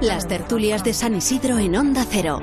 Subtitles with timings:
[0.00, 2.38] Las tertulias de San Isidro en Onda Cero.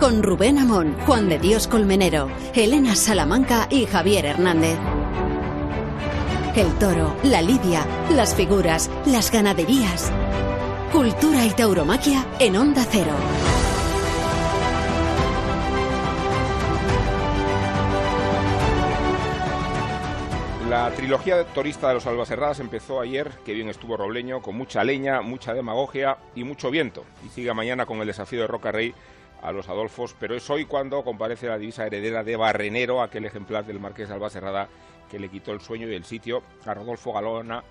[0.00, 4.76] Con Rubén Amón, Juan de Dios Colmenero, Elena Salamanca y Javier Hernández.
[6.56, 10.10] El toro, la lidia, las figuras, las ganaderías.
[10.90, 13.12] Cultura y tauromaquia en Onda Cero.
[20.96, 25.54] Trilogía torista de los Albacerradas empezó ayer, que bien estuvo Robleño, con mucha leña, mucha
[25.54, 27.04] demagogia y mucho viento.
[27.24, 28.94] Y sigue mañana con el desafío de Roca Rey
[29.42, 33.66] a los Adolfos, pero es hoy cuando comparece la divisa heredera de Barrenero, aquel ejemplar
[33.66, 34.68] del Marqués de Albacerrada
[35.10, 37.62] que le quitó el sueño y el sitio a Rodolfo Galona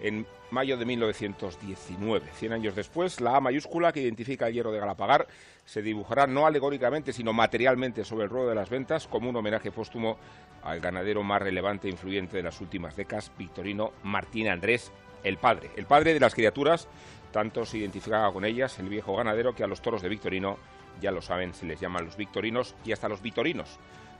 [0.00, 2.26] en mayo de 1919.
[2.34, 5.26] Cien años después, la A mayúscula que identifica el hierro de Galapagar
[5.64, 9.70] se dibujará no alegóricamente, sino materialmente sobre el ruedo de las ventas como un homenaje
[9.70, 10.18] póstumo
[10.62, 14.92] al ganadero más relevante e influyente de las últimas décadas, Victorino Martín Andrés,
[15.22, 15.70] el padre.
[15.76, 16.88] El padre de las criaturas,
[17.32, 20.58] tanto se identificaba con ellas, el viejo ganadero, que a los toros de Victorino,
[21.00, 23.78] ya lo saben, se les llaman los victorinos y hasta los vitorinos,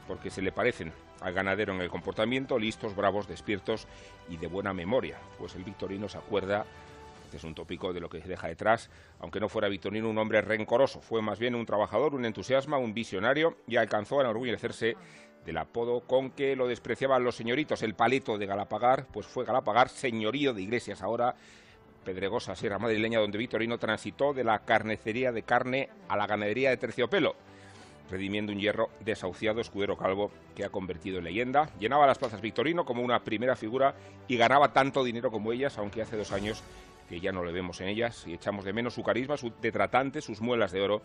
[0.09, 3.87] porque se le parecen al ganadero en el comportamiento, listos, bravos, despiertos
[4.28, 6.67] y de buena memoria, pues el victorino se acuerda
[7.35, 10.19] este es un tópico de lo que se deja detrás, aunque no fuera Victorino un
[10.19, 14.97] hombre rencoroso, fue más bien un trabajador, un entusiasma, un visionario y alcanzó a enorgullecerse
[15.45, 19.89] del apodo con que lo despreciaban los señoritos, el paleto de Galapagar, pues fue Galapagar,
[19.89, 21.35] señorío de Iglesias ahora,
[22.05, 26.77] Pedregosa, Sierra Madrileña, donde Victorino transitó de la carnecería de carne a la ganadería de
[26.77, 27.35] terciopelo
[28.11, 31.71] redimiendo un hierro desahuciado escudero calvo que ha convertido en leyenda.
[31.79, 33.95] Llenaba las plazas Victorino como una primera figura
[34.29, 36.62] y ganaba tanto dinero como ellas, aunque hace dos años
[37.08, 40.20] que ya no le vemos en ellas y echamos de menos su carisma, su detratante,
[40.20, 41.02] sus muelas de oro,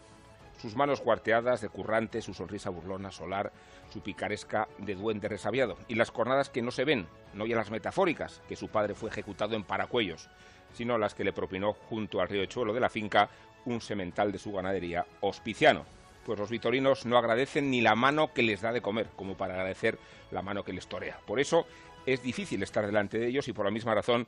[0.59, 3.51] sus manos cuarteadas de currante, su sonrisa burlona, solar,
[3.89, 7.71] su picaresca de duende resabiado y las cornadas que no se ven, no ya las
[7.71, 10.29] metafóricas, que su padre fue ejecutado en Paracuellos,
[10.73, 13.29] sino las que le propinó junto al río Chuelo de la finca
[13.65, 15.85] un semental de su ganadería hospiciano
[16.29, 19.55] pues los vitorinos no agradecen ni la mano que les da de comer, como para
[19.55, 19.97] agradecer
[20.29, 21.19] la mano que les torea.
[21.25, 21.65] Por eso
[22.05, 24.27] es difícil estar delante de ellos y por la misma razón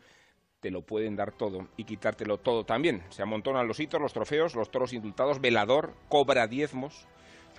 [0.61, 3.03] te lo pueden dar todo y quitártelo todo también.
[3.09, 7.07] Se amontonan los hitos, los trofeos, los toros indultados, velador, cobra diezmos,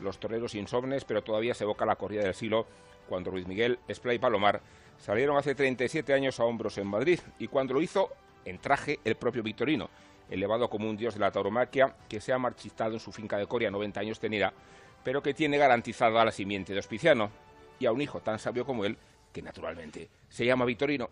[0.01, 2.67] los toreros insomnes, pero todavía se evoca la corrida del siglo
[3.09, 4.63] cuando Ruiz Miguel, Esplay y Palomar
[4.99, 8.09] salieron hace 37 años a hombros en Madrid y cuando lo hizo
[8.45, 9.91] en traje el propio Victorino
[10.31, 13.47] elevado como un dios de la tauromaquia, que se ha marchitado en su finca de
[13.47, 14.53] Coria, 90 años tenida,
[15.05, 17.31] pero que tiene garantizada la simiente de Hospiciano
[17.79, 18.97] y a un hijo tan sabio como él,
[19.33, 21.11] que naturalmente se llama Victorino.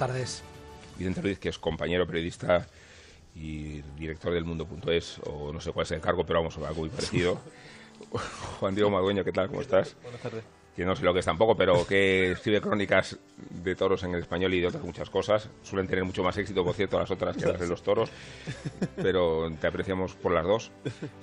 [0.00, 0.42] Tardes.
[0.96, 2.66] Vicente Ruiz, que es compañero periodista
[3.34, 6.88] y director del Mundo.es, o no sé cuál es el cargo, pero vamos, algo muy
[6.88, 7.38] parecido.
[8.60, 9.48] Juan Diego Madueño, ¿qué tal?
[9.48, 9.94] ¿Cómo estás?
[10.02, 10.42] Buenas tardes.
[10.74, 14.20] Que no sé lo que es tampoco, pero que escribe crónicas de toros en el
[14.20, 15.50] español y de otras muchas cosas.
[15.62, 18.08] Suelen tener mucho más éxito, por cierto, las otras que las de los toros,
[18.96, 20.70] pero te apreciamos por las dos.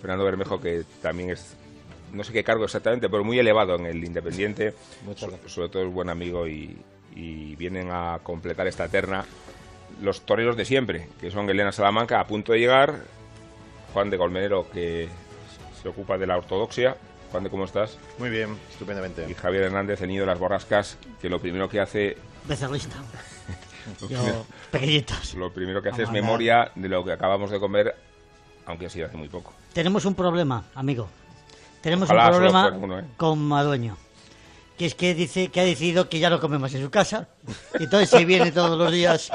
[0.02, 1.56] Fernando Bermejo, que también es
[2.14, 4.76] no sé qué cargo exactamente, pero muy elevado en el Independiente.
[5.48, 6.78] sobre todo es buen amigo y,
[7.18, 9.26] y vienen a completar esta terna
[10.02, 13.02] los toreros de siempre, que son Elena Salamanca a punto de llegar,
[13.94, 15.10] Juan de Colmenero que
[15.82, 16.96] se ocupa de la ortodoxia.
[17.32, 17.98] Juan de, ¿cómo estás?
[18.20, 19.26] Muy bien, estupendamente.
[19.30, 22.18] Y Javier Hernández, el niño de las borrascas, que lo primero que hace...
[22.46, 22.96] Becerrista.
[24.10, 25.34] Yo, pequeñitos.
[25.34, 27.96] Lo primero que hace es memoria de lo que acabamos de comer,
[28.66, 29.54] aunque ha sido hace muy poco.
[29.74, 31.10] Tenemos un problema, amigo.
[31.82, 33.06] Tenemos un problema ¿eh?
[33.18, 33.98] con Madueño
[34.78, 37.30] que es que dice que ha decidido que ya no comemos en su casa.
[37.80, 39.32] Y entonces se viene todos los días.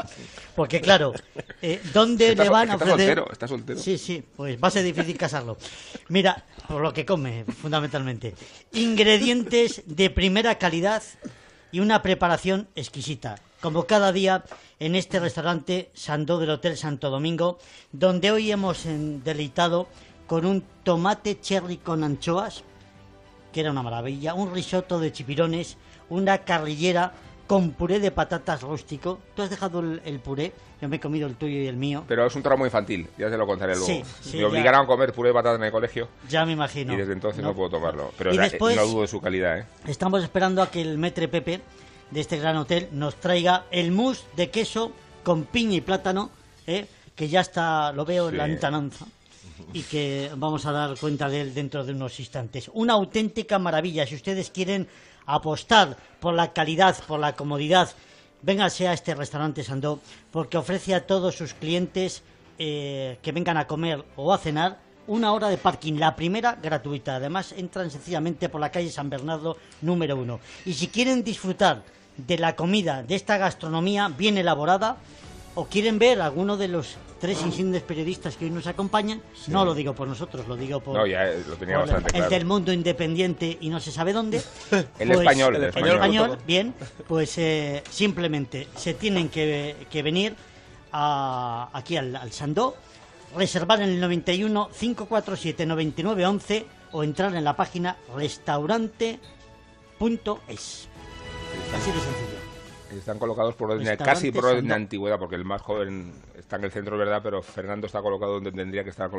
[0.55, 1.13] Porque claro,
[1.61, 3.01] eh, ¿dónde le van a ofrecer?
[3.01, 3.79] Está soltero, está soltero.
[3.79, 5.59] Sí, sí, pues va a ser difícil casarlo.
[6.09, 8.35] Mira, por lo que come, fundamentalmente.
[8.73, 11.03] Ingredientes de primera calidad
[11.73, 13.37] y una preparación exquisita.
[13.61, 14.45] Como cada día
[14.79, 17.59] en este restaurante Sandó del Hotel Santo Domingo,
[17.93, 19.89] donde hoy hemos deleitado
[20.27, 22.65] con un tomate cherry con anchoas,
[23.53, 25.77] que era una maravilla, un risotto de chipirones,
[26.09, 27.13] una carrillera
[27.47, 29.19] con puré de patatas rústico.
[29.35, 32.05] Tú has dejado el, puré, yo me he comido el tuyo y el mío.
[32.09, 34.05] Pero es un tramo infantil, ya te lo contaré luego.
[34.33, 36.09] me obligaron a comer puré de patatas en el colegio.
[36.29, 36.95] Ya me imagino.
[36.95, 38.13] Y desde entonces no, puedo tomarlo.
[38.17, 39.59] Pero no dudo de su calidad.
[39.59, 39.67] ¿eh?
[39.87, 41.61] Estamos esperando a que el metre Pepe
[42.11, 46.31] de este gran hotel nos traiga el mousse de queso con piña y plátano,
[46.67, 46.87] ¿eh?
[47.15, 49.07] que ya está, lo veo en la lontananza.
[49.73, 52.71] Y que vamos a dar cuenta de él dentro de unos instantes.
[52.75, 54.07] Una auténtica maravilla.
[54.07, 54.89] Si ustedes quieren
[55.27, 57.91] apostar por la calidad, por la comodidad,
[58.43, 60.01] vénganse a este restaurante Sandó,
[60.31, 62.23] porque ofrece a todos sus clientes
[62.59, 67.17] eh, que vengan a comer o a cenar una hora de parking, la primera gratuita.
[67.17, 70.41] Además, entran sencillamente por la calle San Bernardo número uno.
[70.65, 71.83] Y si quieren disfrutar
[72.17, 74.97] de la comida, de esta gastronomía bien elaborada,
[75.55, 79.75] o quieren ver alguno de los tres insignes periodistas que hoy nos acompañan, no lo
[79.75, 82.31] digo por nosotros, lo digo por, No, ya eh, lo tenía por bastante el claro.
[82.31, 84.43] del mundo independiente y no se sabe dónde.
[84.99, 85.95] El pues- español, el el español.
[85.95, 86.75] español, bien,
[87.07, 90.35] pues eh, simplemente se tienen que, que venir
[90.91, 92.75] a- aquí al, al Sandó,
[93.37, 99.21] reservar en el 91 547 99 11 o entrar en la página restaurante.es.
[100.51, 102.32] Así de sencillo.
[102.99, 106.65] Están colocados por orden, casi por orden de antigüedad, porque el más joven está en
[106.65, 107.21] el centro, ¿verdad?
[107.23, 109.11] Pero Fernando está colocado donde tendría que estar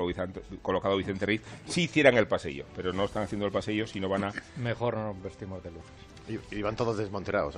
[0.62, 2.66] colocado Vicente Riz si hicieran el pasillo.
[2.76, 4.34] Pero no están haciendo el pasillo, sino van a...
[4.58, 5.92] Mejor no nos vestimos de luces.
[6.28, 7.58] Y, y van todos desmonterados.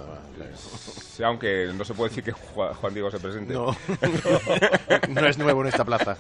[0.98, 3.54] Sí, aunque no se puede decir que Juan, Diego se presente.
[3.54, 3.68] No,
[5.10, 6.18] no es nuevo en esta plaza.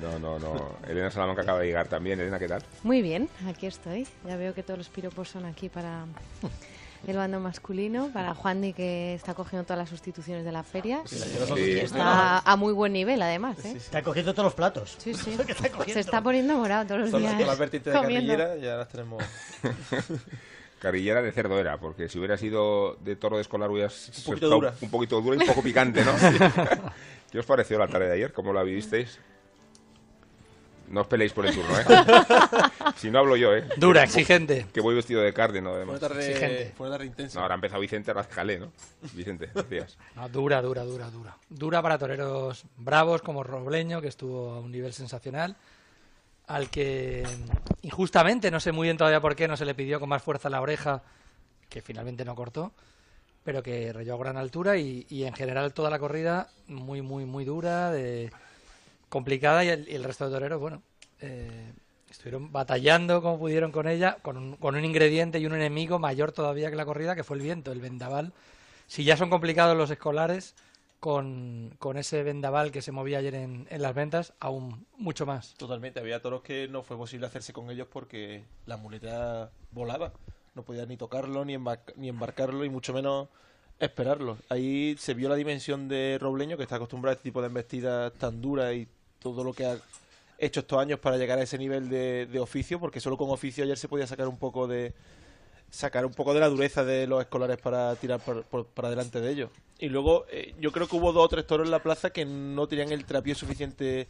[0.00, 0.76] no, no, no.
[0.86, 2.20] Elena Salamanca acaba de llegar también.
[2.20, 2.62] Elena, ¿qué tal?
[2.82, 4.06] Muy bien, aquí estoy.
[4.26, 6.04] Ya veo que todos los piropos son aquí para
[7.06, 11.02] el bando masculino, para Juan Di que está cogiendo todas las sustituciones de la feria.
[11.04, 11.18] Sí.
[11.80, 13.64] Está a muy buen nivel, además.
[13.64, 13.74] ¿eh?
[13.76, 14.96] Está cogiendo todos los platos.
[14.98, 15.36] Sí, sí.
[15.48, 15.84] Está.
[15.84, 17.38] Se está poniendo morado todos los Son días.
[17.38, 18.36] las, las vertientes de comiendo.
[18.36, 19.22] carrillera ya las tenemos.
[20.78, 24.48] Carrillera de cerdo era, porque si hubiera sido de toro de escolar hubiera un poquito
[24.48, 24.74] dura.
[24.80, 26.10] un poquito dura y un poco picante, ¿no?
[27.30, 28.32] ¿Qué os pareció la tarde de ayer?
[28.32, 29.20] ¿Cómo la vivisteis?
[30.88, 31.84] No os peleéis por el turno, ¿eh?
[32.96, 33.64] si no hablo yo, ¿eh?
[33.76, 34.66] Dura, Que- exigente.
[34.72, 35.98] Que voy vestido de cárdeno, Fue además.
[36.00, 36.72] una tarde, Exigente.
[36.76, 37.38] fue una tarde intensa.
[37.38, 38.72] No, ahora ha empezado Vicente Razcalé, ¿no?
[39.14, 39.96] Vicente, decías.
[40.16, 41.36] No, dura, dura, dura, dura.
[41.48, 45.56] Dura para toreros bravos como Robleño, que estuvo a un nivel sensacional,
[46.46, 47.26] al que
[47.82, 50.50] injustamente, no sé muy bien todavía por qué, no se le pidió con más fuerza
[50.50, 51.02] la oreja,
[51.70, 52.72] que finalmente no cortó,
[53.44, 57.24] pero que rayó a gran altura y, y en general toda la corrida muy, muy,
[57.24, 58.30] muy dura, de
[59.12, 60.82] complicada y el, y el resto de toreros, bueno,
[61.20, 61.74] eh,
[62.10, 66.32] estuvieron batallando como pudieron con ella, con un, con un ingrediente y un enemigo mayor
[66.32, 68.32] todavía que la corrida, que fue el viento, el vendaval.
[68.86, 70.54] Si ya son complicados los escolares,
[70.98, 75.54] con, con ese vendaval que se movía ayer en, en las ventas, aún mucho más.
[75.58, 80.14] Totalmente, había toros que no fue posible hacerse con ellos porque la muleta volaba.
[80.54, 81.58] No podía ni tocarlo, ni,
[81.96, 83.28] ni embarcarlo, y mucho menos
[83.78, 84.38] esperarlo.
[84.48, 88.12] Ahí se vio la dimensión de Robleño, que está acostumbrado a este tipo de embestidas
[88.14, 88.88] tan duras y
[89.22, 89.76] todo lo que ha
[90.38, 93.78] hecho estos años para llegar a ese nivel de, oficio, porque solo con oficio ayer
[93.78, 94.92] se podía sacar un poco de
[95.70, 99.20] sacar un poco de la dureza de los escolares para tirar por- por- para delante
[99.20, 99.50] de ellos.
[99.78, 102.24] Y luego eh, yo creo que hubo dos o tres toros en la plaza que
[102.26, 104.06] no tenían el trapié suficiente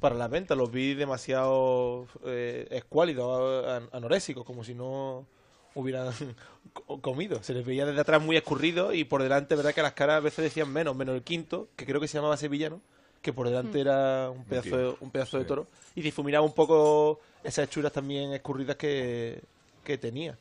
[0.00, 0.58] para las ventas.
[0.58, 5.26] Los vi demasiado eh, escuálidos, an- anorésicos, como si no
[5.74, 6.12] hubieran
[6.72, 7.42] co- comido.
[7.42, 10.20] Se les veía desde atrás muy escurridos y por delante, verdad que las caras a
[10.20, 12.80] veces decían menos, menos el quinto, que creo que se llamaba Sevillano,
[13.26, 17.18] que por delante era un pedazo, de, un pedazo de toro y difuminaba un poco
[17.42, 19.42] esas hechuras también escurridas que,
[19.82, 20.38] que tenía.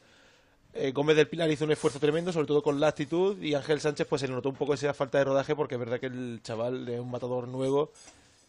[0.71, 3.81] Eh, Gómez del Pilar hizo un esfuerzo tremendo, sobre todo con la actitud, y Ángel
[3.81, 6.05] Sánchez pues se le notó un poco esa falta de rodaje porque es verdad que
[6.05, 7.91] el chaval es un matador nuevo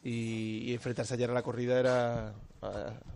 [0.05, 2.35] y, y enfrentarse ayer a la corrida era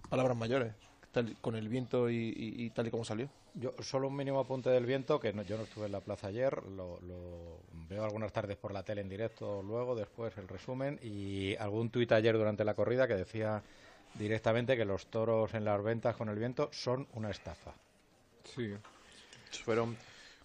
[0.09, 0.73] palabras mayores,
[1.13, 3.29] tal- con el viento y, y- y tal y como salió.
[3.55, 6.29] Yo solo un mínimo apunte del viento, que no- yo no estuve en la plaza
[6.29, 10.99] ayer, lo, lo veo algunas tardes por la tele en directo, luego, después el resumen,
[11.03, 13.63] y algún tuit ayer durante la corrida que decía
[14.15, 17.75] directamente que los toros en las ventas con el viento son una estafa.
[18.45, 18.75] Sí.
[19.65, 19.97] Fueron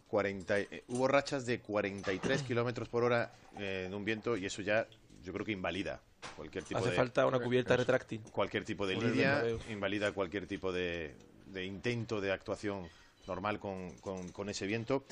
[0.08, 4.46] 40, y- eh, hubo rachas de 43 kilómetros por hora eh, en un viento y
[4.46, 4.88] eso ya
[5.24, 6.02] yo creo que invalida
[6.36, 8.22] cualquier tipo Hace de falta una cubierta retráctil.
[8.32, 9.60] cualquier tipo de lidia, Bernabéu.
[9.72, 11.16] invalida cualquier tipo de,
[11.48, 12.88] de intento de actuación
[13.28, 15.04] normal con, con- con ese viento.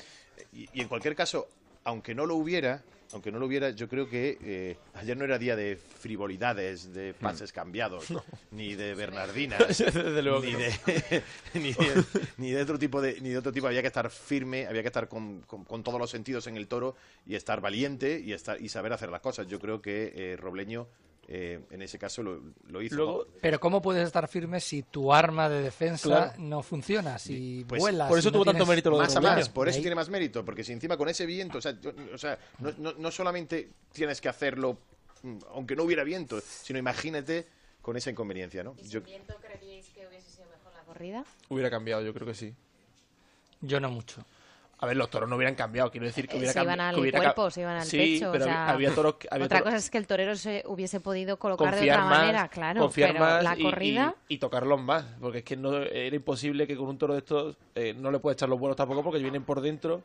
[0.52, 1.48] Y, y en cualquier caso,
[1.84, 5.38] aunque no lo hubiera, aunque no lo hubiera, yo creo que eh, ayer no era
[5.38, 8.06] día de frivolidades, de pases cambiados,
[8.50, 10.58] ni de Bernardinas, luego ni no.
[10.58, 10.72] de,
[11.54, 12.04] ni, de,
[12.38, 13.66] ni de otro tipo de ni de otro tipo.
[13.66, 16.66] Había que estar firme había que estar con, con- con todos los sentidos en el
[16.66, 19.46] toro y estar valiente y estar y saber hacer las cosas.
[19.46, 20.88] Yo creo que eh, Robleño
[21.28, 25.12] eh, en ese caso lo, lo hizo Luego, Pero ¿cómo puedes estar firme si tu
[25.12, 26.32] arma de defensa Claro.
[26.38, 27.18] no funciona?
[27.18, 28.08] Si Pues, vuelas.
[28.08, 29.82] por eso si no tuvo tanto mérito lo de más a más, por eso Ahí-
[29.82, 32.72] tiene más mérito, porque si encima con ese viento, o sea, yo- o sea no,
[32.78, 34.78] no- no solamente tienes que hacerlo
[35.22, 37.46] mm, aunque no hubiera viento, sino imagínate
[37.80, 38.76] con esa inconveniencia, ¿no?
[38.82, 41.24] Yo, viento creíais que hubiese sido mejor la corrida?
[41.48, 42.54] Hubiera cambiado, yo creo que sí.
[43.62, 44.22] Yo no mucho.
[44.84, 46.98] A ver, los toros no hubieran cambiado, quiero decir que Eh, hubiera se iban al
[46.98, 48.30] hubiera cuerpo, se iban al sí, pecho.
[48.30, 50.36] pero o había- sea, había toros que- había otra toros- cosa es que el torero
[50.36, 52.80] se hubiese podido colocar de otra más, manera, claro.
[52.82, 54.14] confiar pero más la y- corrida.
[54.28, 57.20] y, y tocarlos más, porque es que no era imposible que con un toro de
[57.20, 60.02] estos eh, no le puedes echar los buenos tampoco porque vienen por dentro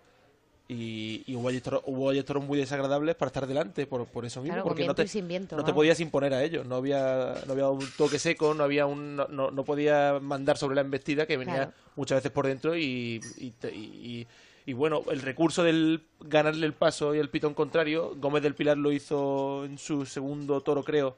[0.71, 4.53] y, y hubo toros, hubo toros muy desagradables para estar delante por, por eso mismo,
[4.53, 7.33] Claro, porque no te, y sin viento, no te podías imponer a ellos, no había
[7.48, 10.81] no había un toque seco, no había un no, no, no podía mandar sobre la
[10.81, 11.71] embestida que venía Claro.
[11.95, 14.27] muchas veces por dentro y, y, y-
[14.69, 18.77] y- bueno, el recurso del ganarle el paso y el pitón contrario, Gómez del Pilar
[18.77, 21.17] lo hizo en su segundo toro, creo,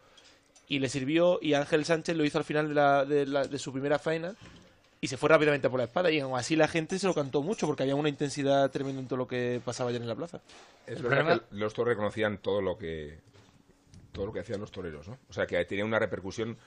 [0.67, 3.59] y le sirvió, y Ángel Sánchez lo hizo al final de, la, de, la- de
[3.59, 4.35] su primera faena,
[5.03, 7.41] y se fue rápidamente por la espada, y aún así la gente se lo cantó
[7.41, 10.41] mucho, porque había una intensidad tremenda en todo lo que pasaba ayer en la plaza.
[10.85, 13.19] Es El verdad problema- que los toros reconocían todo lo que
[14.11, 15.17] todo lo que hacían los toreros, ¿no?
[15.29, 16.57] O sea, que tenía una repercusión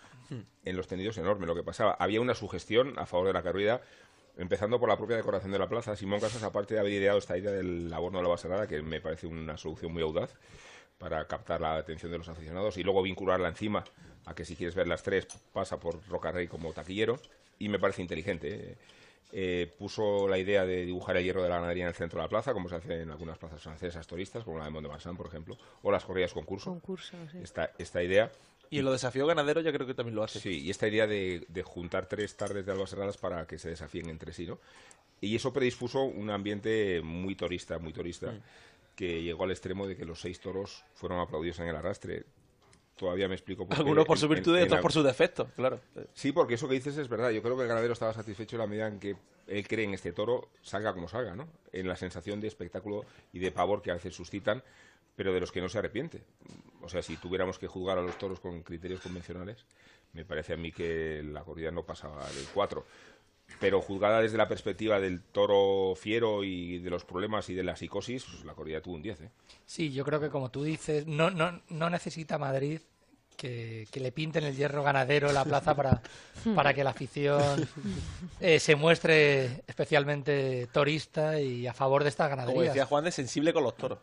[0.64, 1.92] en los tendidos enorme lo que pasaba.
[2.00, 3.82] Había una sugestión a favor de la carrera,
[4.36, 5.96] empezando por la propia decoración de la plaza.
[5.96, 9.00] Simón Casas, aparte de haber ideado esta idea del abono de la baserada, que me
[9.00, 10.34] parece una solución muy audaz
[10.98, 13.84] para captar la atención de los aficionados y luego vincularla encima
[14.26, 17.18] a que si quieres ver las tres pasa por Rocarrey como taquillero
[17.58, 18.54] y me parece inteligente.
[18.54, 18.76] ¿eh?
[19.36, 22.24] Eh, puso la idea de dibujar el hierro de la ganadería en el centro de
[22.24, 24.92] la plaza, como se hace en algunas plazas francesas turistas, como la de Mont de
[24.92, 26.70] Marsan, por ejemplo, o las corridas concurso.
[26.70, 27.38] Concurso, sí.
[27.42, 28.30] Esta, esta idea
[28.70, 30.40] Y en los desafíos ganaderos ya creo que también lo hace.
[30.40, 33.68] Sí, y esta idea de, de juntar tres tardes de albas cerradas para que se
[33.70, 34.58] desafíen entre sí, ¿no?
[35.20, 38.40] Y eso predispuso un ambiente muy torista, muy torista, Mm.
[38.96, 42.24] que llegó al extremo de que los seis toros fueron aplaudidos en el arrastre.
[42.96, 43.80] Todavía me explico por qué.
[43.82, 45.80] Algunos por su en- virtud y otros por su defecto, claro.
[46.12, 47.30] Sí, porque eso que dices es verdad.
[47.30, 49.16] Yo creo que el ganadero estaba satisfecho en la medida en que
[49.48, 51.48] él cree en este toro, salga como salga, ¿no?
[51.72, 54.62] En la sensación de espectáculo y de pavor que a veces suscitan,
[55.16, 56.22] pero de los que no se arrepiente.
[56.82, 59.64] O sea, si tuviéramos que juzgar a los toros con criterios convencionales,
[60.12, 62.84] me parece a mí que la corrida no pasaba del 4.
[63.60, 67.76] Pero juzgada desde la perspectiva del toro fiero y de los problemas y de la
[67.76, 69.30] psicosis, pues la corrida tuvo un 10, ¿eh?
[69.66, 72.80] Sí, yo creo que como tú dices, no, no, no necesita Madrid
[73.36, 76.00] que, que le pinten el hierro ganadero en la plaza para,
[76.54, 77.68] para que la afición
[78.40, 82.74] eh, se muestre especialmente torista y a favor de estas Como ganaderías.
[82.74, 83.98] decía Juan, de sensible con los toros.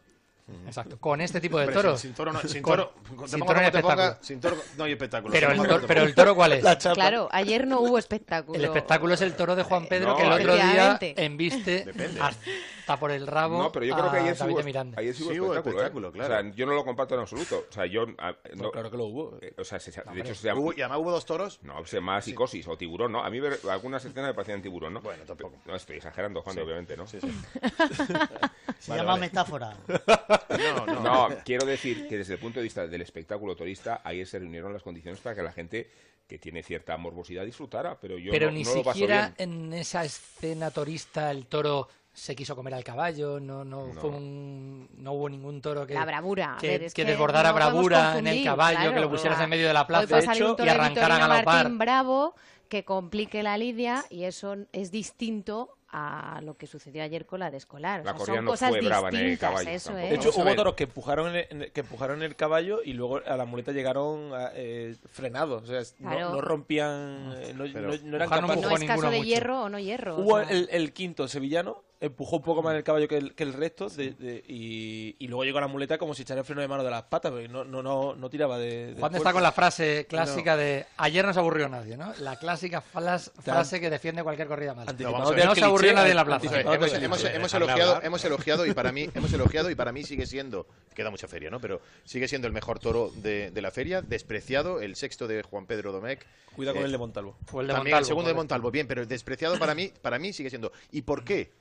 [0.66, 2.00] Exacto, con este tipo de Hombre, toros.
[2.00, 2.94] Sin, sin toro no, sin Con- toro,
[3.28, 4.18] sin no te ponga, espectáculo.
[4.22, 5.32] sin toro no hay espectáculo.
[5.34, 6.64] Pero el, toro, te pero el toro, ¿cuál es?
[6.64, 6.96] La chapa.
[6.96, 8.58] Claro, ayer no hubo espectáculo.
[8.58, 12.20] El espectáculo es el toro de Juan Pedro No, que el otro día embiste Depende.
[12.22, 14.60] hasta por el rabo No, pero yo creo que ayer hubo,
[14.98, 16.12] ayer sí hubo Sí hubo espectáculo, espectáculo, ¿eh?
[16.12, 16.34] claro.
[16.36, 17.66] O sea, yo no lo comparto en absoluto.
[17.70, 18.06] O sea, yo...
[18.18, 19.38] ah, No, no- claro que lo hubo.
[19.42, 20.60] eh, o sea, se- de hecho se llama...
[20.62, 21.60] Hubo- y además hubo dos toros.
[21.64, 23.24] No, se llama psicosis o tiburón, ¿no?
[23.24, 25.02] A mí ver- algunas escenas me parecían tiburón, ¿no?
[25.02, 25.56] Bueno, tampoco.
[25.66, 27.08] No, estoy exagerando, Juan, obviamente, ¿no?
[27.08, 27.28] Sí, sí.
[28.80, 29.22] Se Vale, llama vale.
[29.22, 29.76] metáfora.
[30.50, 31.02] No, no.
[31.02, 34.74] No, quiero decir que desde el punto de vista del espectáculo turista, ayer se reunieron
[34.74, 35.90] las condiciones para que la gente
[36.28, 39.74] que tiene cierta morbosidad disfrutara, pero yo Pero no, ni no lo paso siquiera en
[39.74, 43.94] esa escena torista el toro se quiso comer al caballo, no, no, No.
[44.02, 46.58] Fue un- no hubo ningún toro que, La bravura.
[46.60, 49.50] que, ver, es que que desbordara bravura en el caballo, claro, que lo pusieras en
[49.50, 51.46] medio de la plaza de hecho, y arrancaran a galopar.
[51.64, 52.36] Martín Bravo
[52.68, 57.52] que complique la lidia y eso es distinto a lo que sucedió ayer con la
[57.52, 58.02] de escolar.
[58.02, 60.10] O La sea, corrida son no cosas fue brava en el distintas, caballo, eso es.
[60.10, 63.46] De hecho, hubo toros que empujaron el, que empujaron el caballo y luego a la
[63.46, 65.64] muleta llegaron eh, frenados.
[65.64, 66.32] O sea, no- Claro.
[66.32, 68.62] no, rompían, eh, no, Pero- no- no eran no capaces.
[68.64, 69.24] no es caso de mucho.
[69.28, 70.16] hierro o no hierro.
[70.16, 73.36] o Hubo sea, el, el quinto sevillano, empujó un poco más el caballo que el,
[73.36, 76.40] que el resto de- de- y, y luego llegó a la muleta como si echara
[76.42, 78.96] el freno de mano de las patas, porque no, no, no, no tiraba de...
[78.96, 82.12] de Juan está con la frase clásica de ayer no se aburrió nadie, ¿no?
[82.20, 84.92] La clásica flas- frase que defiende cualquier corrida mala.
[84.92, 86.60] No se aburrió nadie en la plaza.
[86.60, 88.06] hemos, elogiado, hablar.
[88.06, 90.66] hemos elogiado y para mí hemos elogiado y para mí sigue siendo
[90.96, 91.60] queda mucha feria, ¿no?
[91.60, 95.66] Pero sigue siendo el mejor toro de, de la feria, despreciado el sexto de Juan
[95.68, 96.26] Pedro Domecq.
[96.56, 97.38] Cuida con Eh, el de Montalvo.
[97.46, 98.34] Fue el de También Montalvo, el segundo de.
[98.34, 100.72] Montalvo, bien, pero despreciado para mí, para mí sigue siendo.
[100.92, 101.52] ¿Y por qué?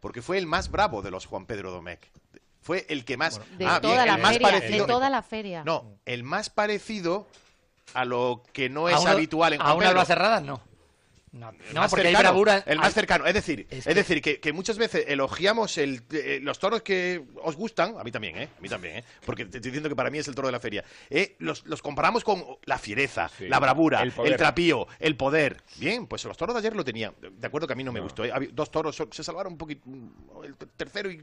[0.00, 2.00] Porque fue el más bravo de los Juan Pedro Domecq.
[2.60, 3.40] Fue el que más.
[3.58, 4.86] de Ah, toda bien, la el más feria, parecido.
[4.86, 5.64] de toda la feria.
[5.64, 7.26] No, el más parecido
[7.94, 10.04] a lo que no A es habitual en A Juan una Pedro.
[10.04, 10.60] cerrada, no.
[11.32, 12.62] No, El no más porque cercano, hay bravura.
[12.66, 13.26] El más cercano.
[13.26, 16.82] Es decir, Es es, que- decir que, que muchas veces elogiamos el, eh, los toros
[16.82, 18.48] que os gustan, a mí también, ¿eh?
[18.56, 19.04] A mí también, ¿eh?
[19.26, 20.84] Porque te estoy diciendo que para mí es el toro de la feria.
[21.10, 23.46] Eh, los, los comparamos con la fiereza, Sí.
[23.48, 25.62] la bravura, El trapío, el poder.
[25.76, 27.14] Bien, pues los toros de ayer lo tenían.
[27.20, 28.24] De acuerdo que a mí no me gustó.
[28.24, 28.32] ¿eh?
[28.52, 29.82] Dos toros se salvaron un poquito.
[30.44, 31.22] El ter- tercero y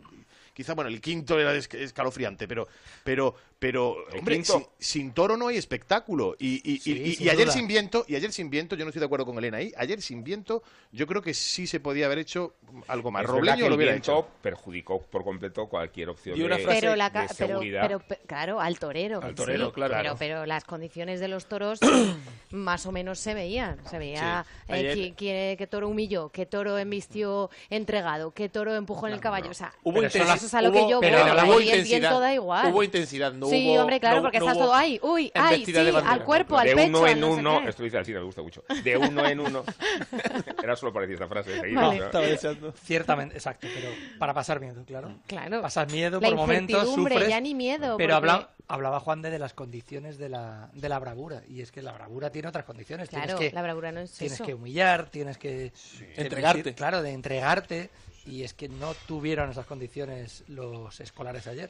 [0.56, 2.68] quizá, bueno, el quinto era es- escalofriante, pero,
[3.04, 6.36] pero, pero, El hombre, sin, sin toro no hay espectáculo.
[6.40, 7.54] Y, y- y- Sí, y- ayer duda.
[7.54, 10.02] sin viento, y ayer sin viento, yo no estoy de acuerdo con Elena ahí, ayer
[10.02, 12.56] sin viento, yo creo que sí se podía haber hecho
[12.88, 13.24] algo más.
[13.24, 14.28] Es Robleño que lo el hubiera viento hecho.
[14.42, 18.20] perjudicó por completo cualquier opción Y una de, frase pero la de pero, pero, pe-
[18.26, 19.94] claro al torero Al torero, sí, claro.
[19.98, 21.80] pero pero las condiciones de los toros
[22.52, 24.74] más o menos se veían se veía Sí.
[24.74, 25.16] eh, Ayer-
[25.58, 29.74] qué toro humilló qué toro embistió entregado qué toro empujó en el caballo o sea
[29.84, 30.26] Hubo intensidad.
[30.46, 32.84] Eso es a lo que yo pero voy hubo ahí el viento da igual Hubo
[32.84, 35.72] intensidad, no sí hubo- hombre claro no- porque no estás todo ahí uy ay sí
[35.72, 38.26] de al cuerpo al de pecho uno al en no uno, esto dice Alcina, me
[38.26, 38.64] gusta mucho.
[38.84, 39.64] De uno en uno.
[40.64, 41.60] Era solo para decir esta frase.
[41.74, 42.00] Vale.
[42.00, 42.06] ¿no?
[42.06, 42.72] Estaba deseando.
[42.84, 45.16] Ciertamente, exacto, pero para pasar miedo, claro.
[45.28, 47.28] claro Pasas miedo la por momentos, sufres.
[47.30, 50.90] ya ni miedo Pero porque- habla- hablaba Juan de, de las condiciones de la, de
[50.90, 51.42] la bravura.
[51.48, 53.10] Y es que la bravura tiene otras condiciones.
[53.10, 55.72] claro tienes que, la bravura no es tienes eso que humillar, tienes que
[56.16, 56.74] Entregarte.
[56.74, 57.90] Claro, de entregarte.
[58.26, 61.70] Y es que no tuvieron esas condiciones los escolares ayer.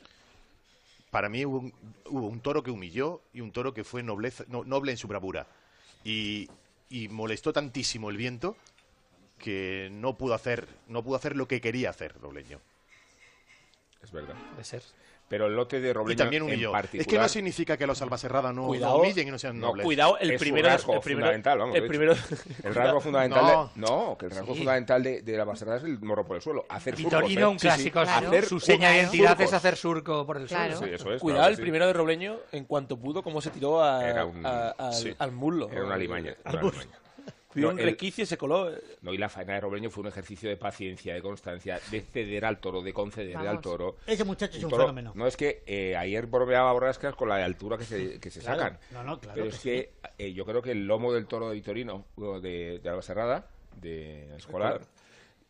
[1.12, 1.74] Para mí hubo un,
[2.10, 5.08] hubo un toro que humilló y un toro que fue nobleza- no- noble en su
[5.08, 5.48] bravura.
[6.04, 6.50] Y,
[6.90, 8.56] y molestó tantísimo el viento
[9.40, 12.60] que no pudo hacer, no pudo hacer lo que quería hacer Robleño.
[14.02, 14.36] Es verdad.
[14.56, 14.84] De ser.
[15.28, 16.72] Pero el lote de Robleño Y también en humilló.
[16.72, 17.02] particular...
[17.02, 18.98] Es que no significa que los Albacerrada no, no Cuidado.
[19.00, 19.84] humillen y no sean No, nobles.
[19.84, 20.68] Cuidado, el Es un primero.
[20.68, 22.14] rasgo el primero, fundamental, vamos, el de primero.
[22.64, 23.72] El rasgo fundamental No.
[23.74, 24.60] de, no, que el rasgo Sí.
[24.60, 26.66] fundamental de, de la baserada es el morro por el suelo.
[26.70, 27.50] Hacer surcos, Vitorino, ¿eh?
[27.50, 27.68] un Sí, sí.
[27.68, 28.02] clásico.
[28.04, 28.28] Claro.
[28.28, 29.46] Hacer Su seña de identidad surcos.
[29.46, 30.78] es hacer surco por el Claro.
[30.78, 30.88] suelo.
[30.98, 31.20] Sí, eso es.
[31.22, 31.62] Cuidado, claro el sí.
[31.64, 35.16] primero de Robleño, en cuanto pudo, cómo se tiró a- un- a- al, sí.
[35.18, 35.70] al muslo.
[35.72, 36.36] Era una limaña.
[36.44, 36.84] Al una muslo.
[37.56, 38.70] Vio No, un el- resquicio y se coló.
[39.02, 42.46] No, y la faena de Robleño fue un ejercicio de paciencia, de constancia, de ceder
[42.46, 43.96] al toro, de conceder al toro.
[44.06, 45.14] Ese muchacho es Un fenómeno.
[45.16, 48.60] No es que eh, ayer bromeaba Borrascas con la altura que se, que se Claro.
[48.60, 48.80] sacan.
[48.92, 51.50] No, no, claro Pero que es que eh, yo creo que el lomo del toro
[51.50, 52.06] de Vitorino,
[52.42, 53.48] de, de Alba Serrada,
[53.78, 54.82] de escolar,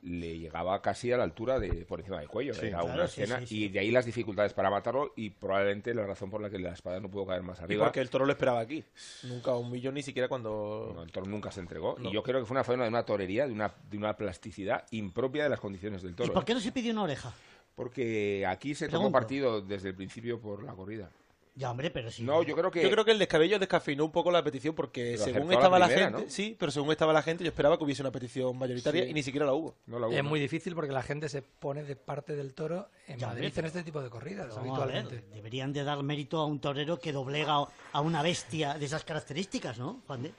[0.06, 2.54] le llegaba casi a la altura de por encima del cuello.
[2.54, 3.40] Sí, Era claro, una escena.
[3.40, 3.64] sí, sí.
[3.66, 6.74] Y de ahí las dificultades para matarlo y probablemente la razón por la que la
[6.74, 7.86] espada no pudo caer más Y arriba.
[7.86, 8.84] porque el toro lo esperaba aquí.
[9.24, 10.92] Nunca un millón ni siquiera cuando.
[10.96, 11.96] No, el toro nunca se entregó.
[12.00, 12.10] No.
[12.10, 14.86] Y yo creo que fue una faena de una torería, de una, de una plasticidad
[14.92, 16.34] impropia de las condiciones del ¿Y toro.
[16.34, 17.34] por qué no se pidió una oreja?
[17.74, 19.12] Porque aquí se tomó Pregunto.
[19.14, 21.10] partido desde el principio por la corrida.
[21.58, 22.22] Ya, hombre, pero sí.
[22.24, 22.84] No, yo creo que.
[22.84, 25.88] Yo creo que el descabello descafeinó un poco la petición porque Pero según estaba la
[25.88, 26.24] gente, ¿no?
[26.28, 29.12] sí, pero según estaba la gente yo esperaba que hubiese una petición mayoritaria Sí.
[29.12, 29.74] y ni siquiera la hubo.
[29.86, 30.30] no la hubo, Es ¿no?
[30.30, 33.66] muy difícil porque la gente se pone de parte del toro en Ya, Madrid en
[33.66, 34.54] este tipo de corridas,
[34.88, 39.06] ver, deberían de dar mérito a un torero que doblega a una bestia de esas
[39.06, 40.32] características, ¿no, Juan de?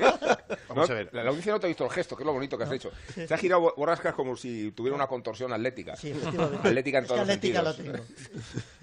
[0.69, 1.09] Vamos No, a ver.
[1.11, 2.71] La, la audiencia no te ha visto el gesto, que es lo bonito que has
[2.71, 2.91] hecho.
[3.27, 5.95] Se ha girado Bo- Borrascas como si tuviera una contorsión atlética.
[5.95, 6.67] Sí, efectivamente.
[6.67, 8.01] Atlética en Es todos que los atlética lo sentidos.
[8.07, 8.61] tengo.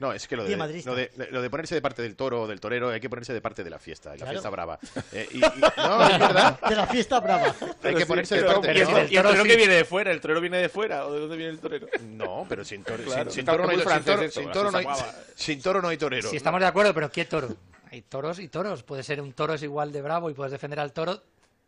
[0.00, 2.46] No, es que lo de, lo, de, lo de ponerse de parte del toro o
[2.48, 4.32] del torero hay que ponerse de parte de la fiesta, de la Claro.
[4.32, 4.78] fiesta brava.
[5.12, 6.60] Eh, y- y- no, es verdad.
[6.68, 7.54] De la fiesta brava.
[7.82, 8.74] Hay que ponerse de pero- parte.
[8.76, 8.98] Y el, ¿no?
[9.08, 11.36] y el torero que viene de fuera, el torero viene de fuera, ¿o de dónde
[11.36, 11.86] viene el torero?
[12.02, 13.30] No, pero sin, toro- Claro.
[13.30, 16.28] sin, toro no hay, francés sin toro no hay- fiesta sin toro no hay torero.
[16.28, 17.48] Si estamos de acuerdo, pero ¿qué toro?
[17.92, 18.82] Hay toros y toros.
[18.82, 21.22] Puede ser un toro es igual de bravo y puedes defender al toro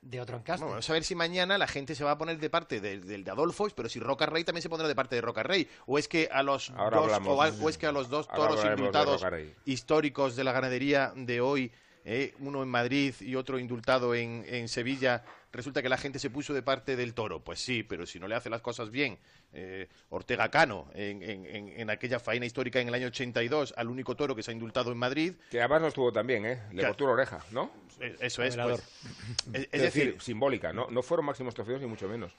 [0.08, 0.62] de otro encaste.
[0.64, 3.06] Bueno, vamos a ver si mañana la gente se va a poner de parte del,
[3.06, 5.68] del de Adolfo, pero si Roca Rey también se pondrá de parte de Roca Rey.
[5.86, 7.28] O es que a los Ahora dos, hablamos.
[7.38, 9.24] o, a- o es que a los dos toros de indultados
[9.64, 11.72] históricos de la ganadería de hoy,
[12.04, 15.24] eh, uno en Madrid y otro indultado en, en Sevilla,
[15.56, 17.40] resulta que la gente se puso de parte del toro.
[17.42, 19.18] Pues sí, pero si no le hace las cosas bien,
[19.52, 23.88] eh, Ortega Cano, en, en- en- en aquella faena histórica en el año 82, al
[23.88, 26.62] único toro que se ha indultado en Madrid, Que además no estuvo tan bien, ¿eh?
[26.72, 27.70] Le cortó una oreja, ¿no?
[28.00, 28.56] eh, eso es.
[28.56, 30.88] Pues, es, Es, es decir, simbólica, ¿no?
[30.90, 32.32] No fueron máximos trofeos ni mucho menos.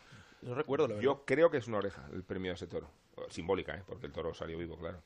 [0.43, 1.03] No recuerdo, la verdad.
[1.03, 2.89] Yo creo que es una oreja el premio a ese toro.
[3.29, 3.81] Simbólica, ¿eh?
[3.87, 5.01] Porque el toro salió vivo, claro.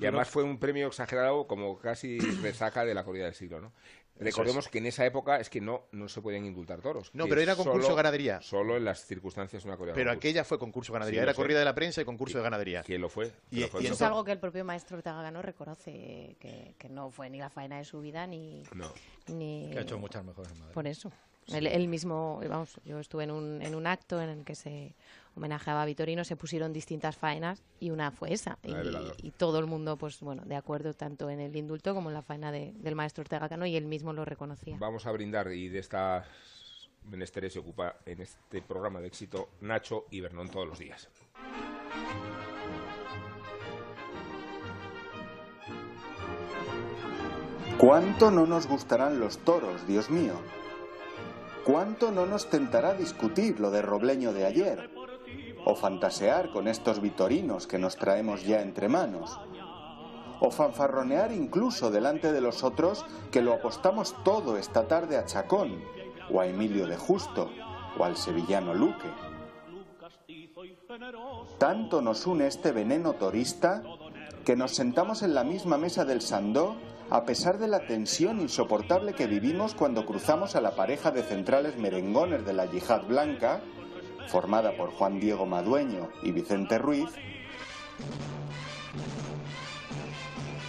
[0.00, 3.72] Y además fue un premio exagerado como casi resaca de la corrida del siglo, ¿no?
[4.18, 7.10] Recordemos que en esa época es que no, no se podían indultar toros.
[7.12, 8.40] No, pero era concurso solo- ganadería.
[8.40, 11.32] Solo en las circunstancias de una corrida de pero aquella fue concurso ganadería, Sí, era
[11.32, 11.36] sé.
[11.36, 12.82] corrida de la prensa y concurso de ganadería.
[12.82, 13.32] Que lo fue.
[13.50, 16.36] Y- lo fue, y lo Eso es algo que el propio maestro Ortega Gano reconoce,
[16.40, 18.62] que, que no fue ni la faena de su vida ni...
[18.74, 18.90] No.
[19.28, 20.74] ni Que ha hecho muchas mejores en Madrid.
[20.74, 21.12] Por eso.
[21.48, 24.94] Él, él mismo, vamos, yo estuve en un, en un acto en el que se
[25.36, 28.58] homenajeaba a Vitorino, se pusieron distintas faenas y una fue esa.
[29.22, 32.22] Y, todo el mundo, pues bueno, de acuerdo tanto en el indulto como en la
[32.22, 34.76] faena de- del maestro Ortega Cano y él mismo lo reconocía.
[34.78, 36.26] Vamos a brindar y de estas
[37.04, 41.08] menesteres se ocupa en este programa de éxito Nacho y Bernón todos los días.
[47.78, 50.34] ¿Cuánto no nos gustarán los toros, Dios mío?
[51.64, 54.90] ¿Cuánto no nos tentará discutir lo de Robleño de ayer?
[55.66, 59.38] O fantasear con estos vitorinos que nos traemos ya entre manos.
[60.40, 65.82] O fanfarronear incluso delante de los otros que lo apostamos todo esta tarde a Chacón,
[66.32, 67.50] o a Emilio de Justo,
[67.98, 69.10] o al sevillano Luque.
[71.58, 73.82] Tanto nos une este veneno torista
[74.44, 76.76] que nos sentamos en la misma mesa del Sandó
[77.10, 81.76] a pesar de la tensión insoportable que vivimos cuando cruzamos a la pareja de centrales
[81.76, 83.60] merengones de la Yihad Blanca,
[84.28, 87.08] formada por Juan Diego Madueño y Vicente Ruiz,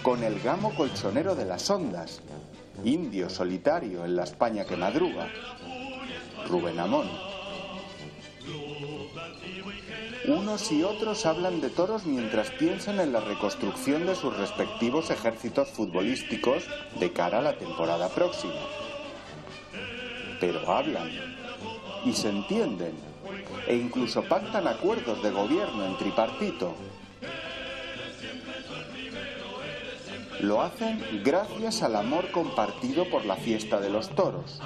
[0.03, 2.21] con el gamo colchonero de las ondas,
[2.83, 5.27] indio solitario en la España que madruga,
[6.47, 7.09] Rubén Amón.
[10.27, 15.69] Unos y otros hablan de toros mientras piensan en la reconstrucción de sus respectivos ejércitos
[15.69, 16.65] futbolísticos
[16.99, 18.53] de cara a la temporada próxima.
[20.39, 21.09] Pero hablan
[22.05, 22.93] y se entienden
[23.67, 26.75] e incluso pactan acuerdos de gobierno en tripartito.
[30.39, 34.61] Lo hacen gracias al amor compartido por la fiesta de los toros.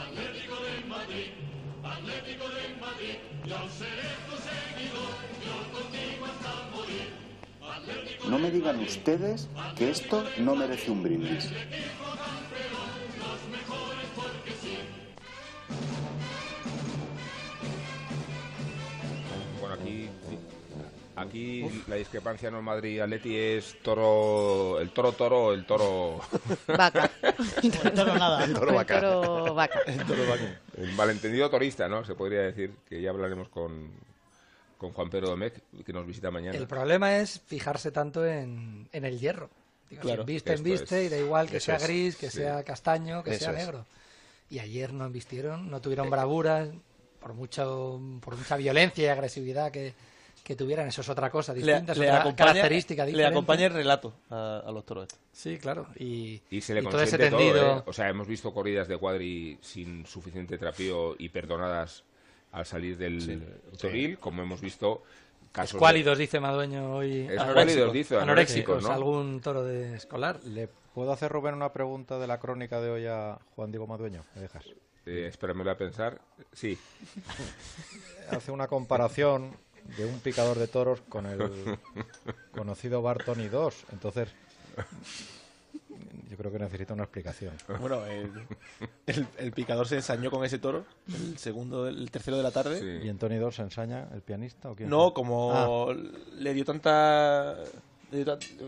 [8.28, 11.52] No me digan ustedes que esto no merece un brindis.
[19.82, 20.10] Aquí,
[21.16, 26.22] aquí la discrepancia no en Madrid Atleti es toro, el toro toro o el toro
[26.68, 27.10] Vaca.
[27.62, 28.44] El toro nada.
[28.46, 29.02] El toro El vaca.
[29.02, 29.80] toro vaca.
[30.78, 32.04] el malentendido torista, ¿no?
[32.06, 33.92] Se podría decir que ya hablaremos con,
[34.78, 36.58] con Juan Pedro Domecq, que nos visita mañana.
[36.58, 39.50] El problema es fijarse tanto en, en el hierro.
[39.90, 40.24] Digo, Claro.
[40.24, 42.38] si viste viste es- y da igual que sea es, gris, que sí.
[42.38, 43.58] sea castaño, que Eso sea es.
[43.58, 43.86] negro.
[44.50, 46.70] Y ayer no embistieron, no tuvieron bravuras,
[47.22, 49.94] por mucho por mucha violencia y agresividad que,
[50.44, 50.88] que tuvieran.
[50.88, 53.34] Eso es otra cosa Le, distinta, es le otra acompaña, característica le diferente.
[53.38, 55.20] acompaña el relato a, a los toros estos.
[55.32, 55.88] Sí, claro.
[55.98, 57.78] Y, Y se le y todo ese todo.
[57.78, 57.84] ¿eh?
[57.86, 62.04] O sea, hemos visto corridas de cuadri sin suficiente trapío y perdonadas
[62.52, 63.48] al salir del
[63.80, 65.04] toril, como hemos visto
[65.54, 67.28] casos de- Escuálidos, dice Madueño hoy.
[67.30, 68.92] Escuálidos, dice, anoréxicos, ¿no?
[68.92, 70.40] Algún toro de escolar.
[70.44, 74.26] ¿Le puedo hacer, Rubén, una pregunta de la crónica de hoy a Juan Diego Madueño?
[74.36, 74.66] ¿Me dejas?
[75.06, 76.20] Eh, espéramelo a pensar.
[76.54, 76.78] Sí,
[78.32, 79.52] Hace una comparación
[79.98, 81.78] de un picador de toros con el
[82.52, 83.86] conocido Bartoni 2.
[83.94, 84.30] Entonces,
[86.30, 87.54] yo creo que necesita una explicación.
[87.80, 88.32] Bueno, el,
[89.08, 92.80] el- el picador se ensañó con ese toro, el segundo, el tercero de la tarde.
[92.80, 93.06] sí.
[93.06, 94.90] ¿Y en Tony 2 se ensaña el pianista o quién?
[94.90, 95.14] No, fue?
[95.16, 95.94] como
[96.38, 97.58] le dio tanta...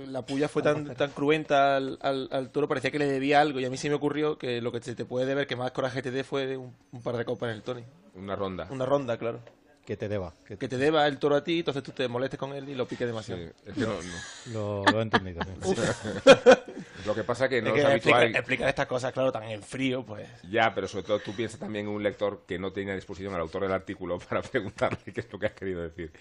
[0.07, 3.59] La puya fue tan, tan cruenta al, al- al toro, parecía que le debía algo.
[3.59, 5.71] Y a mí se me ocurrió que lo que se te puede deber que más
[5.71, 7.83] coraje te dé fue un, un par de copas en el Tony.
[8.15, 8.67] una ronda.
[8.69, 9.39] Una ronda, claro.
[9.85, 10.33] Que te deba.
[10.47, 12.73] que Que te deba el toro a ti, entonces tú te molestes con él y
[12.73, 13.41] lo piques Sí, demasiado.
[13.41, 14.53] es que no- no.
[14.53, 15.41] Lo, lo he entendido.
[15.61, 15.75] sí.
[17.05, 18.39] Lo que pasa que no Es es, que explicar, habitual.
[18.39, 20.25] explicar estas cosas, claro, tan en frío, pues...
[20.49, 23.33] Ya, pero sobre todo tú piensas también en un lector que no tenía a disposición
[23.33, 26.13] al autor del artículo para preguntarle qué es lo que has querido decir.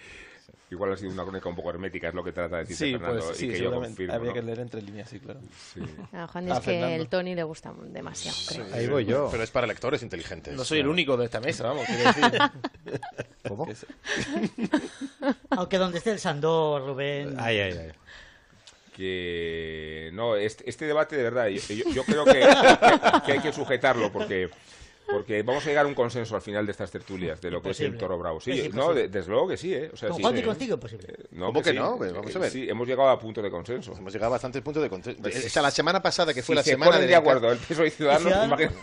[0.73, 2.91] Igual ha sido una crónica un poco hermética, es lo que trata de decir Sí,
[2.93, 4.13] Fernando, pues y sí, que yo confirmo.
[4.13, 4.33] Habría ¿no?
[4.33, 5.39] que leer entre líneas, sí, claro.
[5.73, 5.81] Sí.
[6.11, 6.95] A Juan Ah, es que Fernando.
[6.95, 8.65] el Tony le gusta demasiado, creo.
[8.73, 9.29] Ahí voy yo.
[9.31, 10.53] Pero es para lectores inteligentes.
[10.55, 12.39] No soy el único de esta mesa, vamos, quiero decir.
[13.47, 13.67] ¿Cómo?
[15.51, 17.35] Aunque donde esté el Sandor, Rubén.
[17.39, 17.91] Ay, ay, ay.
[18.95, 23.39] que no este, este debate de verdad yo, yo- yo creo que, que- que hay
[23.39, 24.49] que sujetarlo porque
[25.09, 27.71] porque vamos a llegar a un consenso al final de estas tertulias de lo que
[27.71, 29.89] es el toro bravo sí no de- desde luego que sí ¿eh?
[29.93, 30.41] o sea, Con sí, sí.
[30.43, 31.07] contigo, imposible.
[31.09, 31.75] Eh, no, ¿Cómo que sí.
[31.75, 31.97] no?
[31.97, 32.51] Pues vamos a Eh, ver.
[32.51, 35.21] sí hemos llegado a punto de consenso Hemos llegado a bastantes puntos de consenso.
[35.21, 37.51] Pues, o sea, la semana pasada que fue si la se semana ponen de acuerdo
[37.51, 38.59] el peso y ciudadanos.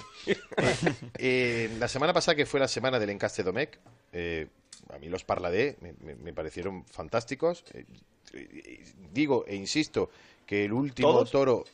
[1.18, 3.78] Eh, la semana pasada que fue la semana del encaste Domecq,
[4.12, 4.48] eh,
[4.92, 7.64] a mí los Parladé me, me- me parecieron fantásticos.
[7.74, 7.84] Eh,
[9.12, 10.10] digo e insisto
[10.46, 11.30] que el último ¿Todos?
[11.30, 11.64] toro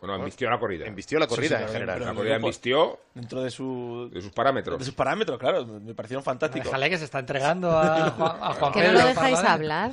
[0.00, 1.98] bueno embistió la corrida embistió la corrida sí, en general.
[1.98, 5.94] pero- la corrida embistió Dentro de, su, de sus parámetros de sus parámetros, claro, me
[5.94, 6.66] parecieron fantásticos.
[6.66, 9.92] Déjale que se está entregando a Juan, a Juan Que no Pedro lo dejáis hablar.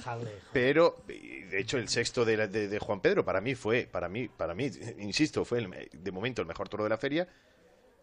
[0.53, 4.07] Pero de hecho el sexto de, la- de- de Juan Pedro para mí fue para
[4.07, 7.27] mí para mí insisto fue el me- de momento el mejor toro de la feria.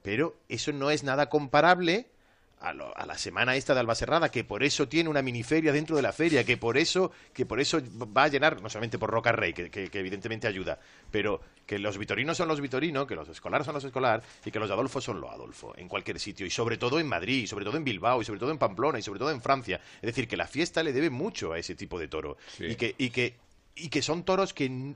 [0.02, 2.06] Pero eso no es nada comparable
[2.68, 5.96] a, lo- a la semana esta de Albacerrada, que por eso tiene una miniferia dentro
[5.96, 7.80] de la feria, que por eso, que por eso
[8.16, 10.78] va a llenar, no solamente por Roca Rey, que, que- que evidentemente ayuda,
[11.10, 14.58] pero que los vitorinos son los vitorinos, que los escolares son los escolar y que
[14.58, 17.64] los Adolfo son los Adolfo, en cualquier sitio, y sobre todo en Madrid, y sobre
[17.64, 19.80] todo en Bilbao, y sobre todo en Pamplona, y sobre todo en Francia.
[19.96, 22.36] Es decir, que la fiesta le debe mucho a ese tipo de toro.
[22.56, 22.64] Sí.
[22.66, 23.34] Y que, y que
[23.76, 24.94] y que son toros que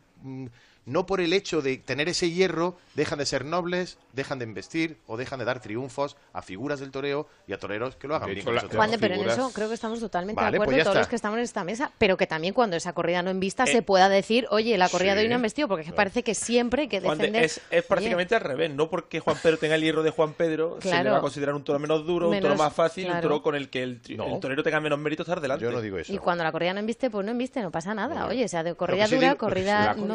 [0.89, 4.97] no por el hecho de tener ese hierro dejan de ser nobles, dejan de investir
[5.07, 8.31] o dejan de dar triunfos a figuras del toreo y a toreros que lo hagan
[8.35, 8.45] bien.
[8.45, 10.99] Juan pero en eso creo que estamos totalmente Vale, de pues acuerdo todos está.
[11.01, 13.67] los que estamos en esta mesa, pero que también cuando esa corrida no en vista
[13.67, 16.83] se pueda decir, oye, la corrida de hoy no han vestido, porque parece que siempre
[16.83, 17.45] hay que defender.
[17.45, 18.71] es, es prácticamente al revés.
[18.71, 21.55] No porque Juan Pedro tenga el hierro de Juan Pedro, se le va a considerar
[21.55, 24.35] un toro menos duro, un toro más fácil, un toro con el que el, No.
[24.35, 25.65] el torero tenga menos mérito estar delante.
[25.65, 26.13] Yo no digo eso.
[26.13, 28.27] Y cuando la corrida no embiste, pues no embiste, no pasa nada.
[28.27, 30.07] Oye, sea de corrida dura, digo- corrida la no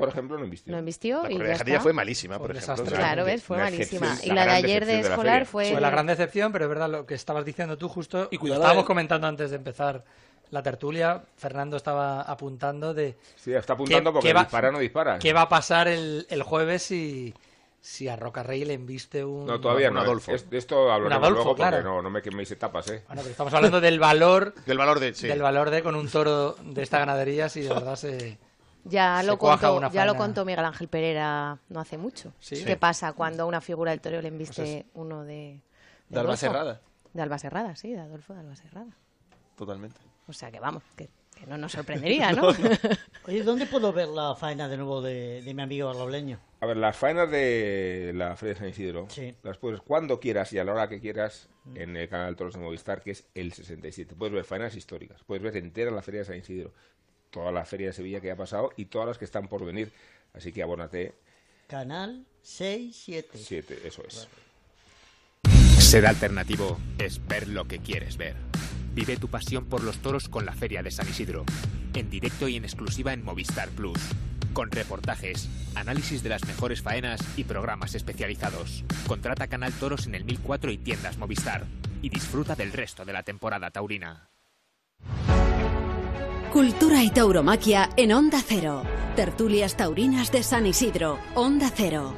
[0.00, 0.72] por ejemplo, no invistió.
[0.72, 1.82] no embistió La y corrida ya de Jandilla está.
[1.84, 2.74] fue malísima, por un ejemplo.
[2.76, 2.98] desastre.
[2.98, 4.16] Claro, ves, fue malísima.
[4.24, 5.70] Y la la de ayer de escolar fue...
[5.70, 8.28] Fue la gran decepción, pero es verdad lo que estabas diciendo tú justo.
[8.30, 8.86] Y Y cuidado, estábamos eh.
[8.86, 10.02] comentando antes de empezar
[10.50, 11.22] la tertulia.
[11.36, 15.18] Fernando estaba apuntando de Sí, está apuntando ¿Qué- porque qué va- dispara o no dispara.
[15.18, 17.32] qué va a pasar el, el jueves si,
[17.80, 19.46] si a Roca Rey le embiste un.
[19.46, 20.00] No, todavía Un no.
[20.00, 20.32] Adolfo.
[20.34, 21.82] Es- de esto hablaremos Adolfo, luego porque claro.
[21.84, 23.04] no, no me queméis etapas, ¿eh?
[23.06, 25.14] Bueno, pero estamos hablando del valor Del valor de.
[25.14, 25.28] sí.
[25.28, 28.38] del valor de con un toro de esta ganadería si de verdad se.
[28.84, 32.32] Ya Se lo, cuaja contó, una ya lo contó Miguel Ángel Pereira no hace mucho.
[32.40, 32.64] Sí.
[32.64, 35.60] ¿Qué pasa cuando a una figura del toreo le embiste Pues es- uno de...
[36.08, 36.36] De Alba Adolfo?
[36.40, 36.80] Serrada.
[37.12, 38.96] De Alba Serrada, sí, de Adolfo de Alba Serrada.
[39.56, 40.00] Totalmente.
[40.26, 42.48] O sea que vamos, que, que no nos sorprendería, ¿no?
[43.26, 46.38] Oye, ¿dónde puedo ver la faena de nuevo de, de mi amigo Robleño?
[46.60, 49.34] A ver, las faenas de la Feria de San Isidro Sí.
[49.42, 52.60] las puedes cuando quieras y a la hora que quieras en el canal Toros de
[52.60, 54.14] Movistar, que es el 67.
[54.16, 56.72] Puedes ver faenas históricas, puedes ver entera la Feria de San Isidro,
[57.30, 59.92] toda la Feria de Sevilla que ha pasado y todas las que están por venir.
[60.32, 61.14] Así que abónate,
[61.70, 63.38] Canal 6, 7.
[63.38, 64.28] 7, eso es.
[65.78, 68.34] Ser alternativo es ver lo que quieres ver.
[68.92, 71.44] Vive tu pasión por los toros con la Feria de San Isidro,
[71.94, 74.00] en directo y en exclusiva en Movistar Plus,
[74.52, 78.84] con reportajes, análisis de las mejores faenas y programas especializados.
[79.06, 81.66] Contrata Canal Toros en el 1004 y tiendas Movistar
[82.02, 84.28] y disfruta del resto de la temporada taurina.
[86.52, 88.82] Cultura y tauromaquia en Onda Cero.
[89.14, 91.16] Tertulias taurinas de San Isidro.
[91.36, 92.12] Onda Cero.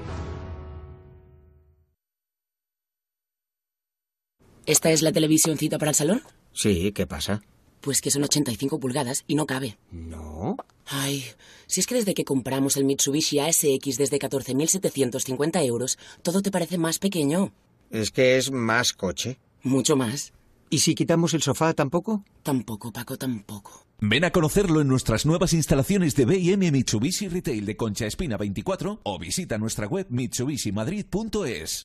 [4.64, 6.22] ¿Esta es la televisioncita para el salón?
[6.54, 7.42] Sí, ¿qué pasa?
[7.82, 9.76] Pues que son 85 pulgadas y no cabe.
[9.90, 10.56] No.
[10.86, 11.24] Ay,
[11.66, 16.78] si es que desde que compramos el Mitsubishi ASX desde 14.750 euros, todo te parece
[16.78, 17.52] más pequeño.
[17.90, 19.38] Es que es más coche.
[19.62, 20.32] Mucho más.
[20.70, 22.24] ¿Y si quitamos el sofá tampoco?
[22.42, 23.84] Tampoco, Paco, tampoco.
[24.04, 28.98] Ven a conocerlo en nuestras nuevas instalaciones de B&M Mitsubishi Retail de Concha Espina 24
[29.04, 31.84] o visita nuestra web mitsubishimadrid.es.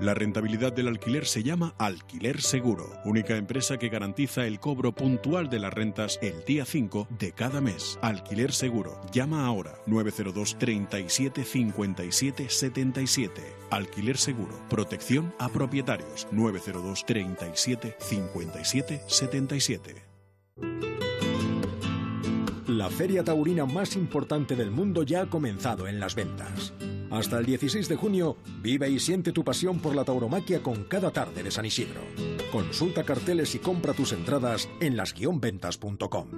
[0.00, 5.48] La rentabilidad del alquiler se llama Alquiler Seguro, única empresa que garantiza el cobro puntual
[5.48, 7.98] de las rentas el día 5 de cada mes.
[8.02, 9.00] Alquiler Seguro.
[9.12, 13.42] Llama ahora 902 37 57 77.
[13.70, 14.60] Alquiler Seguro.
[14.68, 20.12] Protección a propietarios 902 37 57 77.
[22.68, 26.72] La feria taurina más importante del mundo ya ha comenzado en las ventas.
[27.12, 31.10] Hasta el 16 de junio, vive y siente tu pasión por la tauromaquia con cada
[31.10, 32.00] tarde de San Isidro.
[32.50, 36.28] Consulta carteles y compra tus entradas en las-ventas.com.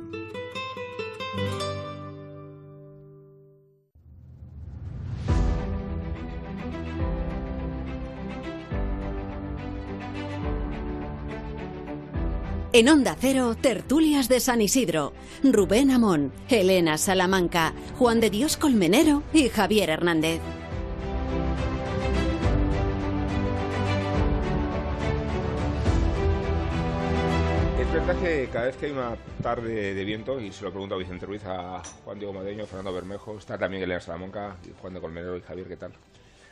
[12.72, 15.12] En Onda Cero, tertulias de San Isidro.
[15.44, 20.40] Rubén Amón, Elena Salamanca, Juan de Dios Colmenero y Javier Hernández.
[28.06, 30.98] Verdad que cada vez que hay una tarde de viento, y se lo pregunto a
[30.98, 35.00] Vicente Ruiz, a Juan Diego Madeño, Fernando Bermejo, está también Elena Salamanca, y Juan de
[35.00, 35.92] Colmenero y Javier, ¿qué tal?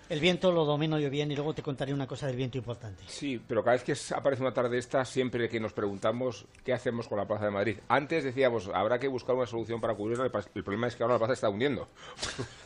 [0.08, 3.02] El viento lo domino yo bien y luego te contaré una cosa del viento importante.
[3.06, 7.06] Sí, pero cada vez que aparece una tarde esta, siempre que nos preguntamos qué hacemos
[7.06, 7.76] con la Plaza de Madrid.
[7.86, 10.30] Antes decíamos, habrá que buscar una solución para cubrirla.
[10.54, 11.86] El problema es que ahora la plaza está hundiendo.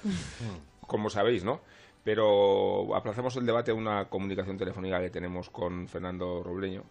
[0.87, 1.61] Como sabéis, ¿no?
[2.05, 6.85] Pero aplazamos el debate a una comunicación telefónica que tenemos con Fernando Robleño.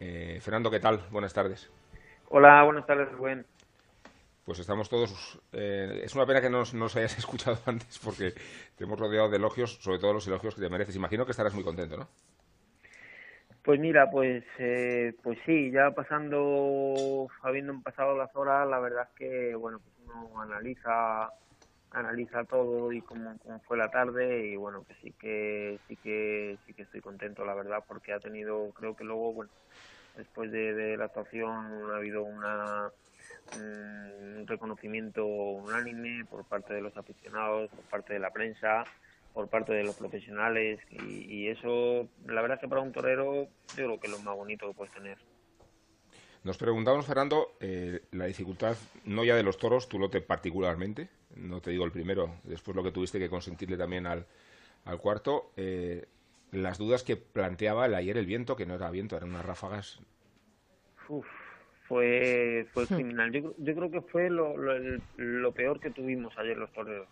[0.00, 1.00] Eh, Fernando, ¿qué tal?
[1.10, 1.70] Buenas tardes.
[2.28, 3.44] Hola, buenas tardes, Rubén.
[4.44, 5.38] Pues estamos todos.
[5.52, 8.32] eh, es una pena que no nos, no nos hayas escuchado antes porque
[8.76, 10.96] te hemos rodeado de elogios, sobre todo los elogios que te mereces.
[10.96, 12.08] Imagino que estarás muy contento, ¿no?
[13.62, 19.18] Pues mira, pues eh, pues sí, ya pasando, habiendo pasado las horas, la verdad es
[19.18, 21.28] que, bueno, pues uno analiza
[21.90, 26.58] analiza todo y cómo, cómo fue la tarde y bueno, que sí que sí que
[26.66, 29.50] sí que estoy contento, la verdad, porque ha tenido, creo que luego, bueno,
[30.16, 32.90] después de, la actuación ha habido una
[33.54, 38.84] un reconocimiento unánime por parte de los aficionados, por parte de la prensa,
[39.32, 43.48] por parte de los profesionales y, y eso, la verdad es que para un torero
[43.72, 45.16] yo creo que es lo más bonito que puedes tener.
[46.48, 51.60] Nos preguntamos, Fernando, eh, la dificultad no ya de los toros, tu lote particularmente, no
[51.60, 54.24] te digo el primero, después lo que tuviste que consentirle también al,
[54.86, 56.06] al cuarto, eh,
[56.52, 60.00] las dudas que planteaba el ayer el viento, que no era viento, eran unas ráfagas.
[61.10, 61.26] Uf,
[61.86, 63.30] fue fue criminal.
[63.30, 67.08] Yo, yo creo que fue lo, lo, el- lo peor que tuvimos ayer los toreros.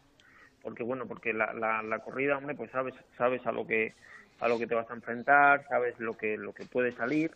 [0.63, 3.93] Porque bueno, porque la, la, la corrida, hombre, pues sabes sabes a lo que
[4.41, 7.33] a lo que te vas a enfrentar, sabes lo que lo que puede salir,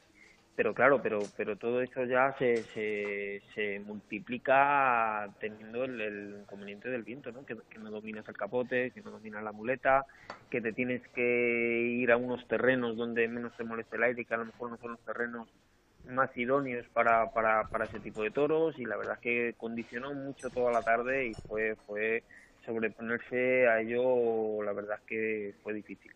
[0.60, 6.90] pero claro, pero pero todo eso ya se, se, se multiplica teniendo el, el inconveniente
[6.90, 7.46] del viento, ¿no?
[7.46, 10.04] Que, no dominas el capote, que no dominas la muleta,
[10.50, 14.34] que te tienes que ir a unos terrenos donde menos te moleste el aire, que
[14.34, 15.48] a lo mejor no son los terrenos
[16.06, 20.12] más idóneos para, para, para ese tipo de toros y la verdad es que condicionó
[20.12, 22.22] mucho toda la tarde y fue fue
[22.66, 26.12] sobreponerse a ello la verdad es que fue difícil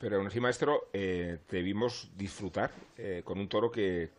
[0.00, 4.10] Pero aún así, maestro, eh, te vimos disfrutar eh, con un toro que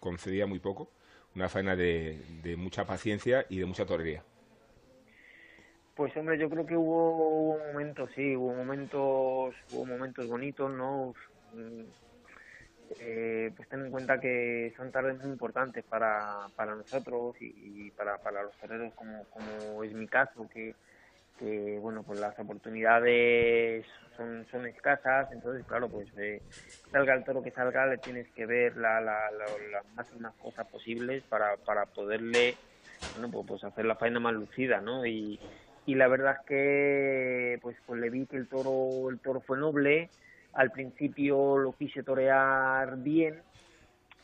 [0.00, 0.88] concedía muy poco,
[1.34, 2.18] una faena de,
[2.56, 4.22] mucha paciencia y de mucha torería.
[5.94, 11.14] Pues hombre, yo creo que hubo, hubo momentos, sí, hubo momentos, hubo momentos bonitos, ¿no?
[11.52, 11.82] Mm,
[12.98, 17.52] eh, pues ten en cuenta que son tardes muy importantes para, para nosotros y,
[17.86, 20.74] y para, para los toreros, como, como es mi caso, que,
[21.40, 26.42] que bueno, pues las oportunidades son, son escasas, entonces claro, pues eh,
[26.92, 30.68] salga el toro que salga, le tienes que ver la, la, la- las máximas cosas
[30.68, 32.60] posibles para, para poderle
[33.14, 35.06] bueno, pues, pues hacer la faena más lucida, ¿no?
[35.06, 35.40] Y,
[35.96, 40.12] la verdad es que pues pues le vi que el toro el toro fue noble
[40.54, 43.42] al principio lo quise torear bien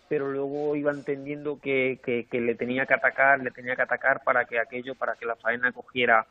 [0.09, 4.45] pero luego iba entendiendo que, que le tenía que atacar le tenía que atacar para
[4.47, 6.27] que aquello para que la faena cogiera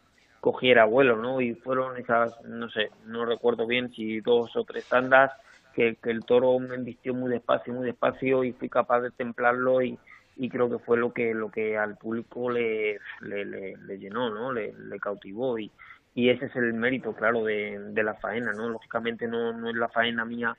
[0.45, 4.87] cogiera vuelo no y fueron esas no sé no recuerdo bien si dos o tres
[4.87, 5.31] tandas
[5.73, 9.99] que, el toro me embistió muy despacio muy despacio y fui capaz de templarlo y
[10.35, 14.29] y creo que fue lo que lo que al público le, le, le, le llenó
[14.29, 15.73] no le, cautivó y,
[16.13, 19.75] y ese es el mérito claro de, de la faena no lógicamente no, no es
[19.77, 20.55] la faena mía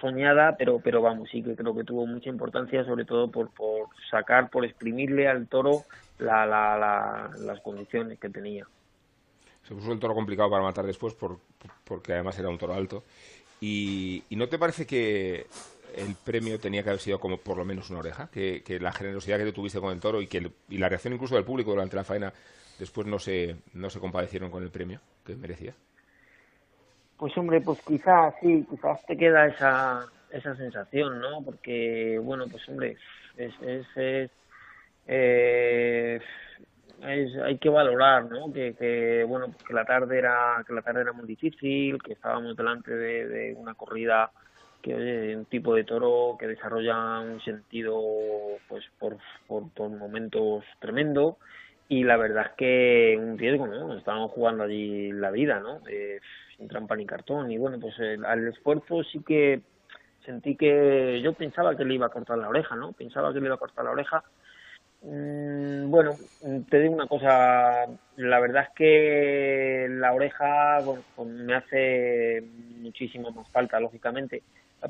[0.00, 3.88] soñada pero pero vamos sí que creo que tuvo mucha importancia sobre todo por, por
[4.10, 5.86] sacar por exprimirle al toro
[6.18, 8.66] la, la, la- las condiciones que tenía
[9.66, 11.38] Se puso el toro complicado para matar después por-
[11.84, 13.04] porque además era un toro alto.
[13.60, 15.46] Y, y no te parece que
[15.96, 18.28] el premio tenía que haber sido como por lo menos una oreja?
[18.30, 21.36] Que, que la generosidad que tuviste con el toro y, que y la reacción incluso
[21.36, 22.32] del público durante la faena
[22.78, 25.74] después no se, no se compadecieron con el premio que merecía.
[27.16, 31.42] Pues hombre, pues quizás sí, quizás te queda esa, esa sensación, ¿no?
[31.44, 32.96] Porque, bueno, pues hombre,
[33.36, 34.30] es, es, es,
[35.06, 36.20] eh,
[37.06, 38.52] es- hay que valorar, ¿no?
[38.52, 42.56] Que, que, bueno, que la tarde era, que la tarde era muy difícil, que estábamos
[42.56, 44.30] delante de, una corrida
[44.82, 48.00] que oye, un tipo de toro que desarrolla un sentido,
[48.68, 51.38] pues por, por, por momentos tremendo
[51.88, 53.96] y la verdad es que un riesgo, ¿no?
[53.96, 55.80] Estábamos jugando allí la vida, ¿no?
[55.88, 56.20] Eh,
[56.56, 57.50] sin trampa ni cartón.
[57.50, 59.62] Y bueno, pues el- al esfuerzo sí que
[60.24, 62.92] sentí que yo pensaba que le iba a cortar la oreja, ¿no?
[62.92, 64.22] Pensaba que le iba a cortar la oreja.
[65.06, 66.16] Mm, bueno,
[66.70, 67.86] te digo una cosa,
[68.16, 70.82] la verdad es que la oreja
[71.14, 72.42] pues me hace
[72.78, 74.42] muchísimo más falta, lógicamente,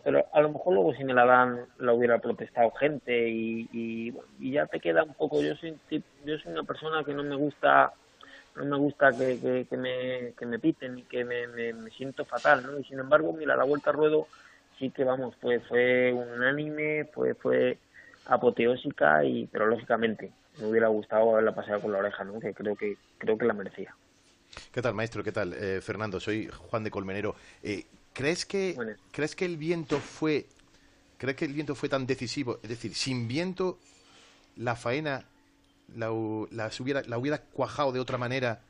[0.04, 4.12] pero a lo mejor luego si me la dan la hubiera protestado gente y, y,
[4.38, 5.76] y ya te queda un poco, yo soy,
[6.24, 7.92] yo soy una persona que no me gusta
[8.54, 12.78] no me gusta que, me, que me piten y que me, siento fatal, ¿no?
[12.78, 14.28] Y sin embargo, mira, la vuelta al ruedo
[14.78, 17.78] sí que, vamos, fue, fue unánime, fue, fue
[18.26, 22.40] apoteósica, y pero lógicamente me hubiera gustado haberla paseado con la oreja, ¿no?
[22.40, 23.94] Que creo que, creo que la merecía.
[24.72, 25.24] ¿Qué tal, maestro?
[25.24, 25.52] ¿Qué tal?
[25.52, 27.34] Eh, Fernando, soy Juan de Colmenero.
[27.62, 28.76] Eh, ¿crees, que,
[29.10, 30.46] ¿Crees que el viento fue
[31.18, 32.60] ¿crees que el viento fue tan decisivo?
[32.62, 33.78] Es decir, sin viento
[34.56, 35.24] la faena
[35.96, 36.06] la,
[36.50, 38.60] la, hubiera, la hubiera cuajado de otra manera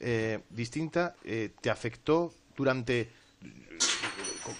[0.00, 3.10] eh, distinta, eh, te afectó durante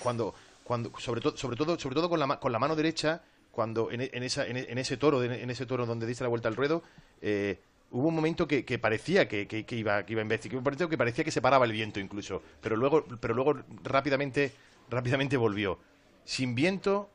[0.02, 0.34] cuando
[0.64, 4.00] cuando sobre todo sobre todo sobre todo con la con la mano derecha cuando en,
[4.00, 6.82] en esa en, ese toro en ese toro donde diste la vuelta al ruedo
[7.20, 7.58] eh,
[7.92, 11.24] hubo un momento que, parecía que, iba que iba en vez que parecía que parecía
[11.24, 13.54] que se paraba el viento incluso pero luego pero luego
[13.84, 14.50] rápidamente
[14.90, 15.78] rápidamente volvió.
[16.24, 17.10] Sin viento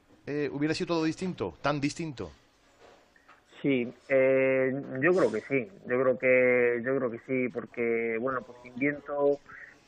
[0.51, 2.31] hubiera sido todo distinto tan distinto
[3.61, 8.41] Sí, eh, yo creo que sí, yo creo que yo creo que sí, porque bueno,
[8.41, 9.39] pues sin viento,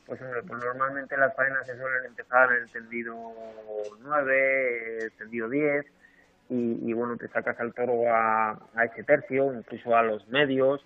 [0.08, 3.16] pues, pues normalmente las faenas se suelen empezar en el tendido
[4.02, 5.86] 9, el tendido 10
[6.50, 10.82] y, bueno, te sacas al toro a, a ese tercio, incluso a los medios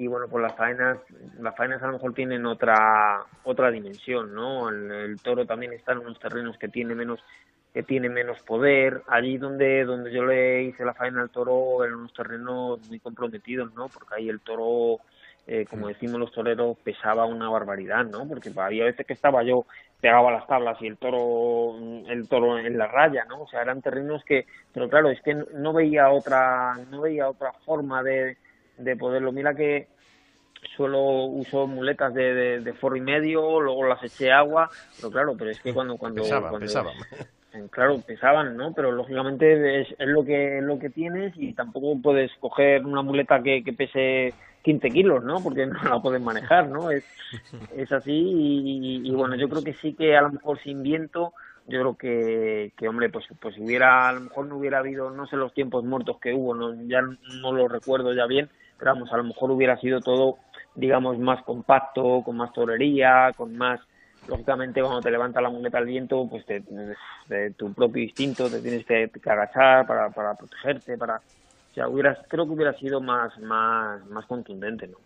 [0.00, 0.98] y bueno, pues las faenas,
[1.40, 4.68] las faenas a lo mejor tienen otra otra dimensión, ¿no?
[4.68, 7.20] el toro también está en unos terrenos que tiene menos
[7.72, 9.02] que tiene menos poder.
[9.08, 13.72] Allí donde, donde yo le hice la faena al toro en unos terrenos muy comprometidos,
[13.74, 13.88] ¿no?
[13.88, 15.00] Porque ahí el toro,
[15.46, 18.26] eh, como decimos los toreros, pesaba una barbaridad, ¿no?
[18.26, 19.66] Porque había veces que estaba yo
[20.00, 21.76] pegaba las tablas y el toro
[22.08, 25.34] el toro en la raya no o sea eran terrenos que pero claro es que
[25.34, 28.36] no veía otra no veía otra forma de,
[28.76, 29.32] de poderlo.
[29.32, 29.88] Mira que
[30.76, 35.50] solo uso muletas de, de, forro y medio luego las eché agua pero claro pero
[35.50, 36.66] es que cuando cuando, cuando
[37.70, 38.72] claro, pesaban, ¿no?
[38.72, 43.42] Pero lógicamente es, lo que es lo que tienes y tampoco puedes coger una muleta
[43.42, 45.42] que, que pese 15 kilos, ¿no?
[45.42, 46.90] Porque no la puedes manejar, ¿no?
[46.90, 47.04] Es,
[47.76, 51.32] es así y, bueno, yo creo que sí que a lo mejor sin viento,
[51.66, 55.26] yo creo que, que hombre, pues, pues hubiera, a lo mejor no hubiera habido, no
[55.26, 58.48] sé los tiempos muertos que hubo, no, ya no lo recuerdo ya bien,
[58.78, 60.38] pero vamos, a lo mejor hubiera sido todo,
[60.74, 63.80] digamos, más compacto, con más torería, con más
[64.28, 68.84] lógicamente cuando te levanta la muleta al viento, pues de tu propio instinto te tienes
[68.84, 71.20] que, agachar para, para protegerte, para...
[71.78, 74.98] Sea, hubieras, creo que hubiera sido más, más, más contundente, ¿no?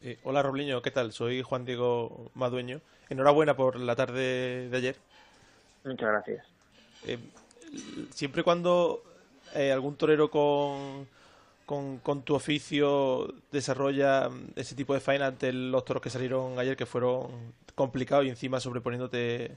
[0.00, 1.12] Eh, hola Robliño, ¿qué tal?
[1.12, 2.80] Soy Juan Diego Madueño.
[3.10, 4.96] Enhorabuena por la tarde de ayer.
[5.84, 6.46] Muchas gracias.
[7.06, 7.18] Eh,
[8.12, 9.02] siempre cuando
[9.54, 11.06] eh, algún torero con
[11.66, 16.78] con, con, tu oficio desarrolla ese tipo de faena ante los toros que salieron ayer
[16.78, 19.52] que fueron complicados y encima sobreponiéndote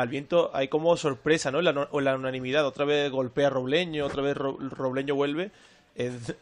[0.00, 1.60] al viento hay como sorpresa ¿no?
[1.62, 5.50] la, o la unanimidad otra vez golpea Robleño otra vez Robleño vuelve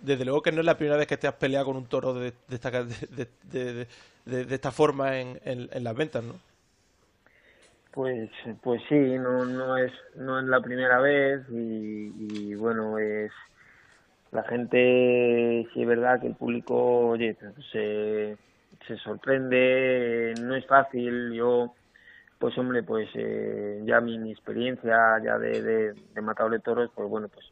[0.02, 2.12] desde luego que no es la primera vez que te has peleado con un toro
[2.12, 3.86] de, de, esta, de,
[4.24, 6.34] de esta forma en, en, las ventas ¿no?
[7.92, 8.28] Pues,
[8.62, 13.32] pues sí, no, no es, no es la primera vez y, y bueno es
[14.32, 17.36] la gente, sí es verdad que el público, oye,
[17.72, 18.36] se,
[18.86, 21.74] se sorprende, no es fácil, yo,
[22.38, 27.08] pues hombre, pues eh, ya mi, experiencia ya de, de, de matador de toros, pues
[27.08, 27.46] bueno, pues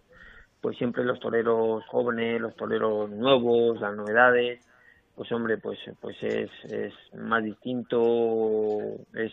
[0.61, 4.67] pues siempre los toreros jóvenes, los toreros nuevos, las novedades,
[5.15, 8.79] pues hombre, pues pues es, es más distinto,
[9.13, 9.33] es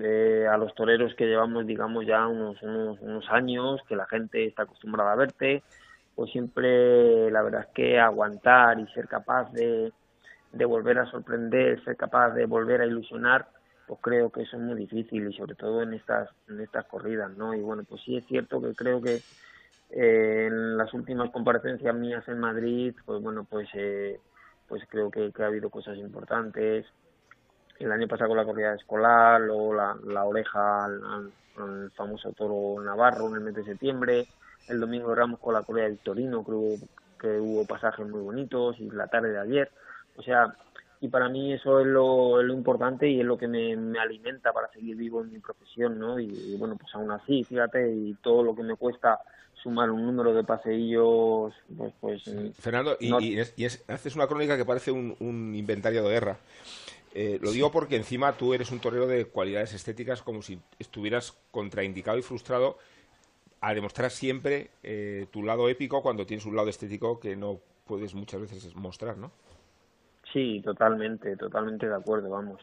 [0.00, 4.46] eh, a los toreros que llevamos, digamos, ya unos, unos, unos años, que la gente
[4.46, 5.62] está acostumbrada a verte,
[6.14, 9.92] pues siempre la verdad es que aguantar y ser capaz de,
[10.52, 13.48] de volver a sorprender, ser capaz de volver a ilusionar,
[13.86, 17.30] pues creo que eso es muy difícil y sobre todo en estas en estas corridas,
[17.36, 17.54] ¿no?
[17.54, 19.20] Y bueno, pues sí es cierto que creo que
[19.90, 24.18] eh, en las últimas comparecencias mías en Madrid, pues bueno, pues eh,
[24.68, 26.86] pues creo que, ha habido cosas importantes.
[27.78, 32.82] El año pasado con la corrida escolar, luego la, la oreja al, al famoso toro
[32.82, 34.26] Navarro en el mes de septiembre,
[34.68, 36.76] el domingo Ramos con la Corea del Torino, creo
[37.20, 39.70] que hubo pasajes muy bonitos y la tarde de ayer.
[40.16, 40.54] O sea,
[41.00, 44.52] y para mí eso es lo, lo importante y es lo que me, me, alimenta
[44.52, 46.18] para seguir vivo en mi profesión, ¿no?
[46.18, 49.20] Y, bueno, pues aún así, fíjate, y todo lo que me cuesta
[49.62, 51.92] sumar un número de paseillos, pues...
[52.00, 52.22] pues
[52.58, 56.38] Fernando, y, y, haces una crónica que parece un, un inventario de guerra.
[57.18, 61.32] Eh, lo digo porque encima tú eres un torero de cualidades estéticas como si estuvieras
[61.50, 62.76] contraindicado y frustrado
[63.62, 68.14] a demostrar siempre eh, tu lado épico cuando tienes un lado estético que no puedes
[68.14, 69.32] muchas veces mostrar, ¿no?
[70.36, 72.60] Sí, totalmente, totalmente de acuerdo, vamos.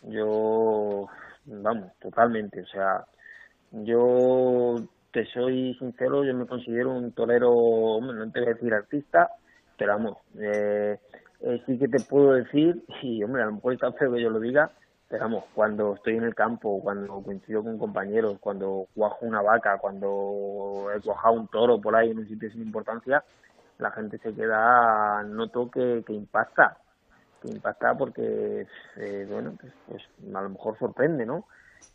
[0.00, 1.06] Yo,
[1.44, 3.04] vamos, totalmente, o sea,
[3.70, 4.76] yo
[5.12, 9.30] te soy sincero, yo me considero un torero, no te voy a decir artista,
[9.76, 10.98] pero vamos, eh,
[11.42, 14.30] eh, sí que te puedo decir, y hombre, a lo mejor está feo que yo
[14.30, 14.70] lo diga,
[15.10, 20.86] pero cuando estoy en el campo, cuando coincido con compañeros, cuando cuajo una vaca, cuando
[20.96, 23.22] he cuajado un toro por ahí en un sitio sin importancia,
[23.76, 26.78] la gente se queda, noto que, que impacta.
[27.48, 28.66] Impacta porque,
[28.96, 30.02] eh, bueno, pues, pues
[30.34, 31.46] a lo mejor sorprende, ¿no?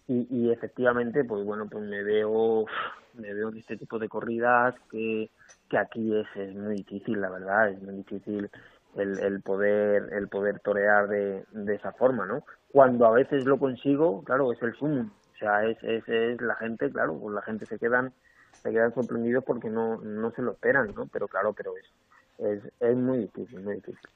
[0.09, 2.65] Y, efectivamente, pues bueno, pues me veo,
[3.15, 5.29] me veo en este tipo de corridas que,
[5.69, 8.49] que aquí es, es muy difícil, la verdad, es muy difícil
[8.95, 12.45] el, el poder el poder torear de, de esa forma, ¿no?
[12.71, 16.55] Cuando a veces lo consigo, claro, es el sumo, o sea, es, es, es la
[16.55, 18.13] gente, claro, pues la gente se quedan
[18.63, 21.07] se quedan sorprendidos porque no, no se lo esperan, ¿no?
[21.07, 21.85] Pero claro, pero es,
[22.37, 24.09] es, es muy difícil, muy difícil.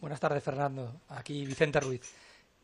[0.00, 1.00] Buenas tardes, Fernando.
[1.08, 2.02] Aquí Vicente Ruiz.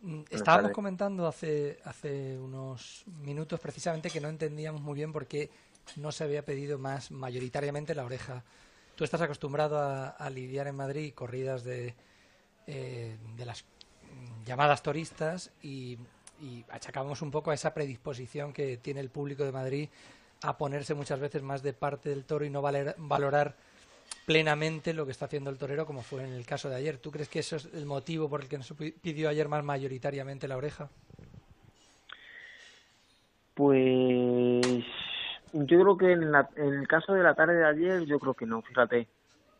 [0.03, 0.73] Mm, Estábamos tardes.
[0.75, 5.51] comentando hace, hace unos minutos precisamente que no entendíamos muy bien por qué
[5.97, 8.45] no se había pedido más mayoritariamente la oreja.
[8.95, 11.95] Tú estás acostumbrado a, a lidiar en Madrid corridas de,
[12.67, 13.65] eh, de las
[14.47, 15.99] llamadas turistas y,
[16.41, 19.89] y achacamos un poco a esa predisposición que tiene el público de Madrid
[20.43, 23.57] a ponerse muchas veces más de parte del toro y no valer- valorar
[24.27, 26.99] plenamente lo que está haciendo el torero, como fue en el caso de ayer.
[26.99, 29.49] ¿Tú crees que eso es el motivo por el que no se pi- pidió ayer
[29.49, 30.89] más mayoritariamente la oreja?
[33.55, 34.85] Pues
[35.53, 38.35] yo creo que en, la- en el caso de la tarde de ayer, yo creo
[38.35, 39.07] que no, fíjate.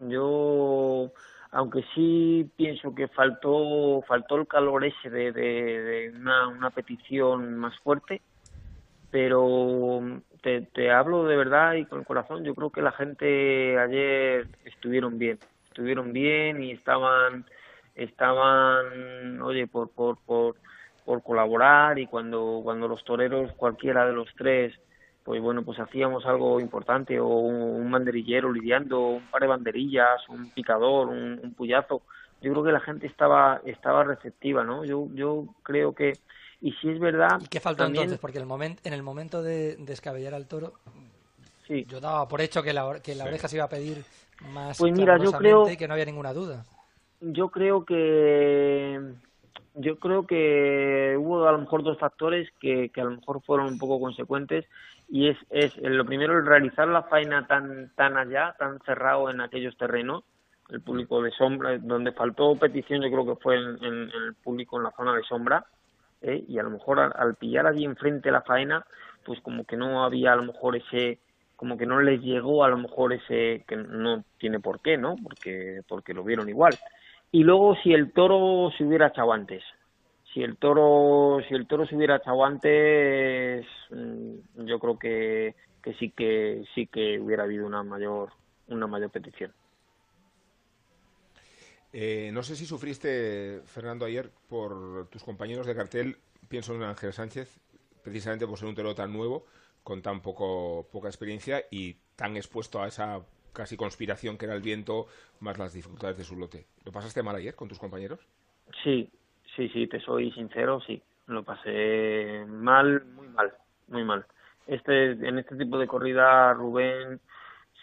[0.01, 1.13] Yo,
[1.53, 5.43] aunque sí pienso que faltó faltó el calor ese de, de,
[5.83, 8.21] de una, una petición más fuerte,
[9.15, 10.01] pero
[10.43, 14.49] te, te hablo de verdad y con el corazón, yo creo que la gente ayer
[14.65, 15.39] estuvieron bien,
[15.69, 17.47] estuvieron bien y estaban,
[17.95, 20.57] estaban, oye, por, por, por,
[21.05, 24.75] por colaborar y cuando, cuando los toreros, cualquiera de los tres,
[25.23, 30.29] pues bueno, pues hacíamos algo importante o un, un banderillero lidiando, un par de banderillas,
[30.29, 32.03] un picador, un, un puyazo,
[32.43, 34.85] yo creo que la gente estaba, estaba receptiva, ¿no?
[34.85, 36.15] Yo, yo creo que,
[36.67, 37.39] y si es verdad...
[37.43, 38.21] ¿Y qué faltó también- entonces?
[38.21, 40.73] Porque el moment, en el momento de descabellar al toro,
[41.67, 41.85] Sí.
[41.87, 44.03] yo daba por hecho que la, que la oreja se iba a pedir
[44.53, 46.65] más Pues mira, yo creo- y que no había ninguna duda.
[47.21, 49.01] yo creo que
[49.77, 53.67] yo creo que hubo a lo mejor dos factores que, que a lo mejor fueron
[53.67, 54.65] un poco consecuentes
[55.09, 59.41] y es, es lo primero el realizar la faena tan tan allá tan cerrado en
[59.41, 60.23] aquellos terrenos
[60.71, 64.35] el público de sombra donde faltó petición yo creo que fue en, en- en el
[64.35, 65.65] público en la zona de sombra
[66.25, 66.45] ¿eh?
[66.49, 68.85] y a lo mejor al, al pillar allí enfrente la faena
[69.25, 71.19] pues como que no había a lo mejor ese
[71.57, 75.17] como que no les llegó a lo mejor ese que no tiene por qué no
[75.23, 76.79] porque porque lo vieron igual.
[77.31, 79.63] Y luego si el toro se hubiera echado antes
[80.33, 85.95] si el toro si el toro se hubiera echado antes mm, yo creo que que
[85.95, 88.31] sí que sí que hubiera habido una mayor
[88.69, 89.53] una mayor petición
[91.97, 96.17] Eh, no sé si sufriste, Fernando, ayer por tus compañeros de cartel.
[96.49, 97.61] Pienso en Ángel Sánchez,
[98.03, 99.47] precisamente por ser un torero tan nuevo,
[99.85, 103.21] con tan poco, poca experiencia y tan expuesto a esa
[103.53, 105.07] casi conspiración que era el viento,
[105.39, 106.67] más las dificultades de su lote.
[106.85, 108.19] ¿Lo pasaste mal ayer con tus compañeros?
[108.83, 109.09] Sí,
[109.55, 111.01] sí, sí, te soy sincero, sí.
[111.29, 113.55] Lo pasé mal, muy mal,
[113.87, 114.27] muy mal.
[114.67, 117.21] Este, en este tipo de corrida, Rubén,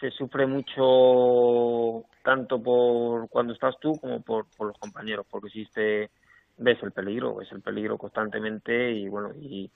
[0.02, 5.64] se sufre mucho tanto por cuando estás tú como por, por los compañeros, porque si
[5.66, 6.10] te
[6.58, 9.70] ves el peligro, ves el peligro constantemente y bueno, y,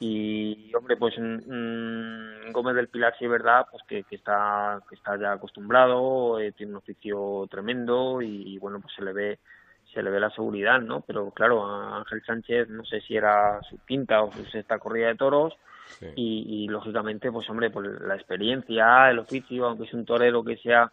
[0.00, 4.96] y hombre, pues mm, Gómez del Pilar sí es verdad, pues que, que está que
[4.96, 9.38] está ya acostumbrado, eh, tiene un oficio tremendo y, bueno, pues se le ve
[9.94, 11.02] se le ve la seguridad, ¿no?
[11.02, 15.06] Pero claro, a Ángel Sánchez no sé si era su quinta o su sexta corrida
[15.08, 15.54] de toros
[16.16, 20.56] y, y, lógicamente, pues hombre, pues la experiencia, el oficio, aunque es un torero que
[20.56, 20.90] se ha,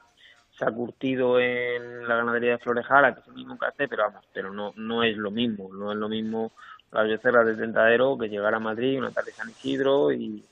[0.58, 4.26] se ha curtido en la ganadería de Florejara, que es el mismo hace, pero vamos,
[4.34, 6.52] pero no, no es lo mismo, no es lo mismo
[6.92, 10.44] las becerras de Tentadero que llegar a Madrid una tarde San Isidro y,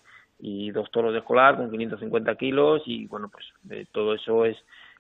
[0.72, 4.56] dos toros de escolar con 550 kilos y bueno, pues de todo eso es,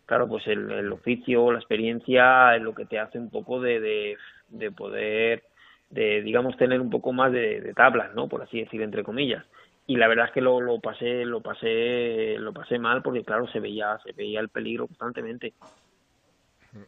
[0.08, 3.80] claro, pues el, el oficio, la experiencia es lo que te hace un poco de,
[3.80, 4.18] de,
[4.50, 5.44] de poder
[5.90, 9.46] de digamos tener un poco más de, de, tablas no por así decir entre comillas.
[9.86, 13.48] Y la verdad es que lo, lo pasé lo pasé lo pasé mal porque claro
[13.48, 15.54] se veía se veía el peligro constantemente.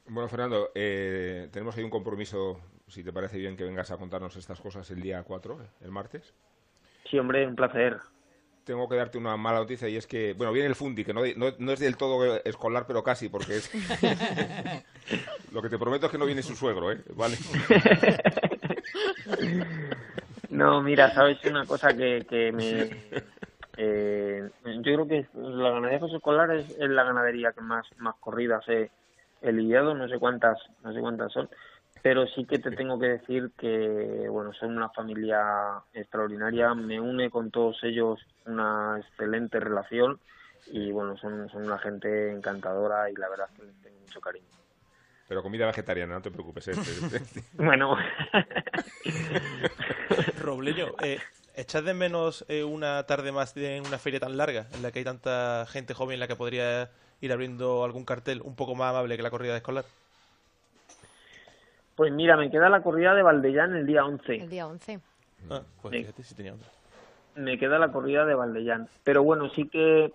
[0.08, 4.36] Bueno Fernando eh, tenemos ahí un compromiso si te parece bien que vengas a contarnos
[4.36, 6.34] estas cosas el día 4 el martes.
[7.10, 7.98] Sí hombre un placer.
[8.66, 11.22] Tengo que darte una mala noticia y es que, bueno, viene el Fundi, que no,
[11.38, 13.72] no, no es del todo escolar, pero casi, porque es...
[15.52, 17.02] Lo que te prometo es que no viene su suegro, ¿eh?
[17.16, 17.38] Vale.
[20.50, 22.90] No, mira, sabes una cosa que, que me...
[23.78, 28.16] Eh, yo creo que la ganadería José Escolar es, es, la ganadería que más, más
[28.20, 28.90] corridas he,
[29.42, 31.50] he lidiado, no sé cuántas, no sé cuántas son,
[32.02, 37.30] pero sí que te tengo que decir que bueno son una familia extraordinaria me une
[37.30, 40.20] con todos ellos una excelente relación
[40.68, 44.22] y bueno son, son una gente encantadora y la verdad es que les tengo mucho
[44.22, 44.59] cariño
[45.30, 46.68] Pero comida vegetariana, no te preocupes.
[46.70, 46.72] ¿eh?
[47.54, 47.96] Bueno,
[50.42, 51.20] Robleño, eh,
[51.56, 54.92] ¿echas de menos eh, una tarde más de en una feria tan larga, en la
[54.92, 56.90] que hay tanta gente joven en la que podría
[57.22, 59.86] ir abriendo algún cartel un poco más amable que la corrida escolar?
[61.96, 64.36] pues mira, me queda la corrida de Valdellán el día 11.
[64.36, 65.00] El día 11.
[65.52, 66.70] Ah, pues fíjate si tenía otra.
[67.36, 68.88] me queda la corrida de Valdellán.
[69.04, 70.12] Pero bueno, sí que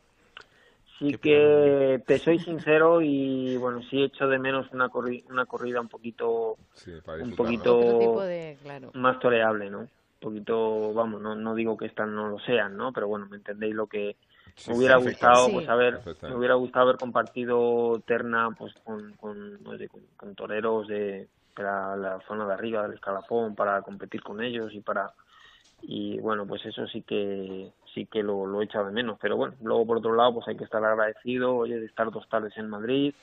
[0.98, 5.80] sí que te soy sincero y bueno, sí echo de menos una corri- una corrida
[5.80, 8.90] un poquito Sí, un poquito de, claro.
[8.94, 9.80] más toreable, ¿no?
[9.80, 9.88] Un
[10.20, 12.92] poquito, vamos, no, no digo que estas no lo sean, ¿no?
[12.92, 14.16] Pero bueno, me entendéis lo que
[14.56, 15.52] Sí, me hubiera gustado, Sí.
[15.52, 20.34] pues haber, me hubiera gustado haber compartido terna, pues con, con, no sé, con, con
[20.34, 25.12] toreros de la zona de arriba del escalafón, para competir con ellos y para
[25.82, 29.36] y bueno, pues eso sí que sí que lo, lo he echado de menos, pero
[29.36, 32.56] bueno, luego por otro lado, pues hay que estar agradecido, oye, de estar dos tardes
[32.56, 33.14] en Madrid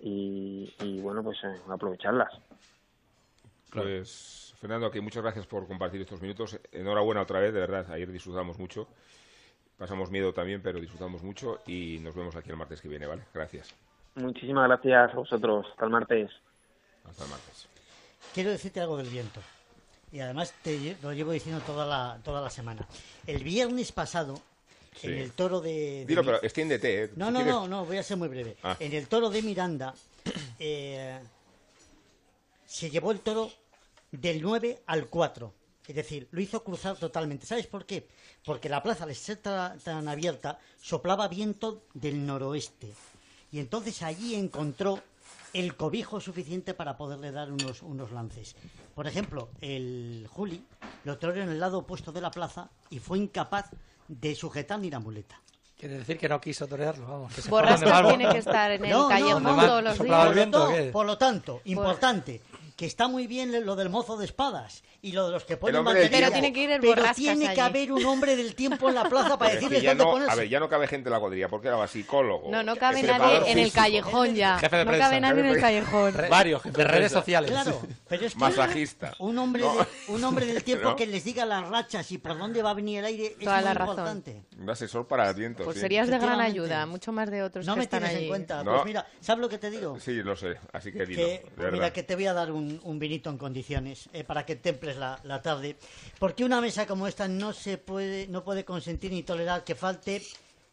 [0.00, 2.32] y, y bueno, pues eh, aprovecharlas.
[3.72, 6.58] Pues, Fernando, que muchas gracias por compartir estos minutos.
[6.72, 7.90] Enhorabuena otra vez, de verdad.
[7.90, 8.88] Ayer disfrutamos mucho.
[9.78, 13.22] Pasamos miedo también, pero disfrutamos mucho y nos vemos aquí el martes que viene, ¿vale?
[13.32, 13.74] Gracias.
[14.16, 15.66] Muchísimas gracias a vosotros.
[15.70, 16.30] Hasta el martes.
[17.08, 17.68] Hasta el martes.
[18.34, 19.40] Quiero decirte algo del viento.
[20.12, 22.86] Y además te lo llevo diciendo toda la, toda la semana.
[23.26, 24.40] El viernes pasado,
[25.00, 25.06] Sí.
[25.06, 25.70] en el toro de...
[26.00, 27.10] de Dilo, pero extiéndete, ¿eh?
[27.14, 28.56] No, Si no, quieres- no, no, voy a ser muy breve.
[28.64, 28.76] Ah.
[28.80, 29.94] En el toro de Miranda
[30.58, 31.20] eh,
[32.66, 33.50] se llevó el toro
[34.10, 35.52] del 9 al 4.
[35.86, 37.46] Es decir, lo hizo cruzar totalmente.
[37.46, 38.08] ¿Sabes por qué?
[38.44, 42.92] Porque la plaza, al ser ta- tan abierta, soplaba viento del noroeste.
[43.52, 45.00] Y entonces allí encontró
[45.52, 48.56] el cobijo suficiente para poderle dar unos, unos lances.
[48.94, 50.64] Por ejemplo, el Juli
[51.04, 53.70] lo toreó en el lado opuesto de la plaza y fue incapaz
[54.08, 55.40] de sujetar ni la muleta.
[55.78, 57.34] Quiere decir que no quiso torearlo, vamos.
[57.34, 60.92] Que se Borrascas tiene que estar en el No, callejón no, todos los días.
[60.92, 62.42] por lo tanto, importante,
[62.80, 65.76] que está muy bien lo del mozo de espadas y lo de los que ponen
[65.76, 66.32] hombre del banderilla, tiempo.
[66.32, 67.60] Pero tiene que ir el pero borrascas tiene que allí.
[67.60, 70.10] haber un hombre del tiempo en la plaza para Pero es que decirles dónde no,
[70.12, 70.32] ponerse.
[70.32, 72.50] a ver, ya no cabe gente en la cuadrilla, porque era psicólogo.
[72.50, 74.58] No, no cabe nadie en el callejón ya.
[74.58, 75.06] Jefe de No prensa.
[75.08, 76.14] cabe nadie en el callejón.
[76.30, 77.50] Varios, de redes sociales.
[77.50, 79.12] Claro, pero es que Masajista.
[79.18, 79.74] un hombre, No.
[79.76, 80.96] de- un hombre del tiempo No.
[80.96, 83.56] que les diga las rachas y por dónde va a venir el aire es Toda
[83.56, 83.90] muy la razón.
[83.90, 84.42] importante.
[84.58, 85.64] Un asesor para el viento.
[85.64, 85.80] Pues sí.
[85.82, 88.24] serías de gran ayuda, mucho más de otros No que me están tienes allí.
[88.24, 88.64] en cuenta.
[88.64, 88.72] No.
[88.72, 90.00] Pues mira, ¿sabes lo que te digo?
[90.00, 90.56] Sí, lo sé.
[90.72, 91.28] Así que dilo,
[91.70, 92.50] mira, que te voy a dar
[92.82, 95.76] un, vinito en condiciones eh, para que temples la, la tarde.
[96.18, 100.22] Porque una mesa como esta no se puede, no puede consentir ni tolerar que falte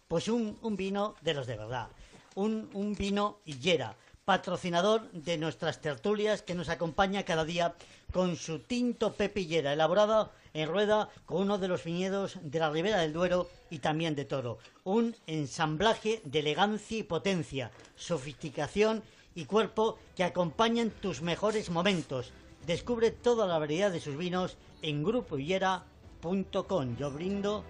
[0.07, 1.87] pues un, un vino de los de verdad.
[2.35, 3.95] Un, un vino Hillera,
[4.25, 7.75] patrocinador de nuestras tertulias que nos acompaña cada día
[8.11, 12.69] con su tinto Pepe Hillera, elaborado en rueda con uno de los viñedos de la
[12.69, 14.59] Ribera del Duero y también de Toro.
[14.83, 19.03] Un ensamblaje de elegancia y potencia, sofisticación
[19.37, 22.33] y cuerpo que acompañan tus mejores momentos.
[22.65, 26.97] Descubre toda la variedad de sus vinos en grupohillera.com.
[26.97, 27.63] Yo brindo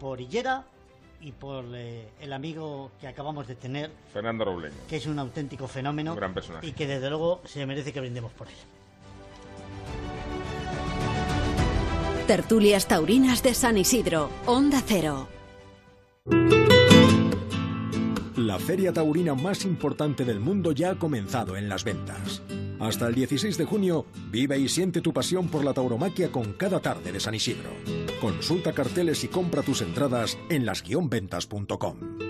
[0.00, 0.64] por Hillera
[1.20, 4.74] y por eh, el amigo que acabamos de tener, Fernando Robleño.
[4.88, 6.66] que es un auténtico fenómeno Un gran personaje.
[6.66, 8.54] y que desde luego se merece que brindemos por él.
[12.26, 15.28] Tertulias Taurinas de San Isidro, Onda Cero.
[18.40, 22.40] La feria taurina más importante del mundo ya ha comenzado en las ventas.
[22.78, 26.80] Hasta el 16 de junio, vive y siente tu pasión por la tauromaquia con cada
[26.80, 27.68] tarde de San Isidro.
[28.18, 32.29] Consulta carteles y compra tus entradas en las-ventas.com.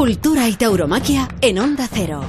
[0.00, 2.22] Cultura y tauromaquia en Onda Cero.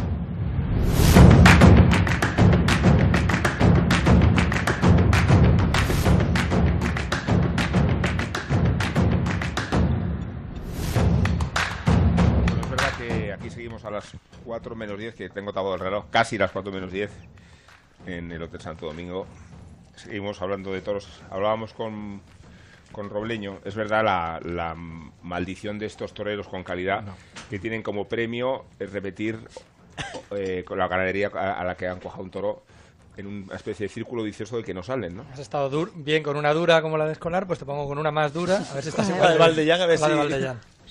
[12.45, 15.79] Bueno, es verdad que aquí seguimos a las 4 menos 10, que tengo tapado el
[15.79, 17.09] reloj, casi las 4 menos 10
[18.05, 19.27] en el Hotel Santo Domingo.
[19.95, 21.07] Seguimos hablando de toros.
[21.29, 22.21] Hablábamos con,
[22.91, 23.59] con Robleño.
[23.65, 24.75] Es verdad la, la
[25.23, 27.03] maldición de estos toreros con calidad
[27.49, 29.39] que tienen como premio repetir
[30.31, 32.63] eh, con la ganadería a, a la que han cuajado un toro
[33.17, 35.25] en una especie de círculo vicioso del que no salen, ¿no?
[35.33, 37.97] Has estado dur- bien con una dura como la de Escolar, pues te pongo con
[37.97, 40.13] una más dura, a ver si estás La igual de Valdellán, a ver la de
[40.13, 40.21] si-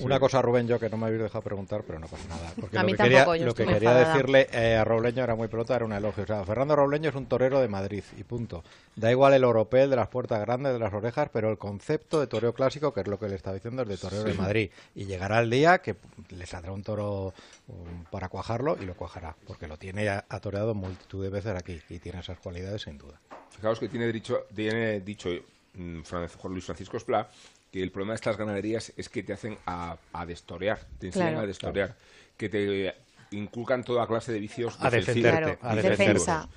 [0.00, 2.52] Una cosa, Rubén, yo que no me habéis dejado preguntar, pero no pasa nada.
[2.60, 4.14] Porque A lo mí que quería, tampoco, yo lo que estoy quería enfadada.
[4.14, 6.24] decirle eh, a Robleño era muy pronto, era un elogio.
[6.24, 8.64] O sea, Fernando Robleño es un torero de Madrid y punto.
[8.96, 12.26] Da igual el oropel de las puertas grandes, de las orejas, pero el concepto de
[12.26, 14.34] toreo clásico, que es lo que le está diciendo, es de torero de.
[14.34, 14.70] Madrid.
[14.94, 15.96] Y llegará el día que
[16.30, 17.34] le saldrá un toro
[17.68, 21.98] um, para cuajarlo y lo cuajará, porque lo tiene atoreado multitud de veces aquí y
[21.98, 23.20] tiene esas cualidades sin duda.
[23.50, 25.28] Fijaos que tiene dicho, tiene dicho
[25.74, 27.28] mm, Juan Luis Francisco Esplá
[27.70, 31.28] que el problema de estas ganaderías es que te hacen a, a destorear, te enseñan
[31.30, 31.44] Claro.
[31.44, 31.96] a destorear,
[32.36, 32.94] que te
[33.30, 36.48] inculcan toda clase de vicios A defenderte, Claro, a defensa.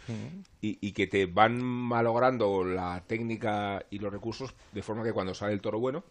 [0.61, 5.35] y, y que te van malogrando la técnica y los recursos de forma que cuando
[5.35, 6.03] sale el toro bueno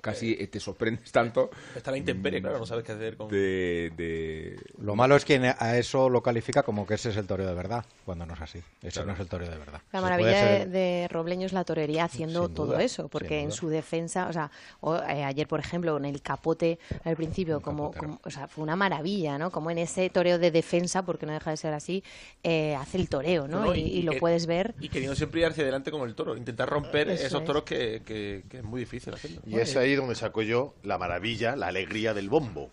[0.00, 3.28] casi eh, te sorprendes tanto Está la intemperie, claro, no sabes qué hacer con...
[3.28, 7.26] de, de- Lo malo es que a eso lo califica como que ese es el
[7.26, 8.60] toreo de verdad, cuando no es así.
[8.82, 9.80] Ese no es el toreo de verdad.
[9.92, 13.68] La maravilla de, ser- de Robleño es la torería haciendo todo eso, porque en su
[13.68, 18.20] defensa, o sea, o, eh, ayer por ejemplo en el capote al principio, como, como-
[18.22, 19.50] o sea, fue una maravilla, ¿no?
[19.50, 22.02] Como en ese toreo de defensa, porque no deja de ser así,
[22.42, 23.74] eh, hace el toreo, ¿no?
[23.74, 24.74] Y, y- y lo que- puedes ver.
[24.80, 27.46] Y queriendo siempre ir hacia adelante con el toro, intentar romper Eso esos es.
[27.46, 29.40] toros que, que- que es muy difícil hacerlo.
[29.46, 32.70] Y es ahí donde saco yo la maravilla, la alegría del bombo.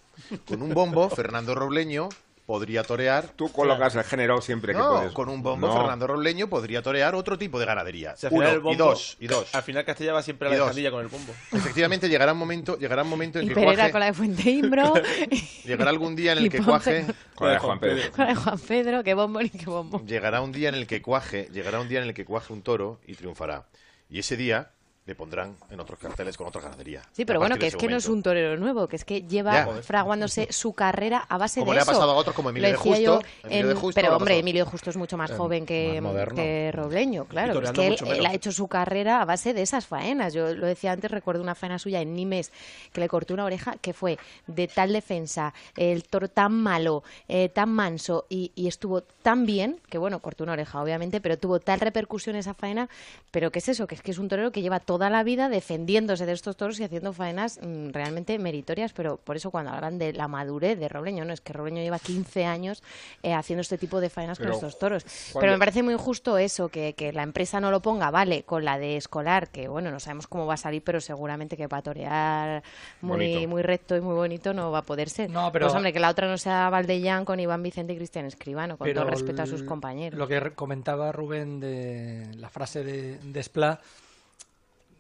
[0.48, 2.10] Con un bombo, Fernando Robleño
[2.46, 3.30] podría torear.
[3.30, 5.14] Tú colocas el género siempre que puedes.
[5.14, 5.74] con un bombo, No.
[5.78, 8.12] Fernando Robleño podría torear otro tipo de ganadería.
[8.14, 9.56] O sea, Uno, bombo- y dos, y dos.
[9.56, 10.58] Al final Castilla va siempre a la.
[10.58, 11.34] Alejandría con el bombo.
[11.54, 14.14] Efectivamente, llegará un momento, llegará un momento en Y que Pereira cuaje, con la de
[14.14, 14.94] Fuente Imbro,
[15.66, 17.06] llegará algún día en el que Ponce cuaje,
[17.36, 18.12] Con la de Juan Pedro.
[18.12, 20.04] con la de Juan Pedro, qué bombo ni qué bombo.
[20.06, 22.62] llegará un día en el que cuaje, llegará un día en el que cuaje un
[22.64, 23.66] toro y triunfará.
[24.10, 24.72] Y ese día
[25.06, 27.02] le pondrán en otros carteles con otra ganadería.
[27.12, 29.52] Sí, pero bueno, que es que no es un torero nuevo, que es que lleva
[29.52, 29.82] Ya.
[29.82, 31.92] Fraguándose su carrera a base Como de le ha eso.
[31.92, 34.38] pasado a otros como Emilio de yo Justo, Emilio de Justo pero hombre.
[34.38, 37.60] Emilio Justo es mucho más Eh, joven que, más que Robleño, claro.
[37.62, 40.34] Es que él, ha hecho su carrera a base de esas faenas.
[40.34, 42.52] Yo lo decía antes, recuerdo una faena suya en Nimes
[42.94, 47.50] que le cortó una oreja que fue de tal defensa, el toro tan malo, eh,
[47.50, 51.60] tan manso y, y estuvo tan bien, que bueno, cortó una oreja obviamente, pero tuvo
[51.60, 52.88] tal repercusión esa faena,
[53.32, 53.88] pero ¿qué es eso?
[53.88, 56.80] Que es que es un torero que lleva toda la vida defendiéndose de estos toros
[56.80, 60.88] y haciendo faenas mm, realmente meritorias, pero por eso cuando hablan de la madurez de
[60.88, 62.84] Robleño, no es que Robleño lleva 15 años
[63.24, 65.06] eh, haciendo este tipo de faenas Pero, con estos toros.
[65.40, 68.66] Pero me parece muy injusto eso, que, que la empresa no lo ponga, vale, con
[68.66, 71.82] la de escolar, que bueno, no sabemos cómo va a salir, pero seguramente que para
[71.82, 72.64] torear
[73.02, 73.48] muy, Bonito.
[73.50, 75.30] muy recto y muy bonito no va a poder ser.
[75.30, 78.26] No, pero- Pues hombre, que la otra no sea Valdellán con Iván Vicente y Cristian
[78.26, 80.18] Escribano, con todo respeto a sus compañeros.
[80.18, 83.40] Lo que comentaba Rubén de la frase de, de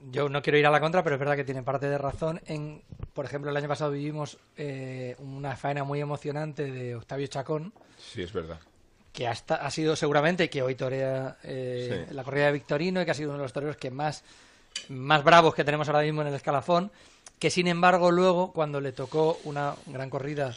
[0.09, 2.41] yo no quiero ir a la contra, pero es verdad que tiene parte de razón.
[2.45, 2.81] En,
[3.13, 8.23] por ejemplo, el año pasado vivimos eh, una faena muy emocionante de Octavio Chacón, Sí,
[8.23, 8.59] es verdad.
[9.13, 12.13] que hasta, ha sido seguramente que hoy torea eh, Sí.
[12.15, 14.23] la corrida de Victorino y que ha sido uno de los toreros que más,
[14.89, 16.91] más bravos que tenemos ahora mismo en el escalafón,
[17.37, 20.55] que sin embargo luego cuando le tocó una gran corrida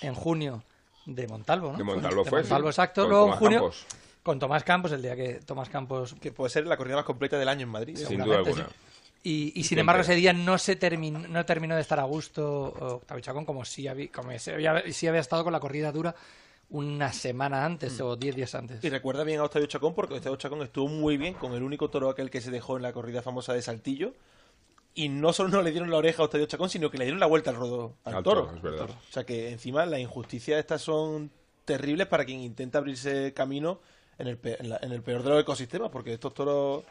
[0.00, 0.62] en junio
[1.06, 1.78] de Montalvo, ¿no?
[1.78, 2.48] De Montalvo fue, sí.
[2.50, 3.86] Montalvo, exacto, Con luego en junio Campos.
[4.28, 7.38] Con Tomás Campos, el día que Tomás Campos Que puede ser la corrida más completa
[7.38, 7.96] del año en Madrid.
[7.96, 8.66] Sin duda alguna.
[8.66, 8.74] sí.
[9.22, 12.44] Y, y sin embargo ese día no se terminó, no terminó de estar a gusto
[12.78, 16.14] Octavio Chacón como sí había, como sí había, sí había estado con la corrida dura
[16.68, 18.84] una semana antes o diez días antes.
[18.84, 21.88] Y recuerda bien a Octavio Chacón porque Octavio Chacón estuvo muy bien con el único
[21.88, 24.12] toro aquel que se dejó en la corrida famosa de Saltillo.
[24.94, 27.18] Y no solo no le dieron la oreja a Octavio Chacón, sino que le dieron
[27.20, 28.44] la vuelta al rodo al, Al toro.
[28.44, 28.88] toro, es verdad.
[28.90, 31.30] O sea que encima las injusticias estas son
[31.64, 33.80] terribles para quien intenta abrirse camino
[34.18, 36.84] en el, pe- en la- en el peor de los ecosistemas, porque estos toros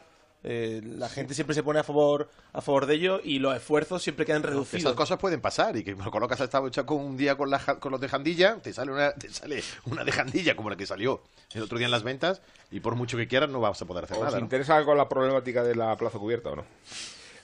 [0.44, 4.00] Eh, la gente siempre se pone a favor a favor de ello y los esfuerzos
[4.04, 4.84] siempre quedan reducidos.
[4.84, 7.58] Esas cosas pueden pasar y que lo colocas hasta hecha con un día con, la
[7.58, 10.86] con los de Jandilla, te sale, una, te sale una de Jandilla como la que
[10.86, 11.22] salió
[11.54, 14.04] el otro día en las ventas y por mucho que quieras no vas a poder
[14.04, 14.38] hacer ¿Os nada.
[14.38, 14.44] ¿no?
[14.44, 16.64] interesa algo la problemática de la plaza cubierta o no?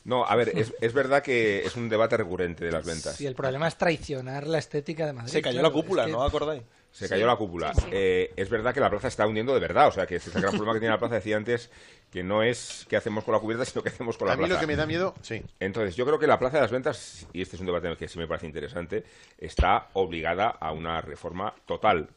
[0.05, 3.17] No, a ver, es, es verdad que es un debate recurrente de las ventas.
[3.17, 5.33] Si el problema es traicionar la estética de Madrid.
[5.33, 6.63] Se cayó claro, la cúpula, es que- ¿no os acordáis?
[6.95, 7.73] Se cayó la cúpula.
[7.91, 9.89] Eh, es verdad que la plaza está hundiendo de verdad.
[9.89, 11.17] O sea, que ese es el gran problema que tiene la plaza.
[11.17, 11.69] Decía antes
[12.13, 14.43] que no es qué hacemos con la cubierta, sino qué hacemos con la A mí
[14.45, 14.55] plaza.
[14.55, 15.43] lo que me da miedo, sí.
[15.59, 18.07] Entonces, yo creo que la plaza de las ventas, y este es un debate que
[18.07, 19.03] sí me parece interesante,
[19.39, 22.09] está obligada a una reforma total.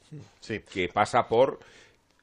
[0.72, 1.60] Que pasa por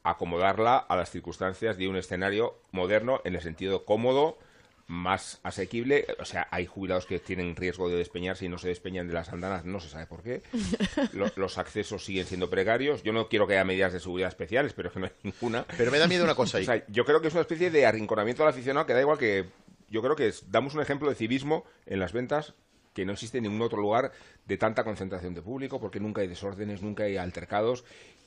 [0.04, 4.38] acomodarla a las circunstancias de un escenario moderno en el sentido cómodo,
[4.86, 6.06] más asequible.
[6.18, 9.30] O sea, hay jubilados que tienen riesgo de despeñarse y no se despeñan de las
[9.32, 10.42] andanas, no se sabe por qué.
[11.12, 13.02] Lo- los accesos siguen siendo precarios.
[13.02, 15.64] Yo no quiero que haya medidas de seguridad especiales, pero es que no hay ninguna.
[15.76, 16.64] Pero me da miedo una cosa ahí.
[16.64, 19.18] O sea, yo creo que es una especie de arrinconamiento al aficionado que da igual
[19.18, 19.46] que.
[19.90, 22.54] Yo creo que es- damos un ejemplo de civismo en las ventas
[22.94, 24.12] que no existe en ningún otro lugar
[24.46, 27.84] de tanta concentración de público, porque nunca hay desórdenes, nunca hay altercados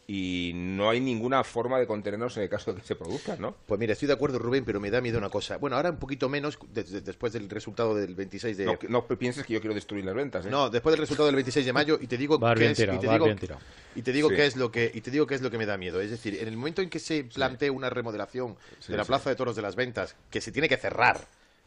[0.10, 3.54] y no hay ninguna forma de contenernos en el caso de que se produzcan, ¿no?
[3.66, 5.58] Pues mira, estoy de acuerdo, Rubén, pero me da miedo una cosa.
[5.58, 8.66] Bueno, ahora un poquito menos de- de- después del resultado del 26 de...
[8.66, 10.50] No, no pienses que yo quiero destruir las ventas, ¿eh?
[10.50, 13.02] No, después del resultado del 26 de mayo y te digo qué es, tirado, y
[13.02, 13.60] te vas digo, bien tirado.
[13.96, 14.36] y te digo Sí.
[14.38, 16.10] qué es lo que y te digo qué es lo que me da miedo, es
[16.10, 19.08] decir, en el momento en que se plantee una remodelación Sí, de la sí.
[19.10, 21.20] Plaza de Toros de las Ventas, que se tiene que cerrar,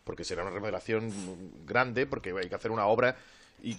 [0.02, 1.12] porque será una remodelación
[1.66, 3.16] grande, porque hay que hacer una obra
[3.62, 3.76] y, y-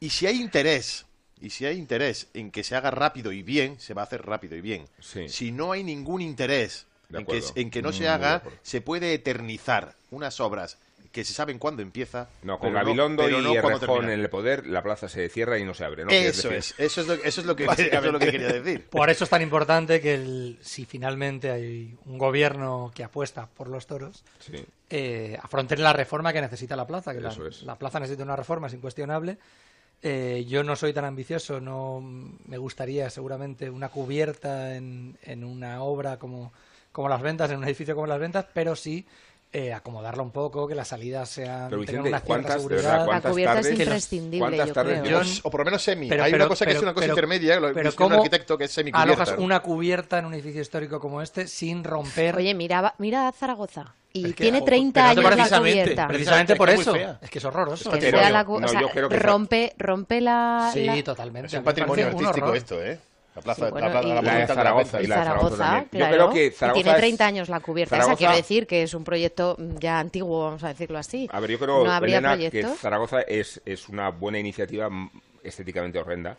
[0.00, 1.06] y si hay interés
[1.44, 4.24] y si hay interés en que se haga rápido y bien, se va a hacer
[4.24, 4.86] rápido y bien.
[5.28, 7.52] Si no hay ningún interés en que, acuerdo.
[7.56, 10.78] en que no Mm, se haga, se puede eternizar unas obras
[11.12, 12.28] que se saben cuándo empieza.
[12.42, 15.64] No, con Gabilondo pero y no Errejón en el poder, la plaza se cierra y
[15.64, 16.10] no se abre, ¿no?
[16.10, 18.86] Eso es, eso es lo, eso es lo que, eso es lo que quería decir.
[18.88, 23.68] Por eso es tan importante que el- si finalmente hay un gobierno que apuesta por
[23.68, 24.64] los toros, Sí.
[24.90, 27.32] eh, afronten la reforma que necesita la plaza, que la,
[27.64, 29.38] la plaza necesita una reforma, es incuestionable.
[30.06, 32.00] Eh, yo no soy tan ambicioso, no
[32.46, 36.52] me gustaría seguramente una cubierta en, en una obra como,
[36.92, 39.06] como las ventas, en un edificio como las ventas, pero sí
[39.56, 42.82] eh, acomodarla un poco, que las salidas sean Pero, Vicente, una cierta ¿cuántas, de seguridad.
[42.90, 45.18] verdad, cuántas La cubierta es tardes- imprescindible, ¿Cuántas yo tardes creo.
[45.20, 46.08] vemos- o por lo menos semi.
[46.08, 47.98] Pero- hay pero- una cosa que es una cosa pero- intermedia, lo pero es un
[47.98, 49.22] ¿cómo arquitecto que es semicubierta.
[49.22, 53.32] alojas una cubierta en un edificio histórico como este sin romper Oye, mira, mira a
[53.32, 53.94] Zaragoza.
[54.12, 56.08] Y Es que, tiene jo, 30 pero no años la cubierta.
[56.08, 56.96] Precisamente por Es es eso.
[57.22, 57.90] Es que es horroroso.
[57.92, 60.70] Que Pero sea yo- la cu- no, o sea, yo creo que rompe, rompe la,
[60.72, 61.46] Sí, la- totalmente.
[61.48, 62.98] Es un patrimonio artístico esto, ¿eh?
[63.34, 65.24] La plaza, Sí, bueno, la, plaza- y- la La de de Zaragoza y la de
[65.24, 65.82] Zaragoza Zaragoza.
[65.82, 67.96] Yo claro, creo que que Zaragoza tiene es- 30 años la cubierta.
[67.96, 71.28] Esa Zaragoza- quiero decir que es un proyecto ya antiguo, vamos a decirlo así.
[71.32, 72.62] A ver, yo creo, no Elena, que.
[72.80, 74.88] Zaragoza es, es una buena iniciativa
[75.42, 76.36] estéticamente horrenda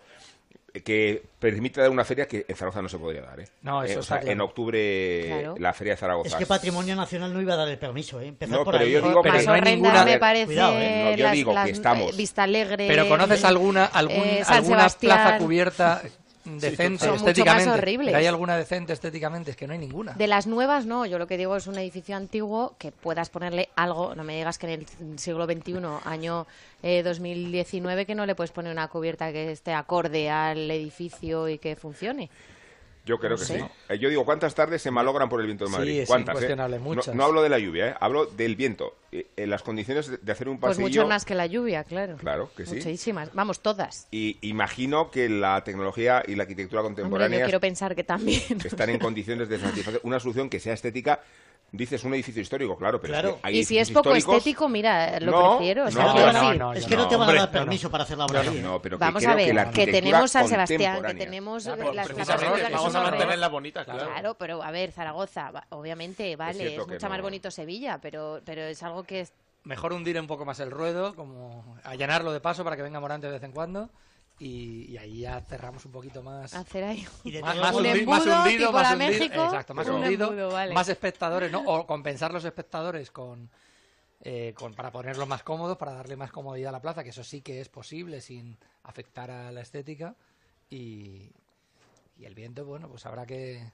[0.74, 3.40] eh, que permite dar una feria que en Zaragoza no se podría dar.
[3.42, 3.48] ¿eh?
[3.62, 4.32] No, eso Eh, o está sea, claro.
[4.34, 5.56] En octubre, Claro.
[5.60, 6.30] la feria de Zaragoza.
[6.30, 8.28] Es que Patrimonio Nacional no iba a dar el permiso, ¿eh?
[8.28, 8.92] Empezar No, por pero ahí.
[8.92, 9.02] yo ¿eh?
[9.02, 11.02] digo que no hay ninguna- me parece Cuidado, ¿eh?
[11.12, 12.88] No, yo las, digo que las, estamos- eh, Vista Alegre.
[12.88, 16.02] Pero ¿conoces alguna, algún, eh, alguna plaza cubierta
[16.46, 17.72] decente Son mucho más estéticamente?
[17.72, 18.08] horribles.
[18.08, 19.52] ¿Pero hay alguna decente estéticamente?
[19.52, 20.14] Es que no hay ninguna.
[20.14, 23.70] De las nuevas no, yo lo que digo es un edificio antiguo que puedas ponerle
[23.76, 25.74] algo, no me digas que en el siglo XXI,
[26.06, 26.48] año
[26.84, 31.58] eh, 2019, que no le puedes poner una cubierta que esté acorde al edificio y
[31.58, 32.30] que funcione.
[33.06, 33.60] Yo creo No que sé.
[33.60, 33.66] sí.
[33.90, 36.00] Eh, Yo digo, ¿cuántas tardes se malogran por el viento de Sí, Madrid?
[36.02, 36.34] es ¿Cuántas?
[36.34, 36.38] eh?
[36.38, 37.16] incuestionable, No- muchas.
[37.16, 37.96] No, hablo de la lluvia, ¿eh?
[38.00, 38.96] hablo del viento.
[39.12, 40.88] Eh, En las condiciones de- hacer un Pues pasillo...
[41.04, 42.18] mucho más que la lluvia, claro.
[42.18, 42.76] Claro que sí.
[42.76, 44.08] Muchísimas, vamos, todas.
[44.12, 48.42] Y imagino que la tecnología y la arquitectura Hombre, yo contemporánea quiero pensar que también.
[48.64, 51.20] están en condiciones de satisfacer una solución que sea estética.
[51.72, 53.30] Dices un edificio histórico, claro, pero Claro.
[53.30, 55.86] es que hay Y si es poco históricos- estético, mira, lo No, prefiero.
[55.86, 57.46] o sea, no, quiero no, no, Es que no, no, te van a dar no,
[57.46, 57.52] no.
[57.52, 58.44] permiso para hacer la obra.
[58.46, 58.62] ¿eh?
[58.62, 61.74] No, pero que Vamos a ver, que la que, tenemos San Sebastián, que tenemos eh,
[61.82, 64.06] pues las que vamos a mantenerla bonita, claro.
[64.10, 68.62] Claro, pero a ver, Zaragoza, obviamente, vale, es, que mucho más bonito Sevilla, pero, pero
[68.62, 72.64] es algo que es Mejor hundir un poco más el ruedo, como allanarlo de paso
[72.64, 73.90] para que venga Morante de vez en cuando.
[74.38, 76.54] Y, y ahí ya cerramos un poquito más.
[76.54, 79.74] hacer ahí Y de Más, más Un hundi- más embudo hundido, más hundido, México, exacto,
[79.74, 80.74] más hundido, embudo, vale.
[80.74, 81.62] más espectadores, ¿no?
[81.66, 83.50] O compensar los espectadores con,
[84.22, 87.24] eh, con para ponerlos más cómodos, para darle más comodidad a la plaza, que eso
[87.24, 90.16] sí que es posible sin afectar a la estética.
[90.70, 91.30] Y,
[92.18, 93.72] y el viento, bueno, pues habrá que...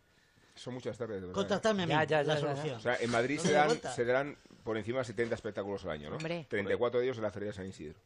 [0.53, 1.33] Son muchas tardes, de verdad.
[1.33, 2.47] Contratadme a mí, Ya, ya, ya, la ya, ya.
[2.55, 2.75] solución.
[2.77, 6.09] O sea, en Madrid se dan, se darán por encima de 70 espectáculos al año,
[6.11, 6.17] ¿no?
[6.17, 6.45] Hombre.
[6.49, 7.97] 34 de ellos en la Feria de San Isidro.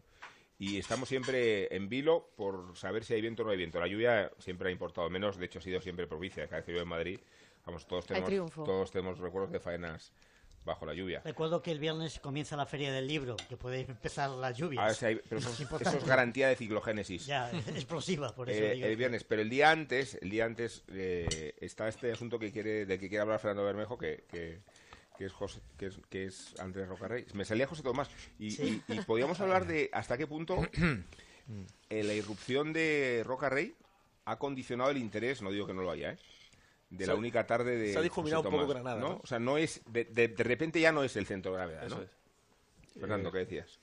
[0.57, 3.79] Y estamos siempre en vilo por saber si hay viento o no hay viento.
[3.79, 6.45] La lluvia siempre ha importado menos, de hecho ha sido siempre propicia.
[6.45, 7.19] Cada vez que yo en Madrid,
[7.65, 10.13] vamos, todos tenemos, todos tenemos recuerdos de faenas
[10.63, 11.21] bajo la lluvia.
[11.23, 14.81] Recuerdo que el viernes comienza la feria del libro, que puede empezar las lluvias.
[14.83, 17.25] A ver si hay- pero eso, Es eso garantía de ciclogénesis.
[17.27, 18.87] Ya, explosiva, por eso Eh, digo.
[18.87, 22.85] el viernes, pero el día antes, el día antes eh, está este asunto que quiere,
[22.87, 24.61] del que quiere hablar Fernando Bermejo, que, que,
[25.17, 27.25] que es, José, que es, que es Andrés Rocarrey.
[27.33, 28.09] Me salía José Tomás.
[28.39, 28.81] Y, Sí.
[28.87, 30.57] y- y podíamos hablar de hasta qué punto
[31.89, 33.73] eh, la irrupción de Rocarrey
[34.25, 36.17] ha condicionado el interés, no digo que no lo haya, ¿eh?
[36.89, 39.15] de Se la única tarde de se ha difuminado José un poco Tomás, Granada, ¿no?
[39.15, 39.21] ¿no?
[39.23, 41.85] O sea, no es de, de- de repente ya no es el centro de gravedad,
[41.85, 42.01] Eso ¿no?
[42.03, 42.09] es.
[42.99, 43.79] Fernando, Eh, ¿qué decías?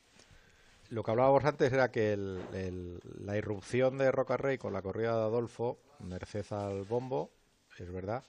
[0.91, 4.83] Lo que hablábamos antes era que el- el- la irrupción de Roca Rey con la
[4.83, 7.31] corrida de Adolfo, merced al bombo,
[7.79, 8.25] es verdad.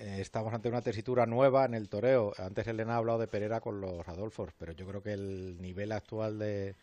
[0.00, 2.32] Eh, estamos ante una tesitura nueva en el toreo.
[2.38, 5.92] Antes Elena ha hablado de Pereira con los Adolfos, pero yo creo que el nivel
[5.92, 6.74] actual de,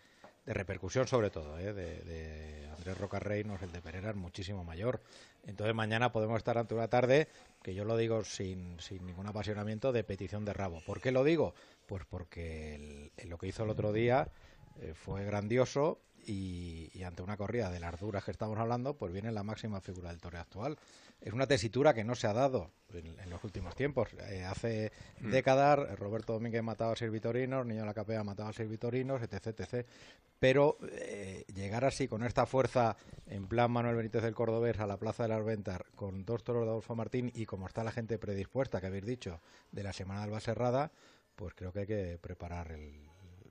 [0.45, 1.73] de repercusión, sobre todo, ¿eh?
[1.73, 5.01] de, Andrés Rocarrey, no es el de Pereira, es muchísimo mayor.
[5.45, 7.27] Entonces mañana podemos estar ante una tarde,
[7.61, 10.81] que yo lo digo sin, sin ningún apasionamiento, de petición de rabo.
[10.85, 11.53] ¿Por qué lo digo?
[11.87, 12.75] Pues porque
[13.17, 14.29] el- lo que hizo el otro día
[14.81, 19.11] eh, fue grandioso y, y ante una corrida de las duras que estamos hablando, pues
[19.13, 20.77] viene la máxima figura del toreo actual.
[21.21, 24.09] Es una tesitura que no se ha dado en, en los últimos tiempos.
[24.29, 25.31] Eh, hace Mm.
[25.31, 29.21] décadas Roberto Domínguez mataba a seis vitorinos, Niño de la Capea mataba a seis vitorinos,
[29.21, 29.47] etc.
[29.47, 29.85] etc.
[30.39, 32.95] Pero eh, llegar así con esta fuerza
[33.27, 36.63] en plan Manuel Benítez del Cordobés a la Plaza de las Ventas con dos toros
[36.63, 39.41] de Adolfo Martín y como está la gente predispuesta, que habéis dicho,
[39.71, 40.91] de la Semana de Alba Serrada,
[41.35, 43.08] pues creo que hay que preparar el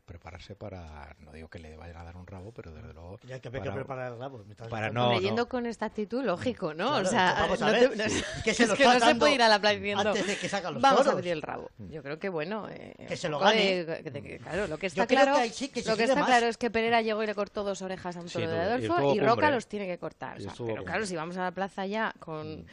[0.08, 3.38] prepararse para no digo que le vayan a dar un rabo pero desde luego Ya
[3.38, 4.42] que hay que para- preparar el rabo.
[4.44, 5.48] me estás para no, Leyendo no.
[5.48, 6.88] con esta actitud, lógico, ¿no?
[6.88, 8.16] Claro, o sea, vamos a no ver, te- no- sí.
[8.38, 10.36] es Que se lo que no se puede ir a la playa diciendo antes de
[10.36, 11.18] que sacan los vamos a toros".
[11.18, 11.70] abrir el rabo.
[11.78, 13.84] Yo creo que bueno, eh, Que se lo gane.
[13.84, 15.90] de- de que, claro, lo que Yo está creo claro, que ahí sí que se
[15.90, 18.28] lo que está claro es que Pereira llegó y le cortó dos orejas a un
[18.28, 20.38] Sí, toro de y Adolfo y, Roca los tiene que cortar.
[20.38, 20.84] o sea, pero cumbre.
[20.84, 22.66] claro, si vamos a la plaza ya con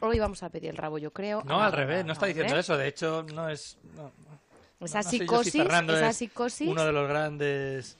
[0.00, 1.42] hoy vamos a pedir el rabo, yo creo.
[1.44, 2.60] No, Ah, al revés, no está diciendo hombre.
[2.60, 2.76] eso.
[2.76, 3.78] De hecho, no es.
[3.94, 4.10] no,
[4.82, 5.58] no- Esa no sé yo si
[5.94, 6.68] esa es psicosis.
[6.68, 7.96] Uno de los grandes.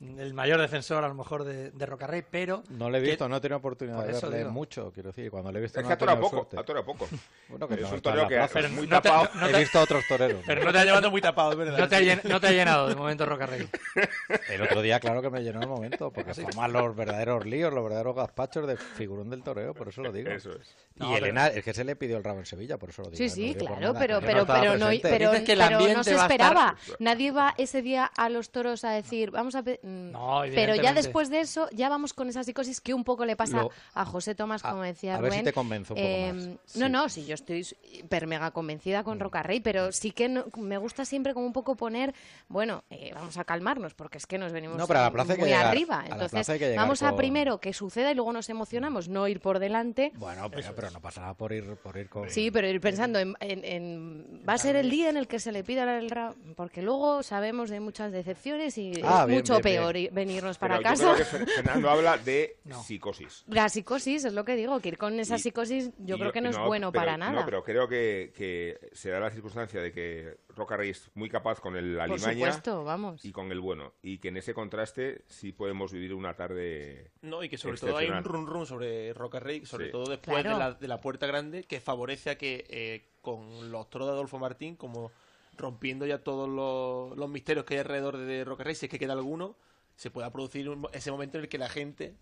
[0.00, 2.62] El mayor defensor, a lo mejor, de, de Rocarrey, pero.
[2.70, 4.50] no le he que- visto, no he tenido oportunidad Por de verle digo.
[4.50, 7.08] mucho, quiero decir, cuando le he visto Es no que atora poco, atora poco.
[7.48, 9.28] Bueno, que es no un la que es muy no te- tapado.
[9.34, 10.42] no He visto a otros toreros.
[10.46, 11.78] Pero no te ha llevado muy tapado, es verdad.
[11.78, 13.68] No te, ha llen- no te ha llenado de momento Rocarrey.
[14.50, 17.84] El otro día, claro que me llenó el momento, porque forman los verdaderos líos, los
[17.84, 20.30] verdaderos gazpachos de figurón del toreo, por eso lo digo.
[20.30, 20.74] Eso es.
[20.96, 23.02] Y No, pero- Elena, es que se le pidió el rabo en Sevilla, por eso
[23.02, 23.18] lo digo.
[23.18, 23.30] Sí, ¿eh?
[23.30, 26.76] sí, claro, pero, pero, pero, no, pero, Dices que el pero no se esperaba.
[26.98, 29.62] Nadie va ese día a los toros a decir, vamos a...
[29.62, 33.04] pe- mm, No, pero ya después de eso, ya vamos con esa psicosis que un
[33.04, 35.94] poco le pasa Lo- a José Tomás, a- como decía a ver si te convenzo
[35.94, 36.44] un poco Eh, más.
[36.46, 36.78] No, Sí.
[36.84, 36.92] Mm.
[36.92, 41.04] no, sí, yo estoy hiper mega convencida con Rocarrey, pero sí que no- me gusta
[41.04, 42.14] siempre como un poco poner,
[42.48, 45.32] bueno, eh, vamos a calmarnos, porque es que nos venimos No, pero a la plaza
[45.32, 45.96] hay que muy llegar, arriba.
[45.96, 48.48] a la Entonces, plaza hay que llegar vamos a primero que suceda y luego nos
[48.48, 50.12] emocionamos, no ir por delante.
[50.16, 52.30] Bueno, pero, pero no pasa nada por ir, por ir con...
[52.30, 55.38] Sí, pero ir pensando en, en- en- va a ser el día en el que
[55.38, 59.38] se le pida el rabo, porque luego sabemos de muchas decepciones y Ah, es bien,
[59.40, 61.14] mucho bien, peor i- venirnos para Pero yo casa.
[61.14, 63.44] creo que Fer- Fernando habla de psicosis.
[63.48, 66.32] La psicosis es lo que digo, que ir con esa Y- psicosis yo Y creo
[66.32, 67.32] que no, es no, bueno pero- para nada.
[67.32, 71.28] No, pero creo que, que se da la circunstancia de que Roca Rey es muy
[71.28, 73.24] capaz con el Por alimaña supuesto, vamos.
[73.24, 73.94] y con el bueno.
[74.02, 77.96] Y que en ese contraste sí podemos vivir una tarde No, y que sobre todo
[77.96, 79.92] hay un run run sobre Roca Rey, sobre Sí.
[79.92, 80.58] todo después Claro.
[80.58, 84.12] de, la, de la puerta grande, que favorece a que eh, con los toros de
[84.12, 85.10] Adolfo Martín, como
[85.56, 88.98] rompiendo ya todos los, los misterios que hay alrededor de Roca Rey, si es que
[88.98, 89.56] queda alguno,
[89.96, 92.14] se pueda producir un- ese momento en el que la gente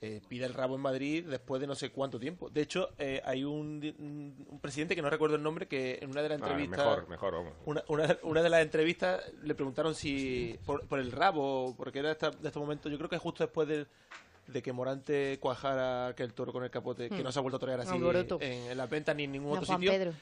[0.00, 2.48] eh, pida el rabo en Madrid después de no sé cuánto tiempo.
[2.50, 6.10] De hecho, eh, hay un, un- un presidente que no recuerdo el nombre que en
[6.12, 6.78] una de las Ah, entrevistas...
[6.78, 7.52] mejor, mejor, vamos.
[7.66, 12.12] Una, una, una de las entrevistas le preguntaron si por, por el rabo, porque era
[12.12, 13.88] esta- de este momento, yo creo que justo después del-
[14.46, 17.24] de que Morante cuajara aquel toro con el capote, que Hmm.
[17.24, 19.54] no se ha vuelto a torear así en, en la venta ni en ningún No,
[19.56, 19.92] otro Juan sitio.
[19.92, 20.12] Pedro.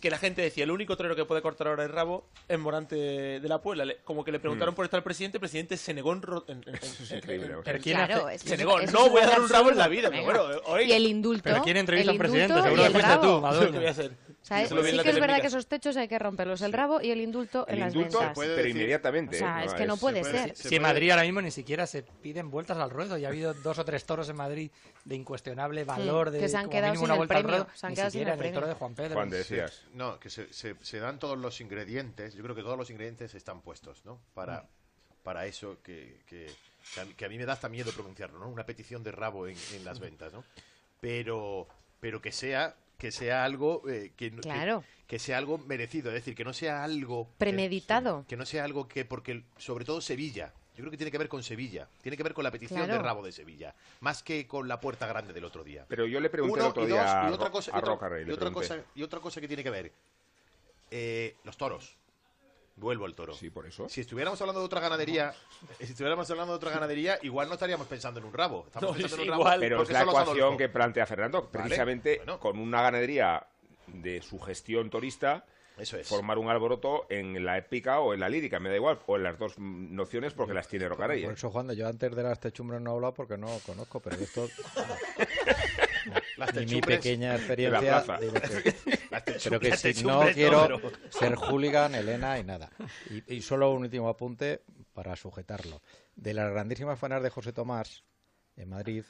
[0.00, 2.96] Que la gente decía, el único torero que puede cortar ahora el rabo es Morante
[2.96, 3.84] de la Puebla.
[3.84, 4.76] Le- como que le preguntaron Hmm.
[4.76, 6.22] por estar el presidente, el presidente se negó en...
[6.48, 7.74] en- en- es en- increíble, en- o sea.
[7.74, 9.76] en- ¿quién Claro, hace- es que se negó, no voy a dar un rabo en
[9.78, 10.08] la vida.
[10.10, 10.88] Pero bueno, oiga.
[10.88, 11.42] Y el indulto.
[11.44, 12.62] ¿Pero quién entrevista al presidente?
[12.62, 13.40] Seguro que fuiste tú.
[13.40, 13.70] Maduro.
[14.48, 17.20] En sí que es verdad que esos techos hay que romperlos, el rabo y el
[17.20, 19.36] indulto El en las indulto, puede pero decir- inmediatamente.
[19.36, 19.66] O sea, ¿eh?
[19.66, 20.50] es que no puede puede ser.
[20.52, 23.28] decir- Si en Madrid ahora mismo ni siquiera se piden vueltas al ruedo y ha
[23.28, 24.70] habido dos o tres toros en Madrid
[25.04, 27.36] de incuestionable valor, de Mm, que se han como quedado mínimo sin una el vuelta
[27.36, 28.68] al premio, ruedo, se han ni quedado sin siquiera el el toro premio.
[28.74, 29.14] de Juan Pedro.
[29.14, 29.82] Juan, decías.
[29.94, 33.34] No, que se, se- se dan todos los ingredientes, yo creo que todos los ingredientes
[33.34, 34.18] están puestos, ¿no?
[34.34, 34.64] Para,
[35.22, 36.50] para eso que, que,
[36.94, 38.48] que a, mí, que a mí me da hasta miedo pronunciarlo, ¿no?
[38.48, 40.42] Una petición de rabo en, en las ventas, ¿no?
[41.00, 41.68] Pero,
[42.00, 44.84] pero que sea que sea algo eh, que, Claro.
[45.08, 48.26] que, sea algo merecido, es decir, que no sea algo que- Premeditado.
[48.28, 51.28] que no sea algo que porque sobre todo Sevilla yo creo que tiene que ver
[51.28, 52.92] con Sevilla tiene que ver con la petición Claro.
[52.92, 56.20] de rabo de Sevilla más que con la puerta grande del otro día Pero yo
[56.20, 57.90] le pregunté uno el otro y día dos, a, y otra cosa, a y otra-
[57.94, 59.92] Roca Rey, y otra cosa y otra cosa que tiene que ver
[60.90, 61.96] eh, los toros
[62.80, 63.88] vuelvo al toro Sí, por eso.
[63.88, 65.32] si estuviéramos hablando de otra ganadería
[65.78, 68.96] si estuviéramos hablando de otra ganadería igual no estaríamos pensando en un rabo estamos No,
[68.96, 69.60] pensando es en un rabo igual.
[69.60, 72.40] Pero es la ecuación que plantea Fernando, precisamente Bueno.
[72.40, 73.46] con una ganadería
[73.86, 75.44] de su gestión torista
[75.76, 76.06] Eso es.
[76.08, 79.22] formar un alboroto en la épica o en la lírica, me da igual, o en
[79.24, 81.24] las dos nociones porque las tiene Rocarey.
[81.24, 84.00] Por eso, Juan, de- yo antes de las techumbres no he hablado porque no conozco,
[84.00, 84.48] pero esto...
[86.36, 87.80] Las ni mi techumbres pequeña de la experiencia...
[88.04, 88.18] plaza.
[88.18, 88.99] digo que- Las
[89.44, 90.80] pero que si no quiero
[91.10, 92.70] ser hooligan, Elena, y nada.
[93.10, 95.82] Y, y solo un último apunte para sujetarlo.
[96.16, 98.02] De las grandísimas fanas de José Tomás,
[98.56, 99.04] en Madrid,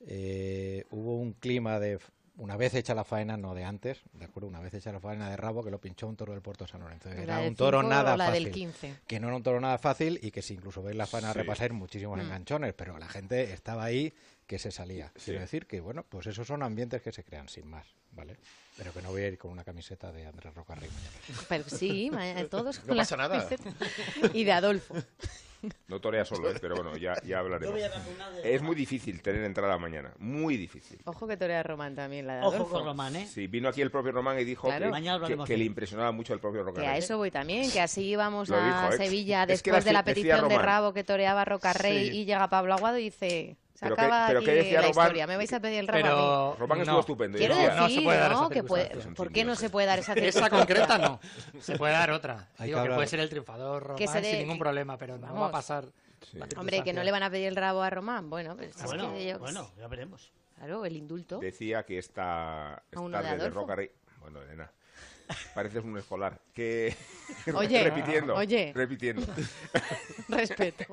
[0.00, 1.98] eh, hubo un clima de...
[2.38, 5.28] Una vez hecha la faena, no de antes, de acuerdo, una vez hecha la faena
[5.28, 7.10] de rabo que lo pinchó un toro del Puerto de San Lorenzo.
[7.10, 8.50] ¿La Era un toro nada del fácil.
[8.50, 8.94] 15?
[9.06, 11.38] Que no era un toro nada fácil y que si incluso veis la faena Sí.
[11.40, 12.22] repasar muchísimos Mm.
[12.22, 14.14] enganchones, pero la gente estaba ahí
[14.46, 15.12] que se salía.
[15.16, 15.26] Sí.
[15.26, 18.38] Quiero decir que, bueno, pues esos son ambientes que se crean sin más, ¿vale?
[18.76, 21.44] Pero que no voy a ir con una camiseta de Andrés Rocarrey mañana.
[21.48, 23.46] Pero sí, ma- todos No con la pasa nada.
[23.48, 23.70] camiseta.
[24.32, 24.94] Y de Adolfo.
[25.86, 26.56] No torea solo, ¿eh?
[26.60, 27.68] pero bueno, ya, ya hablaremos.
[27.68, 30.98] Yo voy a vacunar de- Es muy difícil tener entrada mañana, muy difícil.
[31.04, 32.72] Ojo que torea Román también, la de Ojo Adolfo.
[32.74, 33.28] con Román, ¿eh?
[33.28, 34.90] Sí, vino aquí el propio Román y dijo Claro.
[34.92, 36.88] que, que- que le impresionaba mucho el propio Que Rocarey.
[36.88, 39.04] a eso voy también, que así íbamos Lo a dijo, ¿eh?
[39.06, 40.58] Sevilla Es que después de la petición de.
[40.58, 42.16] Rabo que toreaba Rocarrey Sí.
[42.16, 44.88] y llega Pablo Aguado y dice, se Pero que- acaba pero aquí que decía la
[44.88, 46.10] Román- historia, me vais a pedir el Rabo a mí.
[46.12, 47.00] Pero Román estuvo no.
[47.00, 47.38] estupendo.
[47.38, 48.48] Quiero Yo- no, se decir, puede dar ¿no?
[48.50, 48.88] Que puede.
[49.14, 51.20] ¿Por qué no se puede dar esa Esa concreta no.
[51.60, 52.48] Se puede dar otra.
[52.58, 54.96] Hay Digo que que puede ser el triunfador Román Que se dé- sin ningún problema,
[54.98, 55.50] pero no va a Vamos.
[55.52, 55.86] pasar.
[56.30, 56.38] Sí.
[56.56, 58.30] Hombre, que no le van a pedir el rabo a Román.
[58.30, 60.32] Bueno, pues Ah, es bueno, que yo- bueno, ya veremos.
[60.56, 61.38] Claro, el indulto.
[61.38, 63.60] Decía que esta, esta uno de tarde de Adolfo?
[63.60, 63.90] Rocarey...
[64.20, 64.70] Bueno, Elena,
[65.54, 66.40] pareces un escolar.
[66.52, 66.94] Que...
[67.54, 68.72] Oye, repitiendo, oye.
[68.74, 69.26] repitiendo.
[70.28, 70.84] Respeto.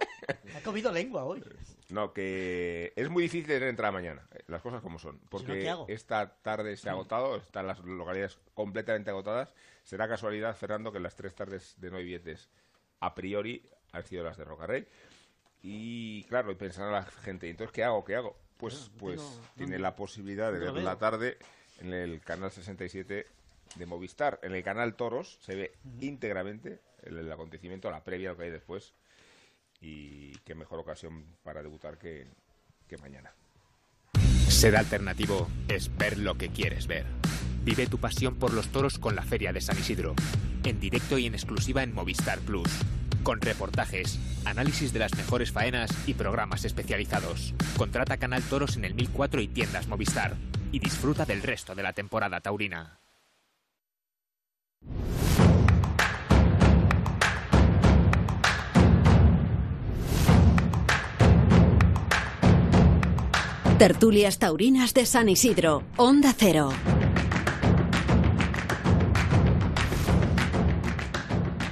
[0.56, 1.44] Ha comido lengua hoy.
[1.90, 5.18] No, que es muy difícil tener entrada mañana, eh, las cosas como son.
[5.20, 5.86] ¿qué Porque hago?
[5.90, 9.54] esta tarde se ha agotado, están las localidades completamente agotadas.
[9.84, 12.50] Será casualidad, Fernando, que las tres tardes de no hay billetes
[13.00, 14.88] a priori han sido las de Rocarrey.
[15.62, 18.06] Y claro, y pensará la gente, entonces, ¿qué hago?
[18.06, 18.38] ¿Qué hago?
[18.58, 19.22] Pues, pues
[19.56, 21.38] tiene la posibilidad de ver la tarde
[21.80, 23.26] en el canal 67
[23.76, 24.40] de Movistar.
[24.44, 28.52] En el canal Toros se ve íntegramente el, el acontecimiento, la previa, lo que hay
[28.52, 28.94] después.
[29.82, 32.28] Y qué mejor ocasión para debutar que,
[32.88, 33.34] que mañana.
[34.50, 37.06] Ser alternativo es ver lo que quieres ver.
[37.64, 40.16] Vive tu pasión por los toros con la Feria de San Isidro.
[40.64, 42.70] En directo y en exclusiva en Movistar Plus.
[43.24, 47.54] Con reportajes, análisis de las mejores faenas y programas especializados.
[47.78, 50.36] Contrata Canal Toros en el 1004 y tiendas Movistar.
[50.72, 53.00] Y disfruta del resto de la temporada taurina.
[63.80, 66.68] Tertulias Taurinas de San Isidro, Onda Cero.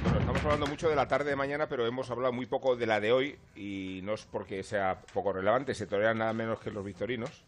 [0.04, 2.86] Bueno, estamos hablando mucho de la tarde de mañana, pero hemos hablado muy poco de
[2.86, 6.70] la de hoy y no es porque sea poco relevante, se torean nada menos que
[6.70, 7.44] los victorinos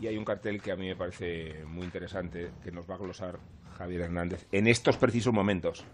[0.00, 2.98] y hay un cartel que a mí me parece muy interesante que nos va a
[2.98, 3.38] glosar
[3.76, 5.84] Javier Hernández en estos precisos momentos.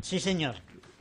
[0.00, 0.56] Sí, señor.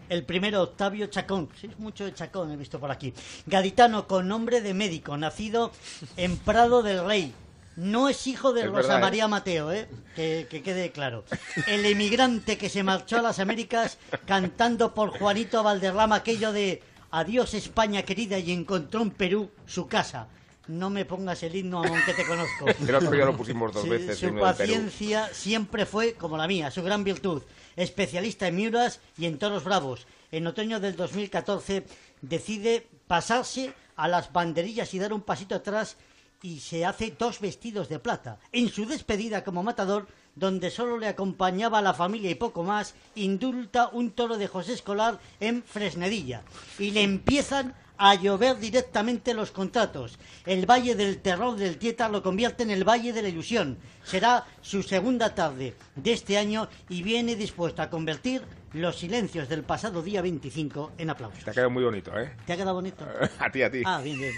[0.10, 1.50] El primero, Octavio Chacón.
[1.60, 3.14] Sí, mucho de Chacón he visto por aquí.
[3.48, 5.72] Gaditano con nombre de médico, nacido
[6.18, 7.34] en Prado del Rey.
[7.76, 9.02] No es hijo de Es Rosa verdad, ¿eh?
[9.02, 9.88] María Mateo, ¿eh?
[10.16, 11.26] Que, que quede claro.
[11.68, 17.54] El emigrante que se marchó a las Américas cantando por Juanito Valderrama aquello de Adiós
[17.54, 20.28] España querida y encontró en Perú su casa.
[20.68, 22.66] No me pongas el himno aunque te conozco.
[22.88, 24.18] El otro día lo pusimos dos Sí, veces.
[24.20, 27.44] Su paciencia siempre fue como la mía, su gran virtud.
[27.76, 30.08] Especialista en miuras y en toros bravos.
[30.32, 31.86] En otoño del 2014
[32.22, 35.98] decide pasarse a las banderillas y dar un pasito atrás
[36.42, 38.40] y se hace dos vestidos de plata.
[38.52, 43.88] En su despedida como matador, donde solo le acompañaba la familia y poco más, indulta
[43.94, 46.44] un toro de José Escolar en Fresnedilla.
[46.78, 50.18] Y le empiezan a llover directamente los contratos.
[50.46, 53.78] El Valle del Terror del Tieta lo convierte en el Valle de la Ilusión.
[54.04, 58.42] Será su segunda tarde de este año y viene dispuesto a convertir
[58.74, 61.44] los silencios del pasado día 25 en aplausos.
[61.44, 62.36] Te ha quedado muy bonito, ¿eh?
[62.46, 63.06] ¿Te ha quedado bonito?
[63.40, 63.82] A ti, a ti.
[63.86, 64.34] Ah, bien, bien.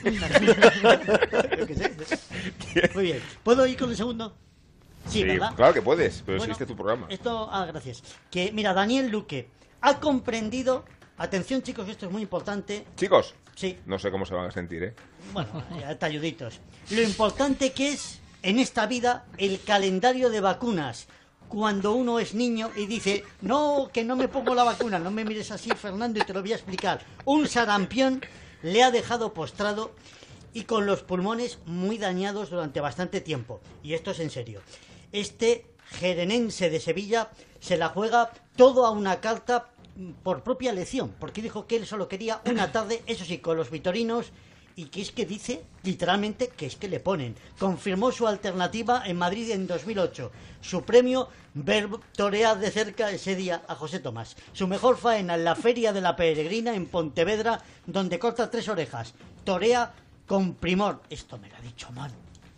[2.93, 3.21] Muy bien.
[3.43, 4.35] ¿Puedo ir con el segundo?
[5.07, 5.55] Sí, ¿verdad?
[5.55, 7.07] claro que puedes, pero Bueno, existe tu programa.
[7.09, 8.03] Esto, ah, gracias.
[8.29, 9.49] Que, mira, Daniel Luque
[9.81, 10.85] ha comprendido,
[11.17, 13.75] atención chicos, esto es muy importante, Chicos, Sí.
[13.87, 14.93] no sé cómo se van a sentir, ¿eh?
[15.33, 16.59] bueno, ya talluditos,
[16.91, 21.07] lo importante que es en esta vida el calendario de vacunas.
[21.49, 25.23] Cuando uno es niño y dice, no, que no me pongo la vacuna, no me
[25.23, 26.99] mires así, Fernando, y te lo voy a explicar.
[27.23, 28.21] Un sarampión
[28.61, 29.95] le ha dejado postrado
[30.53, 33.61] y con los pulmones muy dañados durante bastante tiempo.
[33.81, 34.61] Y esto es en serio.
[35.13, 37.29] Este gerenense de Sevilla
[37.59, 39.69] se la juega todo a una carta
[40.23, 43.69] por propia elección, porque dijo que él solo quería una tarde, eso sí, con los
[43.69, 44.31] vitorinos
[44.77, 47.35] y que es que dice literalmente que es que le ponen.
[47.57, 50.31] Confirmó su alternativa en Madrid en 2008.
[50.61, 54.37] Su premio, ver torear de cerca ese día a José Tomás.
[54.53, 59.15] Su mejor faena en la Feria de la Peregrina en Pontevedra, donde corta tres orejas.
[59.43, 59.93] Torea
[60.27, 61.01] con primor.
[61.09, 62.13] Esto me lo ha dicho mano.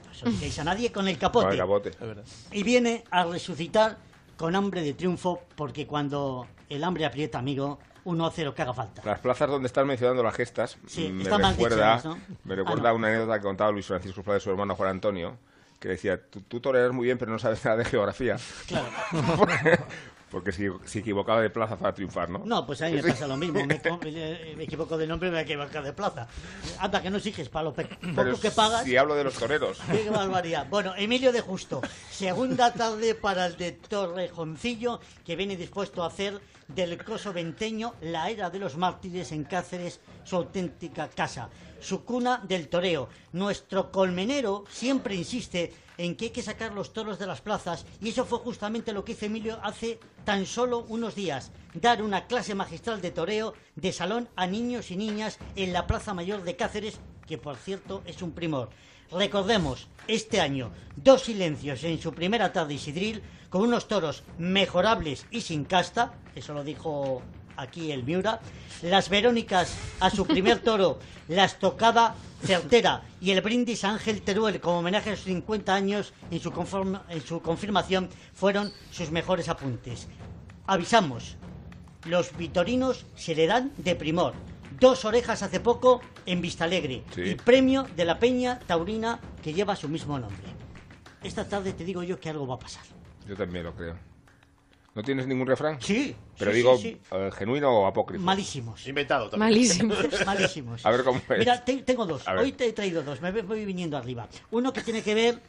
[0.05, 1.45] No se digáis a nadie con el capote.
[1.45, 1.91] Con el capote.
[2.51, 3.97] Y viene a resucitar
[4.35, 8.73] con hambre de triunfo, porque cuando el hambre aprieta, amigo, uno hace lo que haga
[8.73, 9.01] falta.
[9.05, 12.19] Las plazas donde están mencionando las gestas Sí, me recuerda, dichas, ¿no?
[12.45, 12.95] me Ah, recuerda no.
[12.95, 15.37] una anécdota que contaba Luis Francisco Flá de su hermano Juan Antonio,
[15.79, 18.37] que decía, tú, tú toreas muy bien, pero no sabes nada de geografía.
[18.67, 18.87] Claro.
[20.31, 22.43] Porque se, se equivocaba de plaza para triunfar, ¿no?
[22.45, 23.65] No, pues a mí me pasa lo mismo.
[23.65, 26.27] Me, co- me- me equivoco de nombre, me equivoco de plaza.
[26.77, 27.85] Anda, que no exiges para lo pe-
[28.15, 28.83] poco que pagas.
[28.83, 29.79] si hablo de los toreros.
[29.91, 30.67] Qué barbaridad.
[30.69, 31.81] Bueno, Emilio de Justo.
[32.11, 36.39] Segunda tarde para el de Torrejoncillo, que viene dispuesto a hacer
[36.69, 41.49] del coso venteño la era de los mártires en Cáceres, su auténtica casa.
[41.79, 43.09] Su cuna del toreo.
[43.33, 48.09] Nuestro colmenero siempre insiste en que hay que sacar los toros de las plazas y
[48.09, 51.51] eso fue justamente lo que hizo Emilio hace tan solo unos días.
[51.73, 56.13] Dar una clase magistral de toreo de salón a niños y niñas en la Plaza
[56.13, 58.69] Mayor de Cáceres, que por cierto es un primor.
[59.11, 65.41] Recordemos, este año, dos silencios en su primera tarde Isidril, con unos toros mejorables y
[65.41, 67.21] sin casta, eso lo dijo
[67.57, 68.39] aquí el Miura,
[68.83, 74.61] las Verónicas a su primer toro, la estocada certera y el brindis a Ángel Teruel
[74.61, 79.49] como homenaje a sus 50 años en su, conform- en su confirmación fueron sus mejores
[79.49, 80.07] apuntes.
[80.67, 81.35] Avisamos,
[82.05, 84.33] los vitorinos se le dan de primor.
[84.79, 87.03] Dos orejas hace poco en Vistalegre.
[87.13, 87.21] Sí.
[87.21, 90.47] Y premio de la Peña Taurina que lleva su mismo nombre.
[91.23, 92.83] Esta tarde te digo yo que algo va a pasar.
[93.27, 93.97] Yo también lo creo.
[94.95, 95.79] ¿No tienes ningún refrán?
[95.81, 96.15] Sí.
[96.37, 96.99] Pero sí, digo, sí, sí.
[97.11, 98.23] eh, ¿genuino o apócrifo?
[98.23, 98.87] Malísimos.
[98.87, 99.51] Inventado también.
[99.51, 99.97] Malísimos.
[100.25, 100.85] Malísimos.
[100.85, 101.39] A ver cómo es.
[101.39, 102.23] Mira, te- tengo dos.
[102.27, 103.21] Hoy te he traído dos.
[103.21, 104.27] Me voy viniendo arriba.
[104.51, 105.39] Uno que tiene que ver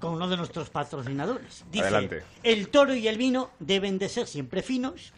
[0.00, 1.64] con uno de nuestros patrocinadores.
[1.70, 2.22] Dice, Adelante.
[2.42, 5.12] el toro y el vino deben de ser siempre finos.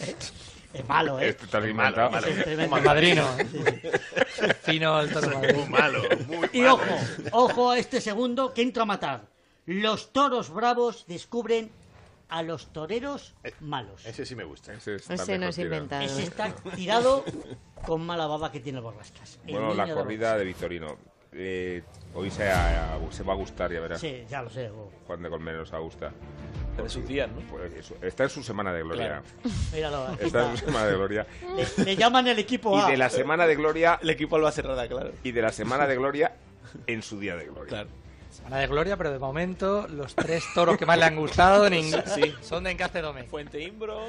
[0.00, 0.14] ¿Eh?
[0.72, 1.30] Es malo, ¿eh?
[1.30, 1.58] Esto está.
[1.58, 2.76] Es tremendo.
[2.76, 3.26] El madrino.
[3.38, 4.46] Sí, sí.
[4.62, 5.38] Fino el toro.
[5.38, 6.74] Muy malo, muy Y malo.
[6.74, 6.84] ojo,
[7.32, 9.22] ojo a este segundo que entro a matar.
[9.66, 11.70] Los toros bravos descubren
[12.28, 14.06] a los toreros malos.
[14.06, 14.72] Ese sí me gusta.
[14.72, 16.02] Ese, Ese no es inventado.
[16.02, 17.24] Ese está tirado
[17.84, 19.38] con mala baba que tiene el borrascas.
[19.46, 20.96] El Bueno, la de corrida de Victorino.
[21.32, 21.82] Eh,
[22.14, 24.00] hoy se, ha- se va a gustar, ya verás.
[24.00, 24.68] Sí, ya lo sé.
[24.70, 24.90] oh.
[25.06, 25.80] Juan de Colmenares se va
[26.78, 26.84] a gustar.
[26.84, 27.40] De sus días, ¿no?
[27.50, 29.22] Pues está en su semana de gloria.
[29.72, 30.56] Míralo, aquí Está en está.
[30.60, 31.26] su semana de gloria.
[31.76, 32.88] Le, le llaman el equipo A.
[32.88, 33.98] Y de la semana de gloria.
[34.02, 35.12] El equipo Alba Cerrada, claro.
[35.22, 36.32] Y de la semana de gloria
[36.86, 37.66] en su día de gloria.
[37.68, 37.88] Claro.
[38.30, 41.82] Semana de gloria, pero de momento los tres toros que más le han gustado en
[41.82, 42.32] Sí.
[42.42, 43.24] son de Encaste Dome.
[43.24, 44.00] Fuente Imbro,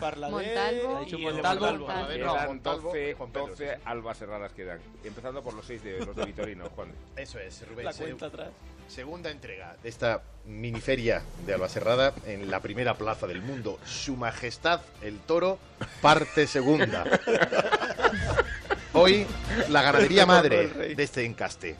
[0.00, 0.96] Parladé Montalvo.
[0.96, 1.66] Ha dicho y Montalvo.
[1.66, 1.86] Montalvo.
[1.86, 2.08] Montalvo.
[2.34, 4.80] Quedan Montalvo 12, y Juan Pedro, 12 albas cerradas quedan.
[5.04, 6.88] Empezando por los seis de los de Vitorino, Juan.
[7.16, 7.84] Eso es, Rubén.
[7.86, 8.48] La cuenta atrás.
[8.90, 13.78] Segunda entrega de esta miniferia de Albacerrada en la primera plaza del mundo.
[13.84, 15.60] Su Majestad el Toro,
[16.02, 17.04] parte segunda.
[18.92, 19.28] Hoy,
[19.68, 21.76] la ganadería madre de este encaste.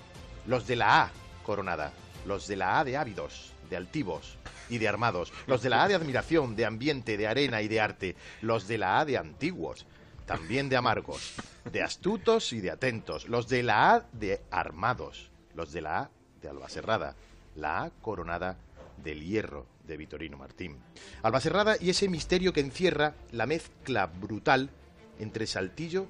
[0.47, 1.11] Los de la A
[1.43, 1.93] coronada.
[2.27, 4.37] Los de la A de ávidos, de altivos
[4.69, 5.33] y de armados.
[5.49, 8.17] Los de la A de admiración, de ambiente, de arena y de arte.
[8.41, 9.85] Los de la A de antiguos,
[10.27, 11.35] también de amargos.
[11.65, 13.29] De astutos y de atentos.
[13.29, 15.33] Los de la A de armados.
[15.57, 16.11] Los de la A
[16.43, 17.15] de Albacerrada.
[17.57, 18.57] La A coronada
[19.03, 20.77] del hierro de Vitorino Martín.
[21.23, 24.71] Albacerrada y ese misterio que encierra la mezcla brutal
[25.19, 26.07] entre Saltillo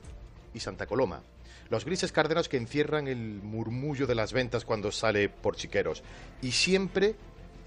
[0.52, 1.23] y Santa Coloma.
[1.70, 6.02] Los grises cárdenos que encierran el murmullo de las ventas cuando sale por chiqueros.
[6.43, 7.15] Y siempre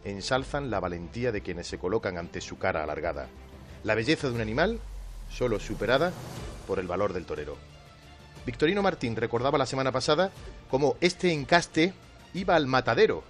[0.03, 3.27] ensalzan la valentía de quienes se colocan ante su cara alargada.
[3.83, 4.79] La belleza de un animal
[5.31, 6.11] solo superada
[6.67, 7.57] por el valor del torero.
[8.45, 10.31] Victorino Martín recordaba la semana pasada
[10.69, 11.93] cómo este encaste
[12.33, 13.23] iba al matadero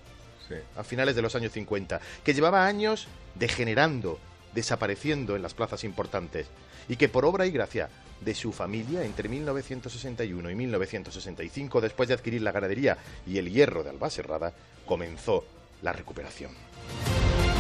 [0.48, 0.56] Sí.
[0.78, 4.20] a finales de los años 50, que llevaba años degenerando,
[4.54, 6.48] desapareciendo en las plazas importantes,
[6.90, 7.88] y que por obra y gracia
[8.20, 13.84] de su familia, entre 1961 y 1965, después de adquirir la ganadería y el hierro
[13.84, 14.52] de Albacerrada,
[14.86, 15.46] comenzó
[15.82, 16.52] la recuperación.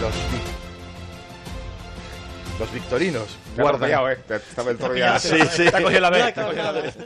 [0.01, 0.19] Los, vi-
[2.59, 3.89] los victorinos Te has guardan...
[3.89, 4.17] pillado, ¿eh?
[4.27, 4.39] Te-
[4.75, 5.17] toro ya.
[5.19, 5.65] Sí, sí.
[5.69, 6.97] Te ha cogido la vez, te ha cogido la vez.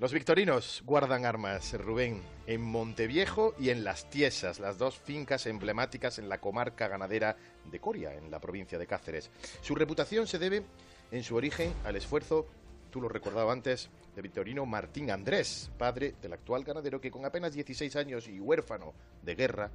[0.00, 6.18] Los victorinos guardan armas, Rubén, en Monteviejo y en Las Tiesas, las dos fincas emblemáticas
[6.18, 7.36] en la comarca ganadera
[7.70, 9.28] de Coria, en la provincia de Cáceres.
[9.60, 10.62] Su reputación se debe,
[11.10, 12.46] en su origen, al esfuerzo,
[12.90, 17.52] tú lo recordaba antes, de Victorino Martín Andrés, padre del actual ganadero que con apenas
[17.52, 19.70] 16 años y huérfano de guerra,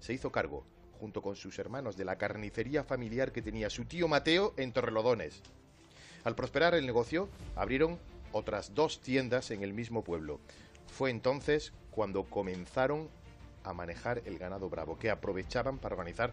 [0.00, 0.64] se hizo cargo,
[0.98, 5.40] junto con sus hermanos, de la carnicería familiar que tenía su tío Mateo en Torrelodones.
[6.24, 7.96] Al prosperar el negocio, abrieron
[8.32, 10.40] otras dos tiendas en el mismo pueblo.
[10.86, 13.08] Fue entonces cuando comenzaron
[13.64, 16.32] a manejar el ganado bravo, que aprovechaban para organizar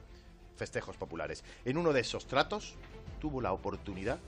[0.56, 1.44] festejos populares.
[1.66, 2.76] En uno de esos tratos
[3.20, 4.20] tuvo la oportunidad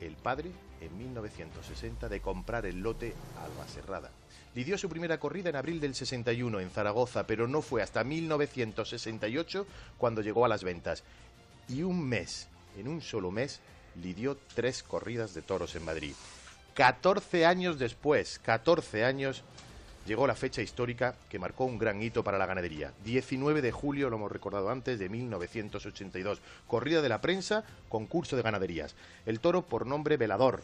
[0.00, 0.50] el padre
[0.80, 4.10] en 1960 de comprar el lote Albacerrada.
[4.54, 9.66] Lidió su primera corrida en abril del 61 en Zaragoza, pero no fue hasta 1968
[9.98, 11.02] cuando llegó a las ventas.
[11.68, 13.60] Y un mes, en un solo mes,
[14.02, 16.14] lidió tres corridas de toros en Madrid.
[16.76, 19.42] 14 años después, 14 años,
[20.06, 22.92] llegó la fecha histórica que marcó un gran hito para la ganadería.
[23.02, 26.42] 19 de julio, lo hemos recordado antes, de 1982.
[26.66, 28.94] Corrida de la prensa, concurso de ganaderías.
[29.24, 30.62] El toro por nombre Velador.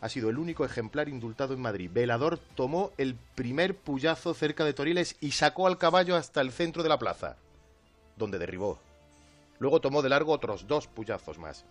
[0.00, 1.90] Ha sido el único ejemplar indultado en Madrid.
[1.92, 6.84] Velador tomó el primer puyazo cerca de Toriles y sacó al caballo hasta el centro
[6.84, 7.34] de la plaza,
[8.16, 8.78] donde derribó.
[9.58, 11.64] Luego tomó de largo otros dos puyazos más.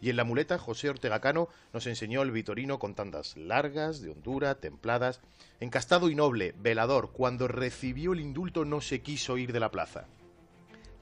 [0.00, 4.10] Y en la muleta, José Ortega Cano nos enseñó el vitorino con tandas largas, de
[4.10, 5.20] hondura, templadas.
[5.60, 10.06] Encastado y noble, velador, cuando recibió el indulto no se quiso ir de la plaza.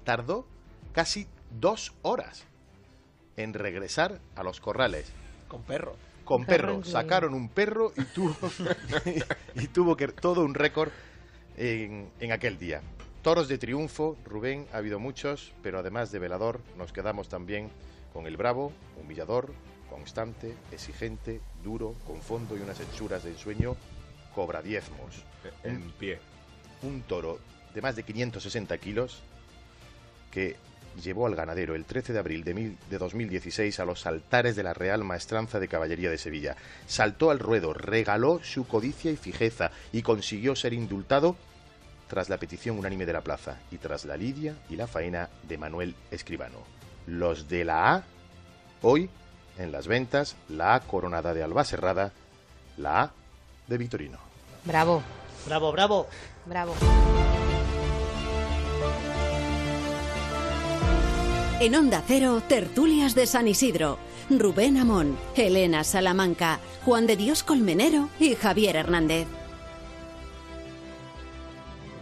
[0.04, 0.46] Tardó
[0.92, 1.26] casi
[1.58, 2.46] dos horas
[3.36, 5.12] en regresar a los corrales.
[5.48, 5.96] Con perro.
[6.24, 6.82] Con Perro.
[6.84, 8.34] Sacaron un perro y tuvo,
[9.54, 10.90] y tuvo que todo un récord
[11.58, 12.80] en, en aquel día.
[13.22, 17.70] Toros de triunfo, Rubén, ha habido muchos, pero además de velador, nos quedamos también
[18.14, 18.72] con el bravo,
[19.02, 19.52] humillador,
[19.90, 23.76] constante, exigente, duro, con fondo y unas hechuras de ensueño,
[24.34, 25.22] cobra diezmos.
[25.64, 26.18] En pie.
[26.82, 27.38] Un toro
[27.74, 29.20] de más de 560 kilos
[30.30, 30.56] que
[31.02, 34.62] llevó al ganadero el 13 de abril de, mil- de 2016 a los altares de
[34.62, 36.56] la Real Maestranza de Caballería de Sevilla.
[36.86, 41.36] Saltó al ruedo, regaló su codicia y fijeza y consiguió ser indultado
[42.08, 45.58] tras la petición unánime de la plaza y tras la lidia y la faena de
[45.58, 46.58] Manuel Escribano.
[47.06, 48.02] Los de la A,
[48.82, 49.10] hoy
[49.58, 52.12] en las ventas, la A coronada de Albacerrada,
[52.76, 53.12] la A
[53.66, 54.18] de Vitorino.
[54.64, 55.02] Bravo.
[55.46, 56.06] Bravo, bravo.
[56.46, 56.74] Bravo.
[61.60, 63.98] En Onda Cero, tertulias de San Isidro.
[64.30, 69.26] Rubén Amón, Elena Salamanca, Juan de Dios Colmenero y Javier Hernández.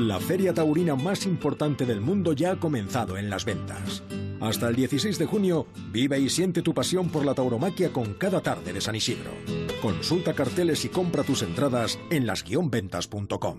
[0.00, 4.02] La feria taurina más importante del mundo ya ha comenzado en las ventas.
[4.40, 8.40] Hasta el 16 de junio, vive y siente tu pasión por la tauromaquia con cada
[8.40, 9.30] tarde de San Isidro.
[9.82, 13.58] Consulta carteles y compra tus entradas en las-ventas.com.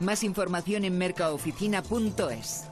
[0.00, 2.64] Más información en mercaoficina.es.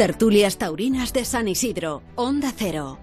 [0.00, 2.02] Tertulias taurinas de San Isidro.
[2.14, 2.98] Onda Cero.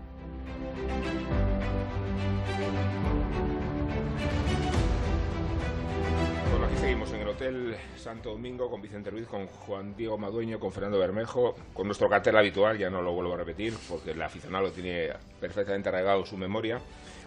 [6.50, 10.72] Bueno, aquí seguimos el Hotel Santo Domingo con Vicente Ruiz, con Juan Diego Madueño, con
[10.72, 14.66] Fernando Bermejo, con nuestro cartel habitual, ya no lo vuelvo a repetir porque el aficionado
[14.66, 15.10] lo tiene
[15.40, 16.82] perfectamente arraigado en su memoria.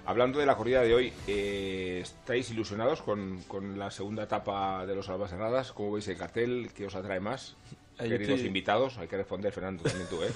[0.06, 4.96] Hablando de la corrida de hoy, eh, ¿estáis ilusionados con, con la segunda etapa de
[4.96, 5.70] los Albacerradas?
[5.70, 6.70] ¿Cómo veis el cartel?
[6.74, 7.54] ¿Qué os atrae más?
[7.96, 10.32] Ahí Queridos estoy- invitados, hay que responder, Fernando, también tú, ¿eh?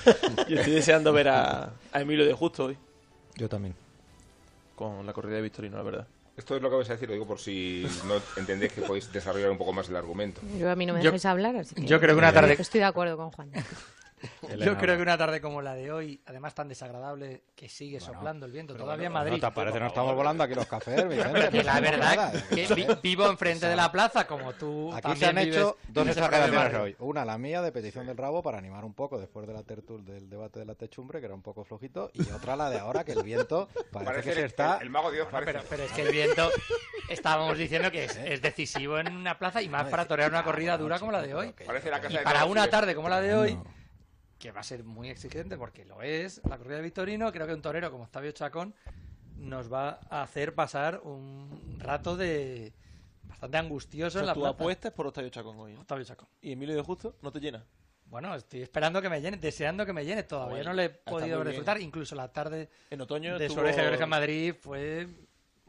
[0.48, 2.78] Yo estoy deseando ver a, a Emilio de Justo hoy.
[3.34, 3.74] Yo también.
[4.74, 6.06] Con la corrida de Victorino, la verdad.
[6.38, 9.12] Esto es lo que vais a decir, lo digo por si no entendéis que podéis
[9.12, 10.40] desarrollar un poco más el argumento.
[10.56, 12.78] Yo a mí no me dejáis hablar, así que yo creo que una tarde- Estoy
[12.78, 13.50] de acuerdo con Juan.
[14.48, 18.00] Elena, Yo creo que una tarde como la de hoy, además tan desagradable, que sigue
[18.00, 19.40] soplando el viento, todavía en Madrid.
[19.40, 21.62] No te parece, no estamos volando aquí los cafés, Vicente.
[21.64, 22.32] La verdad nada.
[22.48, 25.76] que vi- vivo enfrente de la plaza, como tú Aquí también se han vives hecho
[25.88, 26.96] dos declaraciones hoy.
[27.00, 30.04] Una, la mía, de petición del rabo, para animar un poco después de la tertul
[30.04, 32.10] del debate de la techumbre, que era un poco flojito.
[32.14, 34.76] Y otra, la de ahora, que el viento parece, Parece que se está...
[34.76, 35.64] el- el mago Dios Bueno, parece.
[35.68, 36.50] pero, pero es que el viento,
[37.08, 40.76] estábamos diciendo que es, es decisivo en una plaza y más para torear una corrida
[40.78, 41.54] dura como la de hoy.
[41.66, 43.58] Parece la casa Y de para una tarde como la de hoy,
[44.38, 47.54] que va a ser muy exigente porque lo es, la corrida de Victorino, creo que
[47.54, 48.74] un torero como Octavio Chacón
[49.36, 52.72] nos va a hacer pasar un rato de
[53.24, 54.54] bastante angustioso O en sea, la tú plaza.
[54.54, 55.74] apuestas por Octavio Chacón hoy.
[55.74, 56.28] Octavio Chacón.
[56.40, 57.64] ¿Y Emilio de Justo no te llena?
[58.06, 60.22] Bueno, estoy esperando que me llene, deseando que me llene.
[60.22, 61.80] Todavía Bueno, no le he podido disfrutar.
[61.80, 65.08] Incluso la tarde En otoño de su oreja oreja en Madrid fue.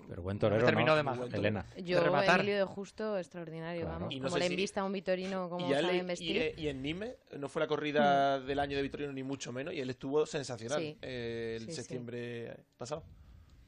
[0.10, 0.96] Pero buen no torero, terminó ¿no?
[0.96, 1.20] de más.
[1.34, 1.66] Elena.
[1.78, 2.40] Yo, de rematar.
[2.40, 4.00] Emilio de Justo, extraordinario, Claro.
[4.00, 4.14] vamos.
[4.14, 6.36] Y no como le si- invista a un Vitorino, como saben le- vestir.
[6.36, 9.52] y, eh, y en Nime no fue la corrida del año de Vitorino ni mucho
[9.54, 10.98] menos y él estuvo sensacional Sí.
[11.04, 11.76] eh, el Sí, sí.
[11.76, 13.04] septiembre pasado.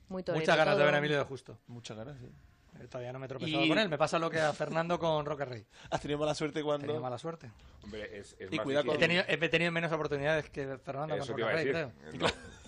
[0.09, 0.85] Muy torero Muchas ganas de todo.
[0.87, 1.59] ver a Emilio de Justo.
[1.67, 2.27] Muchas ganas, sí.
[2.73, 3.89] Pero todavía no me he tropezado Y- con él.
[3.89, 5.65] Me pasa lo que a Fernando con Roque Rey.
[5.91, 6.87] Has tenido mala suerte He cuando...
[6.87, 7.51] tenido mala suerte.
[7.83, 9.23] Hombre, es, es Y más cuidado He con- difícil.
[9.23, 11.91] tenido, he tenido menos oportunidades que Fernando Eso con te iba Roque a Rey, creo.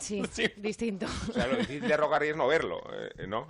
[0.04, 0.22] Sí,
[0.58, 1.06] distinto.
[1.30, 2.82] O sea, lo difícil de Rocarri es no verlo,
[3.18, 3.48] eh, ¿no?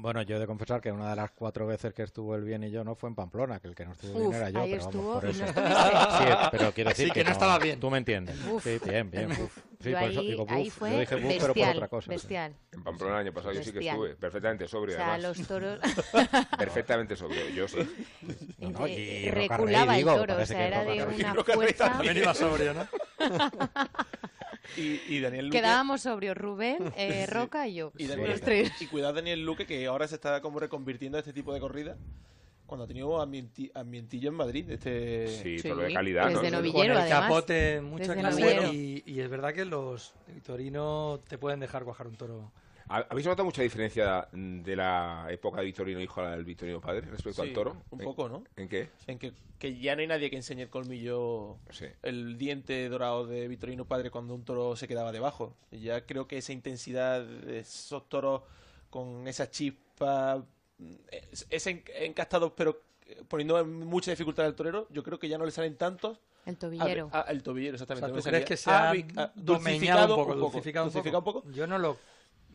[0.00, 2.62] Bueno, yo he de confesar que una de las cuatro veces que estuvo el bien
[2.62, 4.60] y yo no fue en Pamplona, que el que no estuvo Uf, bien era yo,
[4.60, 5.44] ahí pero vamos, estuvo por eso.
[5.44, 6.18] no.
[6.18, 7.80] Sí, pero quiero Así decir que no estaba bien.
[7.80, 8.36] Tú me entiendes.
[8.48, 8.62] Uf.
[8.62, 9.32] Sí, bien, bien.
[9.32, 9.58] uf.
[9.80, 11.88] Sí, Yo por eso ahí, digo ahí fue Yo dije buf, pero por bestial, otra
[11.88, 12.04] cosa.
[12.04, 12.10] sí.
[12.10, 12.54] bestial.
[12.70, 13.96] En Pamplona el año pasado yo sí que Bestial.
[13.96, 15.38] estuve, perfectamente sobrio, O sea, además.
[15.38, 15.78] los toros...
[16.58, 17.78] Perfectamente sobrio, yo sí.
[18.58, 21.34] No, no, eh, y Rocarrey, reculaba el digo, toro, o sea, que era de una
[21.44, 21.88] fuerza...
[21.90, 22.88] También iba sobrio, ¿no?
[24.76, 25.58] Y, y Daniel Luque...
[25.58, 27.92] Quedábamos sobrios, Rubén, eh, Roca y yo.
[27.96, 28.72] Y, los Daniel, tres.
[28.82, 31.96] y cuidado Daniel Luque, que ahora se está como reconvirtiendo a este tipo de corrida.
[32.66, 34.70] Cuando ha tenido ambienti- ambientillo en Madrid.
[34.70, 35.26] Este...
[35.28, 36.40] Sí, Sí, de calidad, ¿no?
[36.40, 37.20] desde novillero, con el además.
[37.22, 38.70] capote, mucha clase.
[38.74, 42.52] Y, y es verdad que los Victorino te pueden dejar cuajar un toro.
[42.90, 46.80] ¿Ha- ¿Habéis notado mucha diferencia de la época de Victorino hijo a la del Victorino
[46.80, 47.76] padre respecto Sí, al toro?
[47.90, 48.44] un ¿En- poco, ¿no?
[48.56, 48.88] ¿En qué?
[49.06, 51.86] En que, que ya no hay nadie que enseñe el colmillo, Sí.
[52.02, 55.54] el diente dorado de Vitorino Padre cuando un toro se quedaba debajo.
[55.70, 58.42] Ya creo que esa intensidad de esos toros
[58.90, 60.42] con esa chispa,
[61.10, 65.28] es- ese en- encastado pero eh, poniendo en mucha dificultad al torero, yo creo que
[65.28, 66.20] ya no le salen tantos.
[66.46, 67.10] El tobillero.
[67.12, 68.06] Ah, el tobillero, O exactamente.
[68.06, 68.70] sea, me ¿tú crees salía- que se
[69.20, 70.34] ha ah, domeñado un poco?
[70.36, 71.50] Dulcificado dulcificado un poco.
[71.50, 71.98] Yo no lo...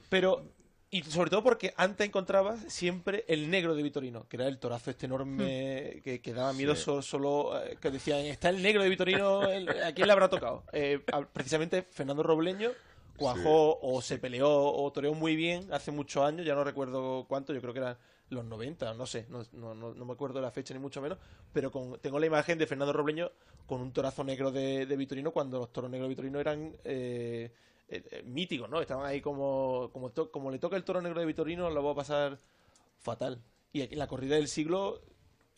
[0.09, 0.43] Pero,
[0.89, 4.91] y sobre todo porque antes encontrabas siempre el negro de Vitorino, que era el torazo
[4.91, 6.83] este enorme que, que daba miedo Sí.
[6.83, 10.29] so- solo, eh, que decían, está el negro de Vitorino, el- ¿a quién le habrá
[10.29, 10.63] tocado?
[10.71, 12.71] Eh, a- precisamente Fernando Robleño
[13.17, 17.53] cuajó o se peleó o toreó muy bien hace muchos años, ya no recuerdo cuánto,
[17.53, 17.97] yo creo que eran
[18.29, 21.17] los 90, no sé, no, no, no, no me acuerdo la fecha ni mucho menos,
[21.51, 23.31] pero con, tengo la imagen de Fernando Robleño
[23.67, 27.51] con un torazo negro de, de Vitorino cuando los toros negros de Vitorino eran eh,
[27.97, 28.81] eh, eh, míticos, ¿no?
[28.81, 31.91] Estaban ahí como, como, to- como le toca el toro negro de Vitorino, lo va
[31.91, 32.39] a pasar
[32.99, 33.41] fatal.
[33.71, 35.01] Y aquí en la corrida del siglo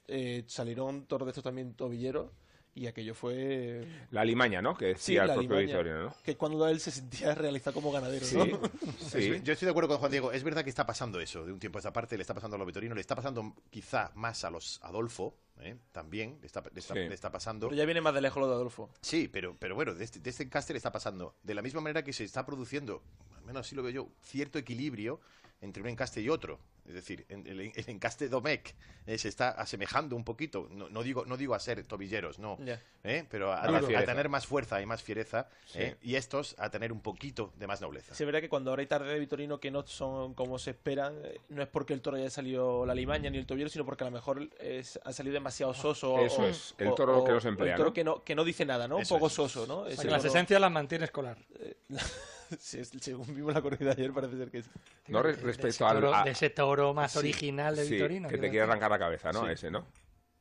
[0.08, 2.32] eh, salieron toros de estos también tobilleros
[2.78, 3.88] y aquello fue...
[4.12, 4.76] La limaña, ¿no?
[4.76, 6.16] Que Sí, decía el la propio limaña, Victorino, ¿no?
[6.24, 8.46] Que cuando él se sentía realizado como ganadero, Sí, ¿no?
[9.00, 9.40] sí.
[9.44, 10.32] Yo estoy de acuerdo con Juan Diego.
[10.34, 12.18] Es verdad que está pasando eso de un tiempo a esta parte.
[12.18, 15.78] Le está pasando a los vitorinos, le está pasando quizá más a los Adolfo, ¿eh?
[15.92, 17.00] también le está, le está- Sí.
[17.02, 17.68] le está pasando.
[17.68, 18.90] Pero ya viene más de lejos lo de Adolfo.
[19.02, 21.36] Sí, pero, pero bueno, de este, de este encaste le está pasando.
[21.44, 23.02] De la misma manera que se está produciendo,
[23.38, 25.20] al menos así lo veo yo, cierto equilibrio
[25.62, 26.60] entre un encaste y otro.
[26.88, 28.76] Es decir, en- el, el encaste Domecq
[29.08, 30.68] eh, se está asemejando un poquito.
[30.72, 32.60] No, no digo, no digo a ser tobilleros, no.
[32.64, 32.80] Ya.
[33.04, 33.26] ¿eh?
[33.32, 35.48] Pero a, A a tener más fuerza y más fiereza.
[35.66, 35.80] Sí.
[35.82, 35.96] ¿eh?
[36.04, 38.14] Y estos a tener un poquito de más nobleza.
[38.14, 40.72] Sí, es verdad que cuando ahora hay tarde de Vitorino que no son como se
[40.72, 43.84] esperan, eh, no es porque el toro haya salido la limaña ni el tobillero, sino
[43.84, 46.20] porque a lo mejor es- ha salido demasiado soso.
[46.20, 47.94] Eso o- es, el toro o- que o emplea, El toro ¿no?
[47.96, 49.00] que, no, que no dice nada, ¿no?
[49.00, 49.34] Eso un poco es.
[49.34, 49.80] soso, ¿no?
[49.80, 51.38] O sea, las esencias las mantiene escolar.
[51.60, 51.76] Es-
[52.60, 54.70] según vimos la corrida de ayer, parece ser que sí.
[55.08, 55.96] No re- De- de respecto al...
[55.98, 58.28] toro- a- de ese toro más Sí, original de sí, Victorino.
[58.30, 59.46] que te quiere arrancar la cabeza, ¿no?
[59.46, 59.52] Sí.
[59.52, 59.86] Ese, ¿no?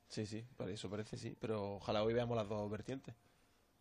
[0.08, 1.36] Sí, sí, para eso parece, sí.
[1.40, 3.14] Pero ojalá hoy veamos las dos vertientes.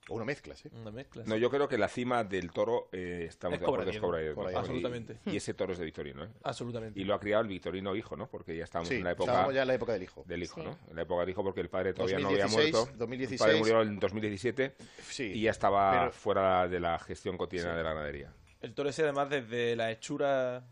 [0.09, 0.69] O una mezcla, ¿sí?
[0.73, 1.23] Una mezcla.
[1.25, 4.59] No, yo creo que la cima del toro, eh, estamos Es de acuerdo, es Cobra.
[4.59, 5.17] Absolutamente.
[5.25, 6.29] Y, y ese toro es de Victorino, ¿eh?
[6.43, 6.99] Absolutamente.
[6.99, 8.27] Y lo ha criado el Victorino hijo, ¿no?
[8.27, 10.23] Porque ya estamos Sí, en la época estábamos ya en la época del hijo.
[10.27, 10.67] del hijo, Sí.
[10.67, 10.77] ¿no?
[10.89, 12.97] En la época del hijo porque el padre todavía no 2016, había muerto.
[12.97, 13.41] 2016.
[13.41, 15.23] El padre murió en 2017 Sí.
[15.35, 17.77] y ya estaba pero- fuera de la gestión cotidiana Sí.
[17.77, 18.33] de la ganadería.
[18.59, 20.65] El toro ese, además, desde la hechura.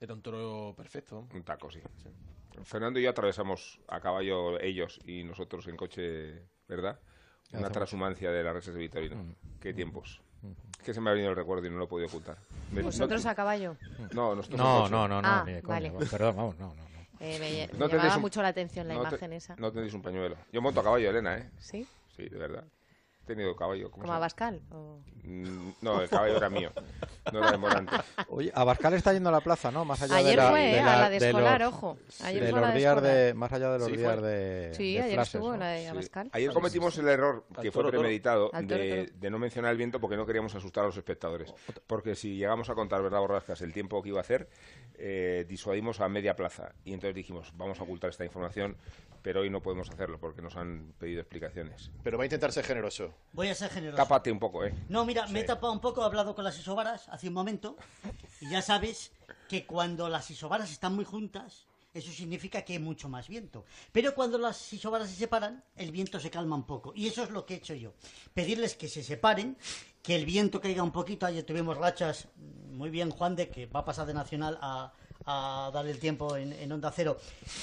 [0.00, 1.26] Era un toro perfecto.
[1.32, 1.80] Un taco, sí.
[2.64, 6.98] Fernando y yo atravesamos a caballo ellos y nosotros en coche, ¿verdad?
[7.52, 9.16] Una transhumancia de las reses de Vitorino.
[9.60, 10.20] Qué tiempos.
[10.78, 12.36] Es que se me ha venido el recuerdo y no lo he podido ocultar.
[12.70, 13.76] ¿Vosotros no, a caballo?
[14.12, 15.90] no, nosotros No, no, no, no, Ah, ni de coña, vale.
[15.90, 16.74] va, Perdón, vamos, no, no.
[16.74, 16.84] no.
[17.20, 19.56] Eh, me, No llamaba un- mucho la atención la no te- imagen esa.
[19.56, 20.36] No tendréis un pañuelo.
[20.52, 21.50] Yo monto a caballo, Elena, ¿eh?
[21.58, 21.86] ¿Sí?
[22.16, 22.64] Sí, de verdad.
[23.26, 23.90] Tenido caballo.
[23.90, 24.12] ¿cómo Como?
[24.14, 24.60] Abascal.
[24.70, 26.70] o- Mm, No, el caballo era mío.
[27.32, 27.96] No era de Morante.
[28.28, 29.86] Oye, Abascal está yendo a la plaza, ¿no?
[29.86, 30.80] Más allá Ayer de la, fue, de ¿eh?
[30.80, 31.96] a la de de escolar, los- ojo.
[32.22, 33.14] Ayer de fue los la de días escolar.
[33.16, 34.28] de, más allá de los Sí, días fue.
[34.28, 35.56] de, Sí, de ayer estuvo ¿no?
[35.56, 35.86] la de Sí.
[35.86, 36.28] Abascal.
[36.32, 39.18] Ayer cometimos el error que Al fue toro, premeditado Al toro, de, toro.
[39.18, 41.54] de no mencionar el viento porque no queríamos asustar a los espectadores.
[41.86, 44.50] Porque si llegamos a contar, ¿verdad, Borrascas, el tiempo que iba a hacer,
[44.98, 46.72] eh, disuadimos a media plaza.
[46.84, 48.76] Y entonces dijimos, vamos a ocultar esta información,
[49.22, 51.90] pero hoy no podemos hacerlo porque nos han pedido explicaciones.
[52.02, 53.13] Pero va a intentar ser generoso.
[53.32, 54.02] Voy a ser generoso.
[54.02, 54.74] Tápate un poco, ¿eh?
[54.88, 57.76] No, mira, me he tapado un poco, he hablado con las isobaras hace un momento
[58.40, 59.12] y ya sabes
[59.48, 63.64] que cuando las isobaras están muy juntas, eso significa que hay mucho más viento.
[63.92, 66.92] Pero cuando las isobaras se separan, el viento se calma un poco.
[66.94, 67.94] Y eso es lo que he hecho yo.
[68.34, 69.56] Pedirles que se separen,
[70.02, 71.24] que el viento caiga un poquito.
[71.24, 72.26] Ayer tuvimos rachas,
[72.72, 74.92] muy bien Juan de, que va a pasar de Nacional a,
[75.26, 77.18] a darle el tiempo en, en Onda Cero.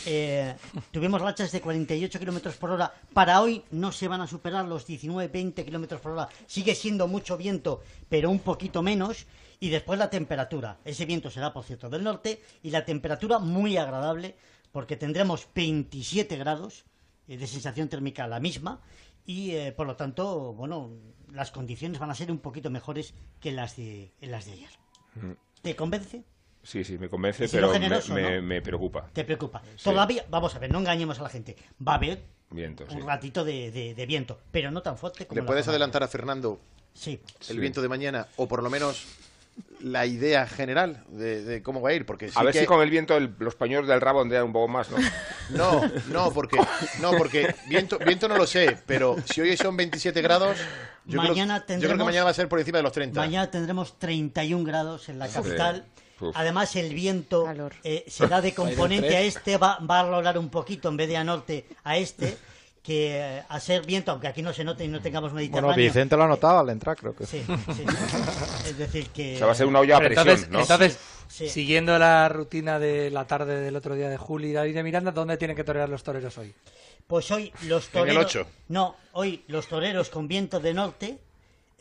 [0.05, 0.55] Eh,
[0.91, 2.93] tuvimos rachas de 48 kilómetros por hora.
[3.13, 6.29] Para hoy no se van a superar los 19-20 kilómetros por hora.
[6.47, 9.27] Sigue siendo mucho viento, pero un poquito menos.
[9.59, 10.79] Y después la temperatura.
[10.85, 12.41] Ese viento será, por cierto, del norte.
[12.63, 14.35] Y la temperatura muy agradable,
[14.71, 16.85] porque tendremos 27 grados
[17.27, 18.81] eh, de sensación térmica la misma.
[19.25, 20.89] Y eh, por lo tanto, bueno,
[21.31, 24.69] las condiciones van a ser un poquito mejores que las de, las de ayer.
[25.13, 25.31] Mm.
[25.61, 26.23] ¿Te convence?
[26.63, 28.41] Sí, sí, me convence, pero me, generoso, me- ¿no?
[28.43, 29.07] me preocupa.
[29.13, 29.61] ¿Te preocupa?
[29.75, 29.83] Sí.
[29.83, 31.55] Todavía, vamos a ver, no engañemos a la gente.
[31.85, 32.95] Va a haber Viento, sí.
[32.95, 35.77] un ratito de, de- de viento, pero no tan fuerte como ¿Le puedes jornada.
[35.77, 36.59] adelantar a Fernando
[36.93, 37.19] Sí.
[37.39, 37.57] el Sí.
[37.59, 38.27] viento de mañana?
[38.35, 39.05] O por lo menos
[39.81, 42.05] la idea general de, de cómo va a ir.
[42.05, 44.43] Porque sí a ver que- si con el viento el- los pañuelos del rabo ondean
[44.45, 44.97] un poco más, ¿no?
[45.49, 46.57] No, no, porque,
[47.01, 50.57] no, porque viento, viento no lo sé, pero si hoy son 27 grados,
[51.05, 52.93] yo, creo, Mañana yo creo que tendremos- mañana va a ser por encima de los
[52.93, 53.19] 30.
[53.19, 55.33] Mañana tendremos 31 grados en la Sí.
[55.33, 55.85] capital.
[55.87, 56.00] Uf.
[56.33, 57.47] Además, el viento
[57.83, 61.17] eh, será de componente a este, va, va a rolar un poquito en vez de
[61.17, 62.37] a norte a este,
[62.83, 65.67] que eh, a ser viento, aunque aquí no se note y no tengamos Mediterráneo.
[65.67, 67.43] Bueno, Vicente lo ha notado al entrar, creo que Sí,
[67.75, 67.85] sí.
[68.67, 69.35] Es decir, que.
[69.35, 70.61] O sea, va a ser una olla a presión, entonces, ¿no?
[70.61, 71.47] entonces Sí.
[71.47, 75.11] siguiendo la rutina de la tarde del otro día de Juli y David de Miranda,
[75.11, 76.53] ¿dónde tienen que torear los toreros hoy?
[77.07, 78.25] Pues hoy los En el toreros.
[78.25, 78.47] ocho.
[78.67, 81.19] No, hoy los toreros con viento de norte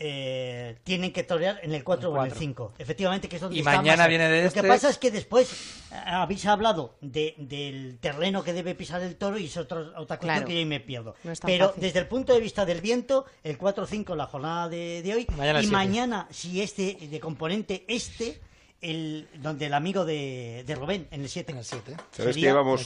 [0.03, 2.39] eh, tienen que torear en el 4 o en el cuatro.
[2.41, 2.73] 5.
[2.79, 4.63] Efectivamente, que es donde Y está mañana viene de Lo este.
[4.63, 5.53] que pasa es que después
[5.93, 10.17] eh, habéis hablado de- del terreno que debe pisar el toro y es otro- otra
[10.19, 10.47] cuestión Claro.
[10.47, 11.15] que yo ahí me pierdo.
[11.23, 11.83] No Pero fácil.
[11.83, 15.27] desde el punto de vista del viento, el 4-5 la jornada de, de hoy.
[15.37, 15.77] Mañana y siete.
[15.77, 18.41] mañana, si este de componente este,
[18.83, 21.53] el donde el amigo de, de Rubén, en el 7.
[21.53, 21.97] En el 7.
[22.13, 22.83] ¿Sabes que íbamos,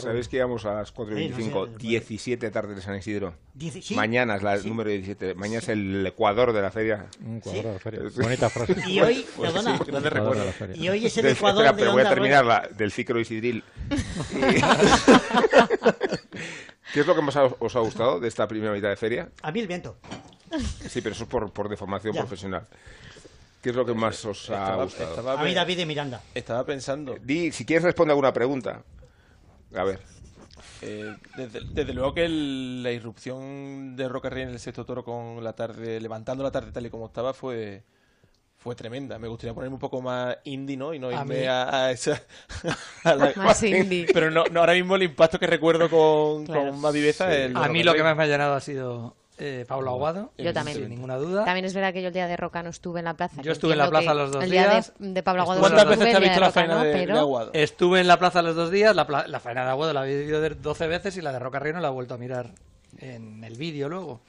[0.00, 1.66] ¿Sabes que íbamos a las 4 y Sí, no 25?
[1.66, 3.34] sé, 17 tarde de San Isidro.
[3.56, 3.94] Dieci- sí.
[3.94, 4.68] Mañana es la Sí.
[4.68, 5.34] número 17.
[5.34, 7.06] Mañana es el Ecuador de la feria.
[7.24, 8.00] Un Ecuador de la feria.
[8.16, 8.74] Bonita frase.
[8.88, 10.40] Y hoy, Pues perdona, sí, grande Ecuador recuerdo.
[10.40, 10.76] de la feria.
[10.76, 12.62] Y hoy es el Del- Ecuador espera, de pero voy a Onda terminar Rueda.
[12.62, 13.62] la, del Cicro Isidril.
[16.92, 19.28] ¿Qué es lo que más os- os ha gustado de esta primera mitad de feria?
[19.42, 19.96] A mí el viento.
[20.88, 22.20] Sí, pero eso es por, por deformación Ya.
[22.20, 22.66] profesional.
[23.64, 25.08] ¿Qué es lo que más os ha Estaba- gustado?
[25.08, 26.20] estaba A mí David de Miranda.
[26.34, 27.16] Estaba pensando.
[27.18, 28.82] Di, si quieres responde alguna pregunta.
[29.74, 30.00] A ver.
[30.82, 35.02] Eh, desde, desde luego que el- la irrupción de Roca Rey en el sexto toro
[35.02, 37.82] con la tarde, levantando la tarde tal y como estaba, fue
[38.58, 39.18] fue tremenda.
[39.18, 40.92] Me gustaría ponerme un poco más indie, ¿no?
[40.94, 42.22] Y no A irme a, a esa...
[43.04, 44.06] a la- Más indie.
[44.12, 46.70] Pero no, no, ahora mismo el impacto que recuerdo con, Claro.
[46.70, 48.60] con más viveza es el de A mí lo que más me ha llenado ha
[48.60, 50.32] sido eh, Pablo Aguado.
[50.38, 50.78] Yo también.
[50.78, 51.44] Sin ninguna duda.
[51.44, 53.42] También es verdad que yo el día de Roca no estuve en la plaza.
[53.42, 54.92] Yo estuve en la plaza los dos el día días.
[54.98, 57.12] de, de Pablo Aguado ¿Cuántas veces te has visto de la Roca faena no, de,
[57.18, 57.50] Aguado?
[57.52, 60.16] Estuve en la plaza los dos días, la, pla- la faena de Aguado la he
[60.18, 62.52] vivido de 12 veces y la de Roca Rey no la he vuelto a mirar
[62.98, 64.20] en el vídeo luego.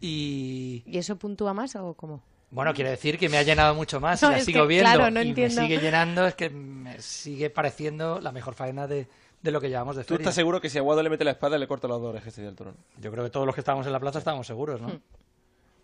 [0.00, 2.22] Y ¿Y eso puntúa más o cómo?
[2.50, 4.90] bueno, quiere decir que me ha llenado mucho más y No, la sigo que, viendo
[4.90, 5.60] claro, no y entiendo.
[5.62, 9.08] me sigue llenando, es que me sigue pareciendo la mejor faena de,
[9.42, 10.22] de lo que llevamos de ¿Tú feria.
[10.24, 12.54] estás seguro que si Aguado le mete la espada le corta las dos orejas al
[12.56, 12.74] toro?
[13.00, 15.00] Yo creo que todos los que estábamos en la plaza estábamos seguros, ¿no?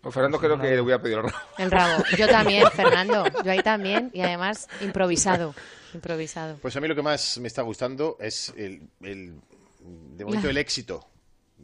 [0.01, 1.37] Pues Fernando creo que le voy a pedir el rabo.
[1.57, 2.03] El rabo.
[2.17, 3.23] Yo también, Fernando.
[3.45, 4.11] Yo ahí también.
[4.13, 5.55] Y además, improvisado.
[5.93, 6.57] Improvisado.
[6.61, 9.39] Pues a mí lo que más me está gustando es el, el-
[9.79, 11.05] de momento el éxito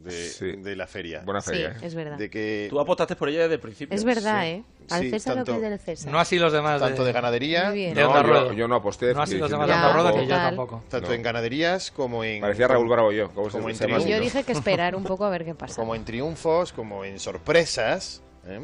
[0.02, 0.52] de, Sí.
[0.52, 1.22] de la feria.
[1.24, 1.68] Buena Sí, feria.
[1.70, 1.76] ¿eh?
[1.86, 2.16] es verdad.
[2.16, 3.94] De que Tú apostaste por ella desde el principio.
[3.94, 4.48] Es verdad, Sí.
[4.48, 4.64] ¿eh?
[4.90, 6.12] Al Sí, César tanto- lo que es del César.
[6.12, 6.80] No así los demás.
[6.80, 7.94] tanto de ganadería, Muy bien.
[7.94, 9.14] de No, yo, yo no aposté.
[9.14, 10.82] No así los demás de Onda que yo tampoco.
[10.88, 11.14] tanto No.
[11.14, 13.30] en ganaderías como en Parecía Raúl Bravo yo.
[13.32, 14.04] ¿Cómo se- como en se llama triunfo.
[14.04, 14.10] así?
[14.12, 15.76] Yo dije que esperar un poco a ver qué pasa.
[15.76, 18.60] como en triunfos, como en sorpresas, ¿eh?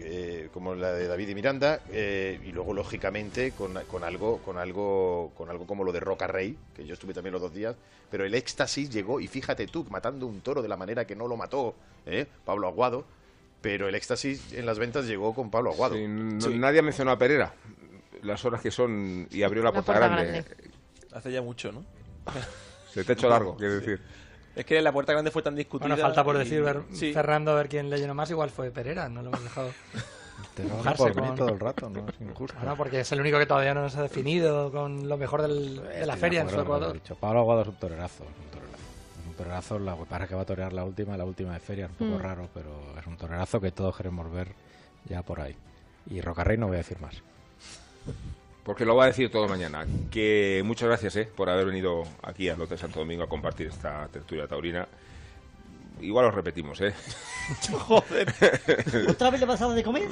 [0.00, 4.58] Eh, como la de David y Miranda, eh, y luego lógicamente con, con algo, con
[4.58, 7.76] algo, con algo como lo de Roca Rey, que yo estuve también los dos días,
[8.10, 11.26] pero el éxtasis llegó y fíjate tú matando un toro de la manera que no
[11.26, 11.74] lo mató
[12.04, 12.26] ¿eh?
[12.44, 13.06] Pablo Aguado,
[13.62, 15.94] pero el éxtasis en las ventas llegó con Pablo Aguado.
[15.94, 16.58] Sí, no- Sí.
[16.58, 17.54] Nadie mencionó a Pereira.
[18.22, 20.44] Las horas que son y abrió la, La puerta, puerta grande.
[21.12, 21.84] Hace ya mucho, ¿no?
[22.96, 24.00] El techo largo, quiero decir.
[24.60, 25.88] Es que la puerta grande fue tan discutida.
[25.88, 27.12] Bueno, falta por y- decir, ver- Sí.
[27.12, 29.70] Fernando, a ver quién le llenó más, igual fue Pereira, no lo hemos dejado.
[30.68, 32.06] Mojarse por con- todo el rato, ¿no?
[32.08, 32.56] Es injusto.
[32.58, 35.76] Bueno, porque es el único que todavía no nos ha definido con lo mejor del-
[35.76, 36.92] de la Estoy de feria en su acuerdo Ecuador.
[36.94, 37.14] dicho.
[37.16, 38.24] Pablo Aguado es un torerazo.
[38.24, 38.76] Es un torerazo.
[39.22, 39.78] Es un torerazo.
[39.78, 41.86] La es que va a torear la última, la última de feria.
[41.86, 42.22] Es un poco Mm.
[42.22, 42.70] raro, pero
[43.00, 44.48] es un torerazo que todos queremos ver
[45.06, 45.56] ya por ahí.
[46.10, 47.14] Y Rocarrey no voy a decir más.
[48.64, 49.86] Porque lo va a decir todo mañana.
[50.10, 54.06] Que muchas gracias eh, por haber venido aquí al Hotel Santo Domingo a compartir esta
[54.08, 54.86] tertulia taurina.
[56.00, 56.94] Igual os repetimos, ¿eh?
[57.72, 58.28] Joder.
[59.08, 60.08] ¿Otra vez le vas a dar de comer?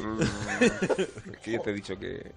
[1.43, 2.33] que yo te he dicho que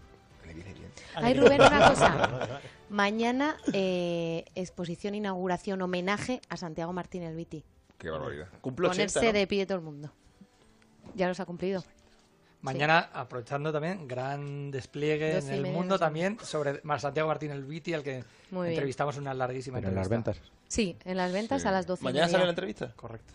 [0.46, 0.92] le viene bien.
[1.16, 2.62] Ay, Rubén, una cosa.
[2.90, 7.64] Mañana, eh, exposición, inauguración, homenaje a Santiago Martín el Viti.
[7.98, 8.48] Qué barbaridad.
[8.62, 9.40] Cumple 80, Ponerse ¿no?
[9.40, 10.12] de pie todo el mundo.
[11.16, 11.84] Ya los ha cumplido.
[12.62, 17.64] Mañana, aprovechando también, gran despliegue Dos en el mundo también sobre Mar- Santiago Martín el
[17.64, 18.74] Viti, al que Muy bien.
[18.74, 20.32] entrevistamos en una larguísima Pero en las entrevista.
[20.34, 20.52] ventas.
[20.68, 21.68] Sí, en las ventas Sí.
[21.68, 22.92] a las 12 y ¿Mañana sale la entrevista?
[22.96, 23.34] Correcto.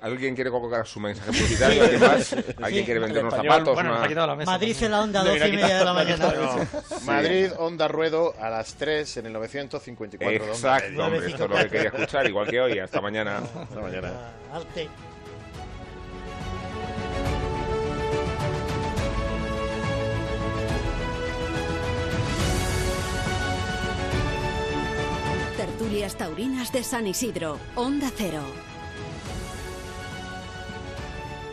[0.00, 1.84] ¿Alguien quiere colocar su mensaje publicitario?
[1.84, 2.32] ¿Alguien más?
[2.32, 2.84] ¿Alguien Sí.
[2.84, 3.74] quiere vender unos zapatos?
[3.74, 4.50] Bueno, nos una- ha quitado la mesa.
[4.50, 4.84] Madrid también.
[4.86, 6.32] en la onda, Le 12 y media de la mañana.
[7.06, 11.50] Madrid, Onda Ruedo, a las 3 en el 954 de Onda Exacto, hombre, esto es
[11.50, 12.78] lo que quería escuchar, igual que hoy.
[12.80, 13.38] Hasta mañana.
[13.38, 14.12] Hasta mañana.
[14.52, 14.88] Arte.
[25.92, 28.71] Tertulias taurinas de San Isidro, Onda Cero.